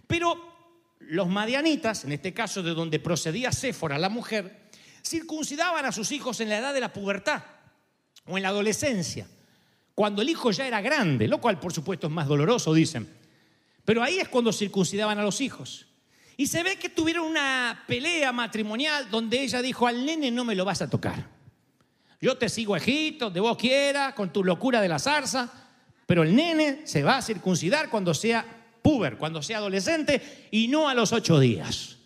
Pero 0.07 0.55
los 1.01 1.29
madianitas, 1.29 2.05
en 2.05 2.13
este 2.13 2.33
caso 2.33 2.63
de 2.63 2.73
donde 2.73 2.99
procedía 2.99 3.53
Séfora, 3.53 3.99
la 3.99 4.09
mujer, 4.09 4.71
circuncidaban 5.05 5.85
a 5.85 5.93
sus 5.93 6.13
hijos 6.13 6.41
en 6.41 6.49
la 6.49 6.59
edad 6.59 6.73
de 6.73 6.81
la 6.81 6.93
pubertad 6.93 7.43
o 8.27 8.37
en 8.37 8.43
la 8.43 8.49
adolescencia, 8.49 9.27
cuando 9.95 10.23
el 10.23 10.31
hijo 10.31 10.51
ya 10.51 10.67
era 10.67 10.81
grande, 10.81 11.29
lo 11.29 11.41
cual 11.41 11.61
por 11.61 11.73
supuesto 11.73 12.07
es 12.07 12.13
más 12.13 12.27
doloroso, 12.27 12.73
dicen. 12.73 13.09
Pero 13.85 14.03
ahí 14.03 14.19
es 14.19 14.29
cuando 14.29 14.53
circuncidaban 14.53 15.19
a 15.19 15.23
los 15.23 15.41
hijos. 15.41 15.87
Y 16.37 16.47
se 16.47 16.63
ve 16.63 16.77
que 16.77 16.89
tuvieron 16.89 17.27
una 17.27 17.85
pelea 17.87 18.33
matrimonial 18.33 19.11
donde 19.11 19.43
ella 19.43 19.63
dijo, 19.63 19.87
al 19.87 20.05
nene 20.05 20.31
no 20.31 20.45
me 20.45 20.55
lo 20.55 20.65
vas 20.65 20.83
a 20.83 20.91
tocar. 20.91 21.34
Yo 22.21 22.37
te 22.37 22.49
sigo 22.49 22.75
a 22.75 22.79
Egipto, 22.79 23.31
de 23.31 23.41
vos 23.41 23.57
quieras, 23.57 24.15
con 24.15 24.33
tu 24.33 24.43
locura 24.43 24.81
de 24.81 24.89
la 24.89 24.99
zarza, 24.99 25.53
pero 26.07 26.23
el 26.23 26.35
nene 26.35 26.87
se 26.87 27.03
va 27.03 27.19
a 27.19 27.23
circuncidar 27.23 27.91
cuando 27.91 28.15
sea 28.15 28.45
puber, 28.83 29.17
cuando 29.17 29.43
sea 29.43 29.59
adolescente 29.59 30.49
y 30.51 30.69
no 30.69 30.89
a 30.89 30.95
los 30.95 31.13
ocho 31.13 31.39
días. 31.39 31.97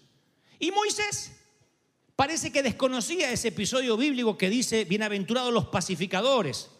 Y 0.58 0.70
Moisés 0.70 1.32
parece 2.16 2.50
que 2.50 2.62
desconocía 2.62 3.30
ese 3.30 3.48
episodio 3.48 3.96
bíblico 3.96 4.36
que 4.38 4.50
dice, 4.50 4.84
bienaventurados 4.84 5.52
los 5.52 5.66
pacificadores. 5.66 6.70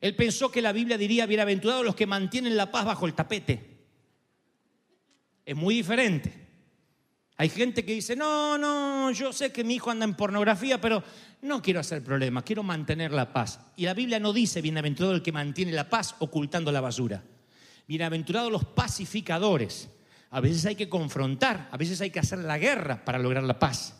Él 0.00 0.16
pensó 0.16 0.50
que 0.50 0.62
la 0.62 0.72
Biblia 0.72 0.96
diría, 0.96 1.26
bienaventurados 1.26 1.84
los 1.84 1.94
que 1.94 2.06
mantienen 2.06 2.56
la 2.56 2.70
paz 2.70 2.84
bajo 2.84 3.06
el 3.06 3.14
tapete. 3.14 3.78
Es 5.44 5.56
muy 5.56 5.74
diferente. 5.74 6.49
Hay 7.40 7.48
gente 7.48 7.86
que 7.86 7.94
dice, 7.94 8.16
no, 8.16 8.58
no, 8.58 9.10
yo 9.12 9.32
sé 9.32 9.50
que 9.50 9.64
mi 9.64 9.76
hijo 9.76 9.90
anda 9.90 10.04
en 10.04 10.12
pornografía, 10.12 10.78
pero 10.78 11.02
no 11.40 11.62
quiero 11.62 11.80
hacer 11.80 12.04
problema, 12.04 12.42
quiero 12.42 12.62
mantener 12.62 13.12
la 13.12 13.32
paz. 13.32 13.60
Y 13.76 13.86
la 13.86 13.94
Biblia 13.94 14.20
no 14.20 14.34
dice, 14.34 14.60
bienaventurado 14.60 15.14
el 15.14 15.22
que 15.22 15.32
mantiene 15.32 15.72
la 15.72 15.88
paz 15.88 16.16
ocultando 16.18 16.70
la 16.70 16.82
basura. 16.82 17.22
Bienaventurados 17.88 18.52
los 18.52 18.66
pacificadores. 18.66 19.88
A 20.32 20.40
veces 20.40 20.66
hay 20.66 20.76
que 20.76 20.90
confrontar, 20.90 21.70
a 21.72 21.78
veces 21.78 21.98
hay 22.02 22.10
que 22.10 22.18
hacer 22.18 22.40
la 22.40 22.58
guerra 22.58 23.06
para 23.06 23.18
lograr 23.18 23.44
la 23.44 23.58
paz. 23.58 23.94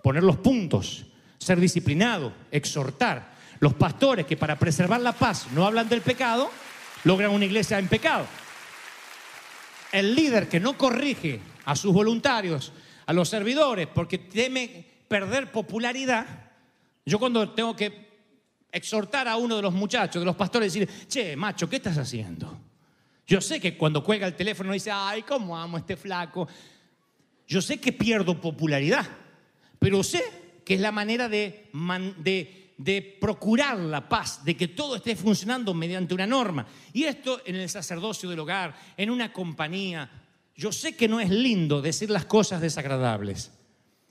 Poner 0.00 0.22
los 0.22 0.36
puntos, 0.36 1.06
ser 1.38 1.58
disciplinado, 1.58 2.34
exhortar. 2.52 3.34
Los 3.58 3.74
pastores 3.74 4.26
que 4.26 4.36
para 4.36 4.60
preservar 4.60 5.00
la 5.00 5.10
paz 5.10 5.48
no 5.52 5.66
hablan 5.66 5.88
del 5.88 6.02
pecado, 6.02 6.52
logran 7.02 7.32
una 7.32 7.46
iglesia 7.46 7.80
en 7.80 7.88
pecado. 7.88 8.26
El 9.90 10.14
líder 10.14 10.48
que 10.48 10.60
no 10.60 10.78
corrige 10.78 11.40
a 11.66 11.76
sus 11.76 11.92
voluntarios, 11.92 12.72
a 13.04 13.12
los 13.12 13.28
servidores, 13.28 13.88
porque 13.88 14.18
teme 14.18 14.84
perder 15.06 15.50
popularidad. 15.50 16.26
Yo 17.04 17.18
cuando 17.18 17.50
tengo 17.50 17.74
que 17.74 18.06
exhortar 18.70 19.26
a 19.28 19.36
uno 19.36 19.56
de 19.56 19.62
los 19.62 19.74
muchachos, 19.74 20.20
de 20.20 20.26
los 20.26 20.36
pastores, 20.36 20.72
decir, 20.72 20.88
che, 21.08 21.36
macho, 21.36 21.68
¿qué 21.68 21.76
estás 21.76 21.98
haciendo? 21.98 22.58
Yo 23.26 23.40
sé 23.40 23.60
que 23.60 23.76
cuando 23.76 24.02
cuelga 24.04 24.28
el 24.28 24.36
teléfono 24.36 24.72
dice, 24.72 24.90
ay, 24.92 25.22
¿cómo 25.22 25.58
amo 25.58 25.76
a 25.76 25.80
este 25.80 25.96
flaco? 25.96 26.46
Yo 27.48 27.60
sé 27.60 27.78
que 27.78 27.92
pierdo 27.92 28.40
popularidad, 28.40 29.06
pero 29.80 30.04
sé 30.04 30.22
que 30.64 30.74
es 30.74 30.80
la 30.80 30.92
manera 30.92 31.28
de, 31.28 31.68
de, 32.18 32.72
de 32.76 33.18
procurar 33.20 33.76
la 33.78 34.08
paz, 34.08 34.44
de 34.44 34.56
que 34.56 34.68
todo 34.68 34.96
esté 34.96 35.16
funcionando 35.16 35.74
mediante 35.74 36.14
una 36.14 36.26
norma. 36.26 36.64
Y 36.92 37.04
esto 37.04 37.42
en 37.44 37.56
el 37.56 37.68
sacerdocio 37.68 38.30
del 38.30 38.38
hogar, 38.38 38.76
en 38.96 39.10
una 39.10 39.32
compañía, 39.32 40.08
yo 40.56 40.72
sé 40.72 40.96
que 40.96 41.08
no 41.08 41.20
es 41.20 41.30
lindo 41.30 41.82
decir 41.82 42.10
las 42.10 42.24
cosas 42.24 42.60
desagradables, 42.60 43.50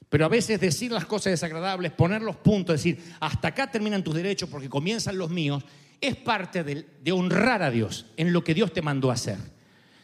pero 0.10 0.26
a 0.26 0.30
veces 0.30 0.60
decir 0.60 0.92
las 0.92 1.06
cosas 1.06 1.32
desagradables, 1.32 1.92
poner 1.92 2.22
los 2.22 2.36
puntos, 2.36 2.76
decir, 2.76 3.04
hasta 3.20 3.50
acá 3.50 3.72
terminan 3.72 4.04
tus 4.04 4.14
derechos 4.14 4.48
porque 4.50 4.70
comienzan 4.70 5.18
los 5.18 5.32
míos, 5.32 5.64
es 6.00 6.16
parte 6.16 6.64
de, 6.64 7.12
honrar 7.12 7.64
a 7.64 7.72
Dios 7.72 8.06
en 8.16 8.32
lo 8.32 8.44
que 8.44 8.54
Dios 8.54 8.72
te 8.72 8.84
mandó 8.84 9.10
a 9.10 9.16
hacer. 9.16 9.40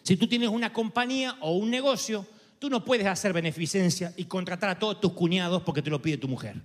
Si 0.02 0.18
tú 0.18 0.28
tienes 0.28 0.50
una 0.50 0.74
compañía 0.74 1.38
o 1.42 1.56
un 1.56 1.70
negocio, 1.70 2.26
tú 2.58 2.70
no 2.70 2.84
puedes 2.84 3.06
hacer 3.06 3.34
beneficencia 3.34 4.14
y 4.18 4.26
contratar 4.26 4.70
a 4.72 4.80
todos 4.80 5.00
tus 5.00 5.14
cuñados 5.14 5.62
porque 5.62 5.84
te 5.84 5.92
lo 5.92 6.02
pide 6.02 6.18
tu 6.18 6.28
mujer. 6.28 6.60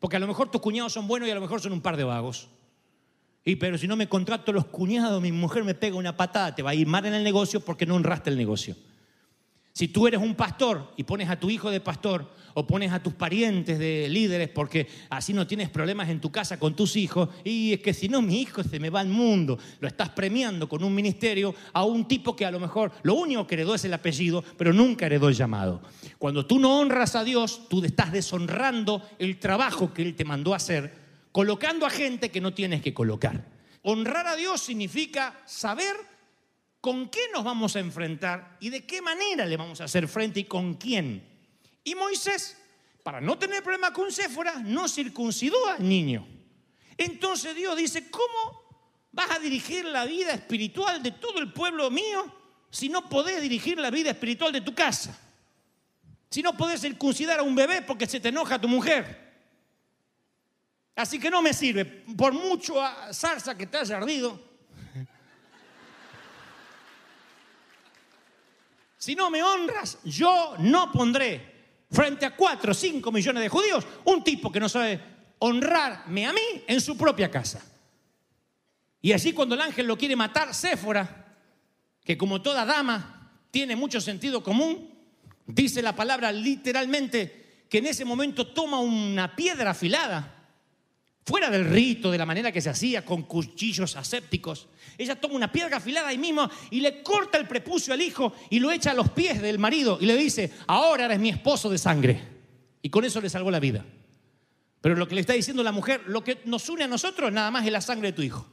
Porque 0.00 0.16
a 0.16 0.20
lo 0.20 0.26
mejor 0.26 0.50
tus 0.50 0.60
cuñados 0.60 0.92
son 0.92 1.06
buenos 1.06 1.28
y 1.28 1.32
a 1.32 1.36
lo 1.36 1.40
mejor 1.40 1.60
son 1.60 1.72
un 1.72 1.80
par 1.80 1.96
de 1.96 2.02
vagos. 2.02 2.48
Y 3.44 3.56
pero 3.56 3.78
si 3.78 3.86
no 3.86 3.94
me 3.94 4.08
contrato 4.08 4.52
los 4.52 4.66
cuñados, 4.66 5.22
mi 5.22 5.30
mujer 5.30 5.62
me 5.62 5.74
pega 5.74 5.96
una 5.96 6.16
patada, 6.16 6.54
te 6.54 6.62
va 6.62 6.70
a 6.70 6.74
ir 6.74 6.88
mal 6.88 7.06
en 7.06 7.14
el 7.14 7.22
negocio 7.22 7.60
porque 7.60 7.86
no 7.86 7.94
honraste 7.94 8.30
el 8.30 8.36
negocio. 8.36 8.76
Si 9.72 9.88
tú 9.88 10.06
eres 10.06 10.20
un 10.20 10.34
pastor 10.34 10.92
y 10.96 11.04
pones 11.04 11.30
a 11.30 11.40
tu 11.40 11.48
hijo 11.48 11.70
de 11.70 11.80
pastor 11.80 12.30
o 12.52 12.66
pones 12.66 12.92
a 12.92 13.02
tus 13.02 13.14
parientes 13.14 13.78
de 13.78 14.06
líderes 14.10 14.50
porque 14.50 14.86
así 15.08 15.32
no 15.32 15.46
tienes 15.46 15.70
problemas 15.70 16.10
en 16.10 16.20
tu 16.20 16.30
casa 16.30 16.58
con 16.58 16.76
tus 16.76 16.96
hijos, 16.96 17.30
y 17.42 17.72
es 17.72 17.80
que 17.80 17.94
si 17.94 18.08
no 18.08 18.20
mi 18.20 18.42
hijo 18.42 18.62
se 18.62 18.78
me 18.78 18.90
va 18.90 19.00
al 19.00 19.08
mundo, 19.08 19.58
lo 19.80 19.88
estás 19.88 20.10
premiando 20.10 20.68
con 20.68 20.84
un 20.84 20.94
ministerio 20.94 21.54
a 21.72 21.84
un 21.84 22.06
tipo 22.06 22.36
que 22.36 22.44
a 22.44 22.50
lo 22.50 22.60
mejor 22.60 22.92
lo 23.02 23.14
único 23.14 23.46
que 23.46 23.54
heredó 23.54 23.74
es 23.74 23.84
el 23.86 23.94
apellido, 23.94 24.44
pero 24.58 24.74
nunca 24.74 25.06
heredó 25.06 25.28
el 25.28 25.34
llamado. 25.34 25.80
Cuando 26.18 26.44
tú 26.44 26.58
no 26.58 26.78
honras 26.78 27.16
a 27.16 27.24
Dios, 27.24 27.62
tú 27.70 27.82
estás 27.82 28.12
deshonrando 28.12 29.02
el 29.18 29.38
trabajo 29.38 29.94
que 29.94 30.02
Él 30.02 30.14
te 30.14 30.26
mandó 30.26 30.52
a 30.52 30.56
hacer, 30.56 30.92
colocando 31.32 31.86
a 31.86 31.90
gente 31.90 32.30
que 32.30 32.42
no 32.42 32.52
tienes 32.52 32.82
que 32.82 32.92
colocar. 32.92 33.46
Honrar 33.82 34.26
a 34.26 34.36
Dios 34.36 34.60
significa 34.60 35.40
saber 35.46 36.11
con 36.82 37.08
qué 37.08 37.20
nos 37.32 37.44
vamos 37.44 37.76
a 37.76 37.80
enfrentar 37.80 38.56
y 38.58 38.68
de 38.68 38.84
qué 38.84 39.00
manera 39.00 39.46
le 39.46 39.56
vamos 39.56 39.80
a 39.80 39.84
hacer 39.84 40.08
frente 40.08 40.40
y 40.40 40.44
con 40.44 40.74
quién. 40.74 41.24
Y 41.84 41.94
Moisés, 41.94 42.58
para 43.04 43.20
no 43.20 43.38
tener 43.38 43.62
problema 43.62 43.92
con 43.92 44.10
Séfora, 44.10 44.54
no 44.58 44.88
circuncidó 44.88 45.64
al 45.68 45.88
niño. 45.88 46.26
Entonces 46.98 47.54
Dios 47.54 47.76
dice, 47.76 48.10
¿cómo 48.10 48.64
vas 49.12 49.30
a 49.30 49.38
dirigir 49.38 49.84
la 49.84 50.04
vida 50.06 50.32
espiritual 50.32 51.00
de 51.04 51.12
todo 51.12 51.38
el 51.38 51.52
pueblo 51.52 51.88
mío 51.88 52.26
si 52.68 52.88
no 52.88 53.08
podés 53.08 53.40
dirigir 53.40 53.78
la 53.78 53.92
vida 53.92 54.10
espiritual 54.10 54.52
de 54.52 54.62
tu 54.62 54.74
casa? 54.74 55.16
Si 56.30 56.42
no 56.42 56.56
podés 56.56 56.80
circuncidar 56.80 57.38
a 57.38 57.44
un 57.44 57.54
bebé 57.54 57.82
porque 57.82 58.08
se 58.08 58.18
te 58.18 58.30
enoja 58.30 58.60
tu 58.60 58.66
mujer. 58.66 59.22
Así 60.96 61.20
que 61.20 61.30
no 61.30 61.42
me 61.42 61.54
sirve, 61.54 61.84
por 61.84 62.32
mucho 62.32 62.74
zarza 63.12 63.56
que 63.56 63.68
te 63.68 63.78
haya 63.78 63.98
ardido, 63.98 64.51
Si 69.02 69.16
no 69.16 69.30
me 69.30 69.42
honras, 69.42 69.98
yo 70.04 70.54
no 70.60 70.92
pondré 70.92 71.84
frente 71.90 72.24
a 72.24 72.36
cuatro 72.36 72.70
o 72.70 72.74
cinco 72.74 73.10
millones 73.10 73.42
de 73.42 73.48
judíos 73.48 73.84
un 74.04 74.22
tipo 74.22 74.52
que 74.52 74.60
no 74.60 74.68
sabe 74.68 75.00
honrarme 75.40 76.24
a 76.24 76.32
mí 76.32 76.62
en 76.68 76.80
su 76.80 76.96
propia 76.96 77.28
casa. 77.28 77.60
Y 79.00 79.10
así 79.10 79.32
cuando 79.32 79.56
el 79.56 79.60
ángel 79.60 79.88
lo 79.88 79.98
quiere 79.98 80.14
matar, 80.14 80.54
Séfora, 80.54 81.34
que 82.04 82.16
como 82.16 82.42
toda 82.42 82.64
dama 82.64 83.40
tiene 83.50 83.74
mucho 83.74 84.00
sentido 84.00 84.40
común, 84.40 84.94
dice 85.46 85.82
la 85.82 85.96
palabra 85.96 86.30
literalmente 86.30 87.64
que 87.68 87.78
en 87.78 87.86
ese 87.86 88.04
momento 88.04 88.52
toma 88.52 88.78
una 88.78 89.34
piedra 89.34 89.72
afilada 89.72 90.41
fuera 91.24 91.50
del 91.50 91.68
rito, 91.68 92.10
de 92.10 92.18
la 92.18 92.26
manera 92.26 92.52
que 92.52 92.60
se 92.60 92.70
hacía, 92.70 93.04
con 93.04 93.22
cuchillos 93.22 93.96
asépticos. 93.96 94.68
Ella 94.98 95.20
toma 95.20 95.34
una 95.34 95.52
piedra 95.52 95.76
afilada 95.76 96.08
ahí 96.08 96.18
mismo 96.18 96.48
y 96.70 96.80
le 96.80 97.02
corta 97.02 97.38
el 97.38 97.46
prepucio 97.46 97.94
al 97.94 98.02
hijo 98.02 98.34
y 98.50 98.58
lo 98.58 98.70
echa 98.70 98.90
a 98.90 98.94
los 98.94 99.10
pies 99.10 99.40
del 99.40 99.58
marido 99.58 99.98
y 100.00 100.06
le 100.06 100.16
dice, 100.16 100.52
ahora 100.66 101.06
eres 101.06 101.20
mi 101.20 101.30
esposo 101.30 101.70
de 101.70 101.78
sangre. 101.78 102.20
Y 102.82 102.90
con 102.90 103.04
eso 103.04 103.20
le 103.20 103.30
salvó 103.30 103.50
la 103.50 103.60
vida. 103.60 103.84
Pero 104.80 104.96
lo 104.96 105.06
que 105.06 105.14
le 105.14 105.20
está 105.20 105.32
diciendo 105.32 105.62
la 105.62 105.70
mujer, 105.70 106.02
lo 106.06 106.24
que 106.24 106.40
nos 106.44 106.68
une 106.68 106.84
a 106.84 106.88
nosotros 106.88 107.32
nada 107.32 107.50
más 107.50 107.64
es 107.64 107.72
la 107.72 107.80
sangre 107.80 108.08
de 108.08 108.12
tu 108.14 108.22
hijo. 108.22 108.46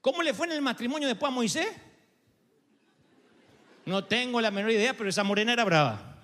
¿Cómo 0.00 0.22
le 0.22 0.32
fue 0.32 0.46
en 0.46 0.52
el 0.52 0.62
matrimonio 0.62 1.06
después 1.06 1.30
a 1.30 1.34
Moisés? 1.34 1.68
No 3.84 4.04
tengo 4.04 4.40
la 4.40 4.50
menor 4.50 4.70
idea, 4.70 4.96
pero 4.96 5.10
esa 5.10 5.24
morena 5.24 5.52
era 5.52 5.64
brava. 5.64 6.16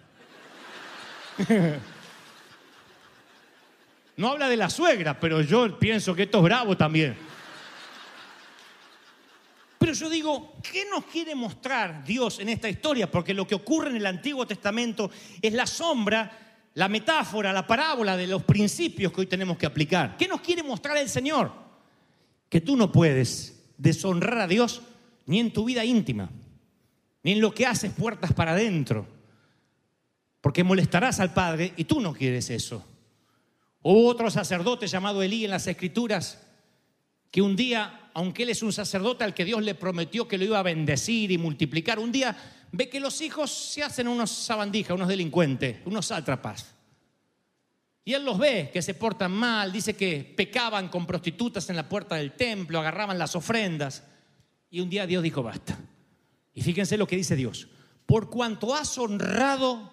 No 4.20 4.28
habla 4.28 4.50
de 4.50 4.56
la 4.58 4.68
suegra, 4.68 5.18
pero 5.18 5.40
yo 5.40 5.78
pienso 5.78 6.14
que 6.14 6.24
esto 6.24 6.38
es 6.40 6.44
bravo 6.44 6.76
también. 6.76 7.16
Pero 9.78 9.94
yo 9.94 10.10
digo, 10.10 10.56
¿qué 10.62 10.84
nos 10.90 11.06
quiere 11.06 11.34
mostrar 11.34 12.04
Dios 12.04 12.38
en 12.38 12.50
esta 12.50 12.68
historia? 12.68 13.10
Porque 13.10 13.32
lo 13.32 13.46
que 13.46 13.54
ocurre 13.54 13.88
en 13.88 13.96
el 13.96 14.04
Antiguo 14.04 14.46
Testamento 14.46 15.10
es 15.40 15.54
la 15.54 15.66
sombra, 15.66 16.60
la 16.74 16.86
metáfora, 16.90 17.50
la 17.50 17.66
parábola 17.66 18.14
de 18.14 18.26
los 18.26 18.42
principios 18.42 19.10
que 19.10 19.22
hoy 19.22 19.26
tenemos 19.26 19.56
que 19.56 19.64
aplicar. 19.64 20.18
¿Qué 20.18 20.28
nos 20.28 20.42
quiere 20.42 20.62
mostrar 20.62 20.98
el 20.98 21.08
Señor? 21.08 21.50
Que 22.50 22.60
tú 22.60 22.76
no 22.76 22.92
puedes 22.92 23.72
deshonrar 23.78 24.40
a 24.40 24.46
Dios 24.46 24.82
ni 25.24 25.40
en 25.40 25.50
tu 25.50 25.64
vida 25.64 25.82
íntima, 25.82 26.28
ni 27.22 27.32
en 27.32 27.40
lo 27.40 27.54
que 27.54 27.64
haces 27.64 27.90
puertas 27.90 28.34
para 28.34 28.52
adentro, 28.52 29.06
porque 30.42 30.62
molestarás 30.62 31.20
al 31.20 31.32
Padre 31.32 31.72
y 31.78 31.84
tú 31.84 32.02
no 32.02 32.12
quieres 32.12 32.50
eso. 32.50 32.84
Hubo 33.82 34.06
otro 34.08 34.30
sacerdote 34.30 34.86
llamado 34.86 35.22
Elí 35.22 35.44
en 35.44 35.50
las 35.50 35.66
Escrituras 35.66 36.38
que 37.30 37.40
un 37.42 37.56
día, 37.56 38.10
aunque 38.12 38.42
él 38.42 38.50
es 38.50 38.62
un 38.62 38.72
sacerdote 38.72 39.24
al 39.24 39.34
que 39.34 39.44
Dios 39.44 39.62
le 39.62 39.74
prometió 39.74 40.26
que 40.26 40.36
lo 40.36 40.44
iba 40.44 40.58
a 40.58 40.64
bendecir 40.64 41.30
y 41.30 41.38
multiplicar, 41.38 41.98
un 41.98 42.12
día 42.12 42.36
ve 42.72 42.88
que 42.88 43.00
los 43.00 43.20
hijos 43.20 43.50
se 43.50 43.82
hacen 43.82 44.08
unos 44.08 44.30
sabandijas, 44.30 44.94
unos 44.94 45.08
delincuentes, 45.08 45.78
unos 45.86 46.06
sátrapas. 46.06 46.74
Y 48.04 48.14
él 48.14 48.24
los 48.24 48.38
ve 48.38 48.70
que 48.72 48.82
se 48.82 48.94
portan 48.94 49.32
mal, 49.32 49.70
dice 49.70 49.94
que 49.94 50.34
pecaban 50.36 50.88
con 50.88 51.06
prostitutas 51.06 51.70
en 51.70 51.76
la 51.76 51.88
puerta 51.88 52.16
del 52.16 52.32
templo, 52.32 52.80
agarraban 52.80 53.18
las 53.18 53.36
ofrendas. 53.36 54.02
Y 54.70 54.80
un 54.80 54.90
día 54.90 55.06
Dios 55.06 55.22
dijo, 55.22 55.42
basta. 55.42 55.78
Y 56.52 56.62
fíjense 56.62 56.96
lo 56.96 57.06
que 57.06 57.16
dice 57.16 57.36
Dios. 57.36 57.68
Por 58.06 58.28
cuanto 58.28 58.74
has 58.74 58.98
honrado 58.98 59.92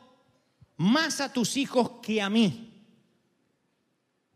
más 0.77 1.21
a 1.21 1.31
tus 1.31 1.57
hijos 1.57 1.91
que 2.01 2.21
a 2.21 2.29
mí, 2.29 2.66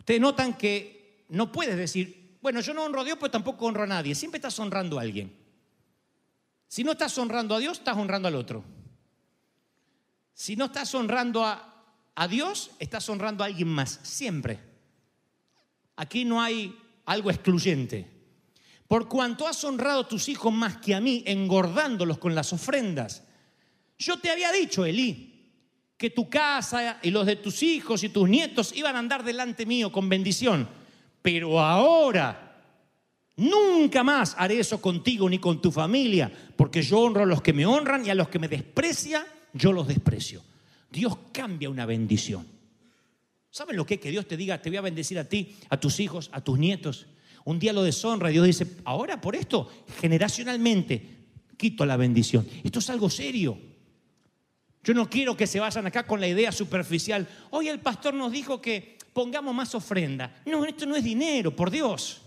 Ustedes 0.02 0.20
notan 0.20 0.58
que 0.58 1.26
no 1.30 1.52
puedes 1.52 1.78
decir, 1.78 2.39
bueno, 2.41 2.60
yo 2.60 2.74
no 2.74 2.84
honro 2.84 3.02
a 3.02 3.04
Dios, 3.04 3.20
pues 3.20 3.32
tampoco 3.32 3.68
honro 3.68 3.84
a 3.84 3.86
nadie. 3.88 4.16
Siempre 4.16 4.39
estás 4.39 4.58
honrando 4.58 4.97
a 4.97 5.04
alguien. 5.04 5.32
Si 6.68 6.84
no 6.84 6.93
estás 6.93 7.16
honrando 7.20 7.54
a 7.54 7.60
Dios, 7.60 7.78
estás 7.78 7.95
honrando 7.95 8.28
al 8.28 8.34
otro. 8.34 8.64
Si 10.34 10.56
no 10.56 10.66
estás 10.66 10.95
honrando 10.95 11.45
a, 11.45 11.86
a 12.16 12.28
Dios, 12.28 12.72
estás 12.80 13.08
honrando 13.10 13.43
a 13.43 13.45
alguien 13.45 13.68
más. 13.68 13.99
Siempre. 14.02 14.60
Aquí 15.97 16.26
no 16.26 16.41
hay 16.41 16.76
algo 17.06 17.30
excluyente. 17.30 18.08
Por 18.88 19.08
cuanto 19.08 19.47
has 19.47 19.64
honrado 19.64 19.99
a 19.99 20.08
tus 20.08 20.30
hijos 20.30 20.52
más 20.52 20.78
que 20.78 20.95
a 20.95 20.99
mí, 20.99 21.22
engordándolos 21.28 22.18
con 22.18 22.34
las 22.34 22.54
ofrendas. 22.54 23.22
Yo 23.99 24.18
te 24.18 24.32
había 24.32 24.52
dicho, 24.52 24.84
Elí, 24.84 25.31
que 26.02 26.10
tu 26.10 26.28
casa 26.28 26.97
y 27.04 27.12
los 27.12 27.28
de 27.28 27.36
tus 27.36 27.62
hijos 27.62 28.04
y 28.04 28.10
tus 28.10 28.28
nietos 28.28 28.74
iban 28.76 28.95
a 28.95 28.99
andar 28.99 29.24
delante 29.24 29.68
mío 29.68 29.91
con 29.91 30.10
bendición. 30.10 30.68
Pero 31.22 31.60
ahora, 31.60 32.60
nunca 33.36 34.04
más 34.04 34.34
haré 34.36 34.60
eso 34.60 34.82
contigo 34.82 35.30
ni 35.30 35.38
con 35.38 35.62
tu 35.62 35.72
familia, 35.72 36.32
porque 36.56 36.82
yo 36.82 37.02
honro 37.02 37.22
a 37.22 37.28
los 37.28 37.43
que 37.43 37.54
me 37.54 37.68
honran 37.68 38.04
y 38.04 38.10
a 38.10 38.16
los 38.16 38.30
que 38.30 38.39
me 38.39 38.47
desprecian, 38.47 39.24
yo 39.54 39.72
los 39.72 39.88
desprecio. 39.88 40.41
Dios 40.89 41.16
cambia 41.32 41.70
una 41.70 41.86
bendición. 41.86 42.47
¿Saben 43.52 43.76
lo 43.76 43.86
que 43.86 43.93
es 43.93 43.99
que 43.99 44.10
Dios 44.10 44.28
te 44.28 44.38
diga, 44.38 44.60
te 44.60 44.72
voy 44.72 44.78
a 44.78 44.82
bendecir 44.82 45.20
a 45.20 45.30
ti, 45.30 45.56
a 45.70 45.80
tus 45.80 45.99
hijos, 45.99 46.32
a 46.34 46.41
tus 46.41 46.58
nietos? 46.58 47.06
Un 47.45 47.60
día 47.60 47.74
lo 47.74 47.84
deshonra 47.84 48.32
y 48.32 48.34
Dios 48.34 48.47
dice, 48.47 48.66
ahora 48.86 49.22
por 49.22 49.36
esto, 49.36 49.70
generacionalmente, 49.99 51.28
quito 51.58 51.86
la 51.86 51.95
bendición. 51.95 52.47
Esto 52.64 52.80
es 52.80 52.89
algo 52.89 53.08
serio. 53.08 53.70
Yo 54.84 54.94
no 54.94 55.10
quiero 55.10 55.38
que 55.38 55.48
se 55.48 55.60
vayan 55.60 55.86
acá 55.86 56.08
con 56.08 56.20
la 56.20 56.28
idea 56.28 56.52
superficial. 56.52 57.28
Hoy 57.52 57.68
el 57.68 57.80
pastor 57.80 58.14
nos 58.14 58.32
dijo 58.32 58.62
que 58.62 58.98
pongamos 59.14 59.54
más 59.54 59.76
ofrenda. 59.76 60.42
No, 60.46 60.66
esto 60.66 60.86
no 60.86 60.96
es 60.96 61.04
dinero, 61.04 61.56
por 61.56 61.70
Dios. 61.70 62.22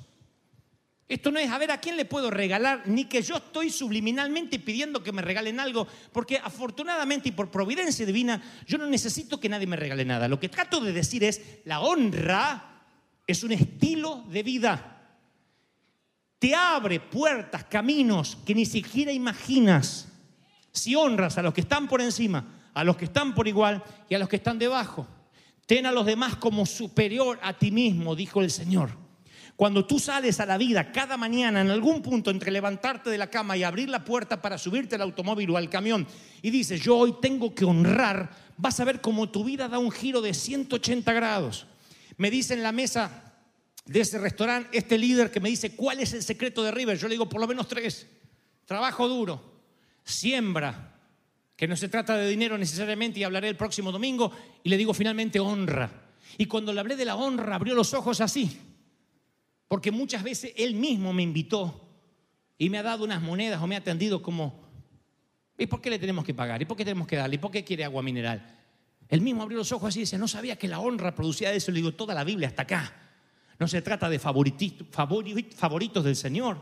Esto 1.06 1.30
no 1.30 1.38
es 1.38 1.50
a 1.50 1.58
ver 1.58 1.70
a 1.70 1.80
quién 1.80 1.96
le 1.96 2.06
puedo 2.06 2.30
regalar, 2.30 2.84
ni 2.86 3.04
que 3.04 3.20
yo 3.20 3.36
estoy 3.36 3.68
subliminalmente 3.70 4.58
pidiendo 4.58 5.02
que 5.02 5.12
me 5.12 5.20
regalen 5.20 5.60
algo, 5.60 5.86
porque 6.12 6.38
afortunadamente 6.38 7.28
y 7.28 7.32
por 7.32 7.50
providencia 7.50 8.06
divina, 8.06 8.42
yo 8.66 8.78
no 8.78 8.86
necesito 8.86 9.38
que 9.38 9.50
nadie 9.50 9.66
me 9.66 9.76
regale 9.76 10.04
nada. 10.04 10.28
Lo 10.28 10.40
que 10.40 10.48
trato 10.48 10.80
de 10.80 10.92
decir 10.92 11.22
es, 11.24 11.42
la 11.64 11.80
honra 11.80 12.84
es 13.26 13.42
un 13.42 13.52
estilo 13.52 14.24
de 14.30 14.42
vida. 14.42 14.90
Te 16.38 16.54
abre 16.54 17.00
puertas, 17.00 17.64
caminos 17.64 18.38
que 18.46 18.54
ni 18.54 18.64
siquiera 18.64 19.12
imaginas 19.12 20.08
si 20.74 20.96
honras 20.96 21.38
a 21.38 21.42
los 21.42 21.54
que 21.54 21.62
están 21.62 21.88
por 21.88 22.02
encima, 22.02 22.44
a 22.74 22.84
los 22.84 22.96
que 22.96 23.06
están 23.06 23.34
por 23.34 23.48
igual 23.48 23.82
y 24.08 24.14
a 24.14 24.18
los 24.18 24.28
que 24.28 24.36
están 24.36 24.58
debajo. 24.58 25.06
Ten 25.66 25.86
a 25.86 25.92
los 25.92 26.04
demás 26.04 26.36
como 26.36 26.66
superior 26.66 27.38
a 27.42 27.54
ti 27.54 27.70
mismo, 27.70 28.14
dijo 28.14 28.42
el 28.42 28.50
Señor. 28.50 28.90
Cuando 29.56 29.86
tú 29.86 30.00
sales 30.00 30.40
a 30.40 30.46
la 30.46 30.58
vida 30.58 30.90
cada 30.90 31.16
mañana 31.16 31.60
en 31.60 31.70
algún 31.70 32.02
punto 32.02 32.32
entre 32.32 32.50
levantarte 32.50 33.08
de 33.08 33.18
la 33.18 33.30
cama 33.30 33.56
y 33.56 33.62
abrir 33.62 33.88
la 33.88 34.04
puerta 34.04 34.42
para 34.42 34.58
subirte 34.58 34.96
al 34.96 35.02
automóvil 35.02 35.50
o 35.50 35.56
al 35.56 35.70
camión 35.70 36.08
y 36.42 36.50
dices, 36.50 36.80
yo 36.80 36.96
hoy 36.96 37.14
tengo 37.22 37.54
que 37.54 37.64
honrar, 37.64 38.30
vas 38.56 38.80
a 38.80 38.84
ver 38.84 39.00
cómo 39.00 39.30
tu 39.30 39.44
vida 39.44 39.68
da 39.68 39.78
un 39.78 39.92
giro 39.92 40.20
de 40.20 40.34
180 40.34 41.12
grados. 41.12 41.68
Me 42.16 42.32
dice 42.32 42.54
en 42.54 42.64
la 42.64 42.72
mesa 42.72 43.32
de 43.86 44.00
ese 44.00 44.18
restaurante 44.18 44.76
este 44.76 44.98
líder 44.98 45.30
que 45.30 45.40
me 45.40 45.50
dice, 45.50 45.76
¿cuál 45.76 46.00
es 46.00 46.12
el 46.14 46.24
secreto 46.24 46.64
de 46.64 46.72
River? 46.72 46.98
Yo 46.98 47.06
le 47.06 47.14
digo, 47.14 47.28
por 47.28 47.40
lo 47.40 47.46
menos 47.46 47.68
tres. 47.68 48.08
Trabajo 48.66 49.06
duro, 49.06 49.53
siembra, 50.04 51.00
que 51.56 51.68
no 51.68 51.76
se 51.76 51.88
trata 51.88 52.16
de 52.16 52.28
dinero 52.28 52.58
necesariamente 52.58 53.20
y 53.20 53.24
hablaré 53.24 53.48
el 53.48 53.56
próximo 53.56 53.90
domingo, 53.90 54.30
y 54.62 54.68
le 54.68 54.76
digo 54.76 54.94
finalmente 54.94 55.40
honra. 55.40 55.90
Y 56.38 56.46
cuando 56.46 56.72
le 56.72 56.80
hablé 56.80 56.96
de 56.96 57.04
la 57.04 57.16
honra, 57.16 57.54
abrió 57.54 57.74
los 57.74 57.94
ojos 57.94 58.20
así. 58.20 58.58
Porque 59.68 59.90
muchas 59.90 60.22
veces 60.22 60.52
él 60.56 60.74
mismo 60.74 61.12
me 61.12 61.22
invitó 61.22 61.88
y 62.58 62.70
me 62.70 62.78
ha 62.78 62.82
dado 62.82 63.04
unas 63.04 63.22
monedas 63.22 63.62
o 63.62 63.66
me 63.66 63.74
ha 63.74 63.78
atendido 63.78 64.22
como, 64.22 64.62
¿y 65.58 65.66
por 65.66 65.80
qué 65.80 65.90
le 65.90 65.98
tenemos 65.98 66.24
que 66.24 66.34
pagar? 66.34 66.60
¿Y 66.60 66.64
por 66.64 66.76
qué 66.76 66.84
tenemos 66.84 67.06
que 67.06 67.16
darle? 67.16 67.36
¿Y 67.36 67.38
por 67.38 67.50
qué 67.50 67.64
quiere 67.64 67.84
agua 67.84 68.02
mineral? 68.02 68.54
Él 69.08 69.20
mismo 69.20 69.42
abrió 69.42 69.58
los 69.58 69.72
ojos 69.72 69.88
así 69.88 70.00
y 70.00 70.02
dice, 70.02 70.18
no 70.18 70.28
sabía 70.28 70.56
que 70.56 70.68
la 70.68 70.80
honra 70.80 71.14
producía 71.14 71.52
eso. 71.52 71.70
Le 71.70 71.78
digo, 71.78 71.92
toda 71.92 72.14
la 72.14 72.24
Biblia 72.24 72.48
hasta 72.48 72.62
acá. 72.62 72.94
No 73.58 73.68
se 73.68 73.82
trata 73.82 74.08
de 74.08 74.18
favoritos 74.18 76.04
del 76.04 76.16
Señor, 76.16 76.60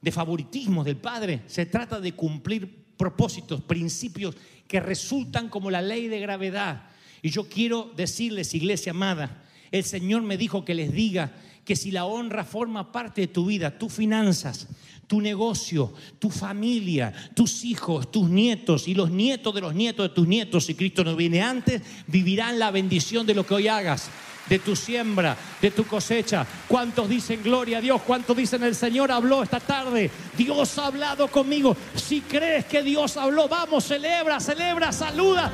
de 0.00 0.12
favoritismos 0.12 0.84
del 0.84 0.96
Padre. 0.96 1.42
Se 1.46 1.66
trata 1.66 2.00
de 2.00 2.12
cumplir 2.12 2.83
propósitos, 2.96 3.62
principios 3.62 4.36
que 4.68 4.80
resultan 4.80 5.48
como 5.48 5.70
la 5.70 5.82
ley 5.82 6.08
de 6.08 6.20
gravedad. 6.20 6.88
Y 7.22 7.30
yo 7.30 7.48
quiero 7.48 7.92
decirles, 7.96 8.54
iglesia 8.54 8.90
amada, 8.90 9.44
el 9.70 9.84
Señor 9.84 10.22
me 10.22 10.36
dijo 10.36 10.64
que 10.64 10.74
les 10.74 10.92
diga 10.92 11.32
que 11.64 11.76
si 11.76 11.90
la 11.90 12.04
honra 12.04 12.44
forma 12.44 12.92
parte 12.92 13.22
de 13.22 13.26
tu 13.28 13.46
vida, 13.46 13.78
tus 13.78 13.92
finanzas, 13.92 14.68
tu 15.06 15.20
negocio, 15.20 15.92
tu 16.18 16.30
familia, 16.30 17.12
tus 17.34 17.64
hijos, 17.64 18.10
tus 18.10 18.28
nietos 18.28 18.88
y 18.88 18.94
los 18.94 19.10
nietos 19.10 19.54
de 19.54 19.60
los 19.60 19.74
nietos 19.74 20.08
de 20.08 20.14
tus 20.14 20.26
nietos, 20.26 20.66
si 20.66 20.74
Cristo 20.74 21.04
no 21.04 21.16
viene 21.16 21.42
antes, 21.42 21.82
vivirán 22.06 22.58
la 22.58 22.70
bendición 22.70 23.26
de 23.26 23.34
lo 23.34 23.46
que 23.46 23.54
hoy 23.54 23.68
hagas, 23.68 24.10
de 24.48 24.58
tu 24.58 24.76
siembra, 24.76 25.36
de 25.60 25.70
tu 25.70 25.86
cosecha. 25.86 26.46
¿Cuántos 26.68 27.08
dicen 27.08 27.42
gloria 27.42 27.78
a 27.78 27.80
Dios? 27.80 28.02
¿Cuántos 28.02 28.36
dicen 28.36 28.62
el 28.62 28.74
Señor 28.74 29.10
habló 29.10 29.42
esta 29.42 29.60
tarde? 29.60 30.10
Dios 30.36 30.78
ha 30.78 30.86
hablado 30.86 31.28
conmigo. 31.28 31.76
Si 31.94 32.20
crees 32.20 32.66
que 32.66 32.82
Dios 32.82 33.16
habló, 33.16 33.48
vamos, 33.48 33.84
celebra, 33.84 34.40
celebra, 34.40 34.92
saluda. 34.92 35.50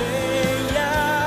El 0.00 0.74
rey 0.74 1.19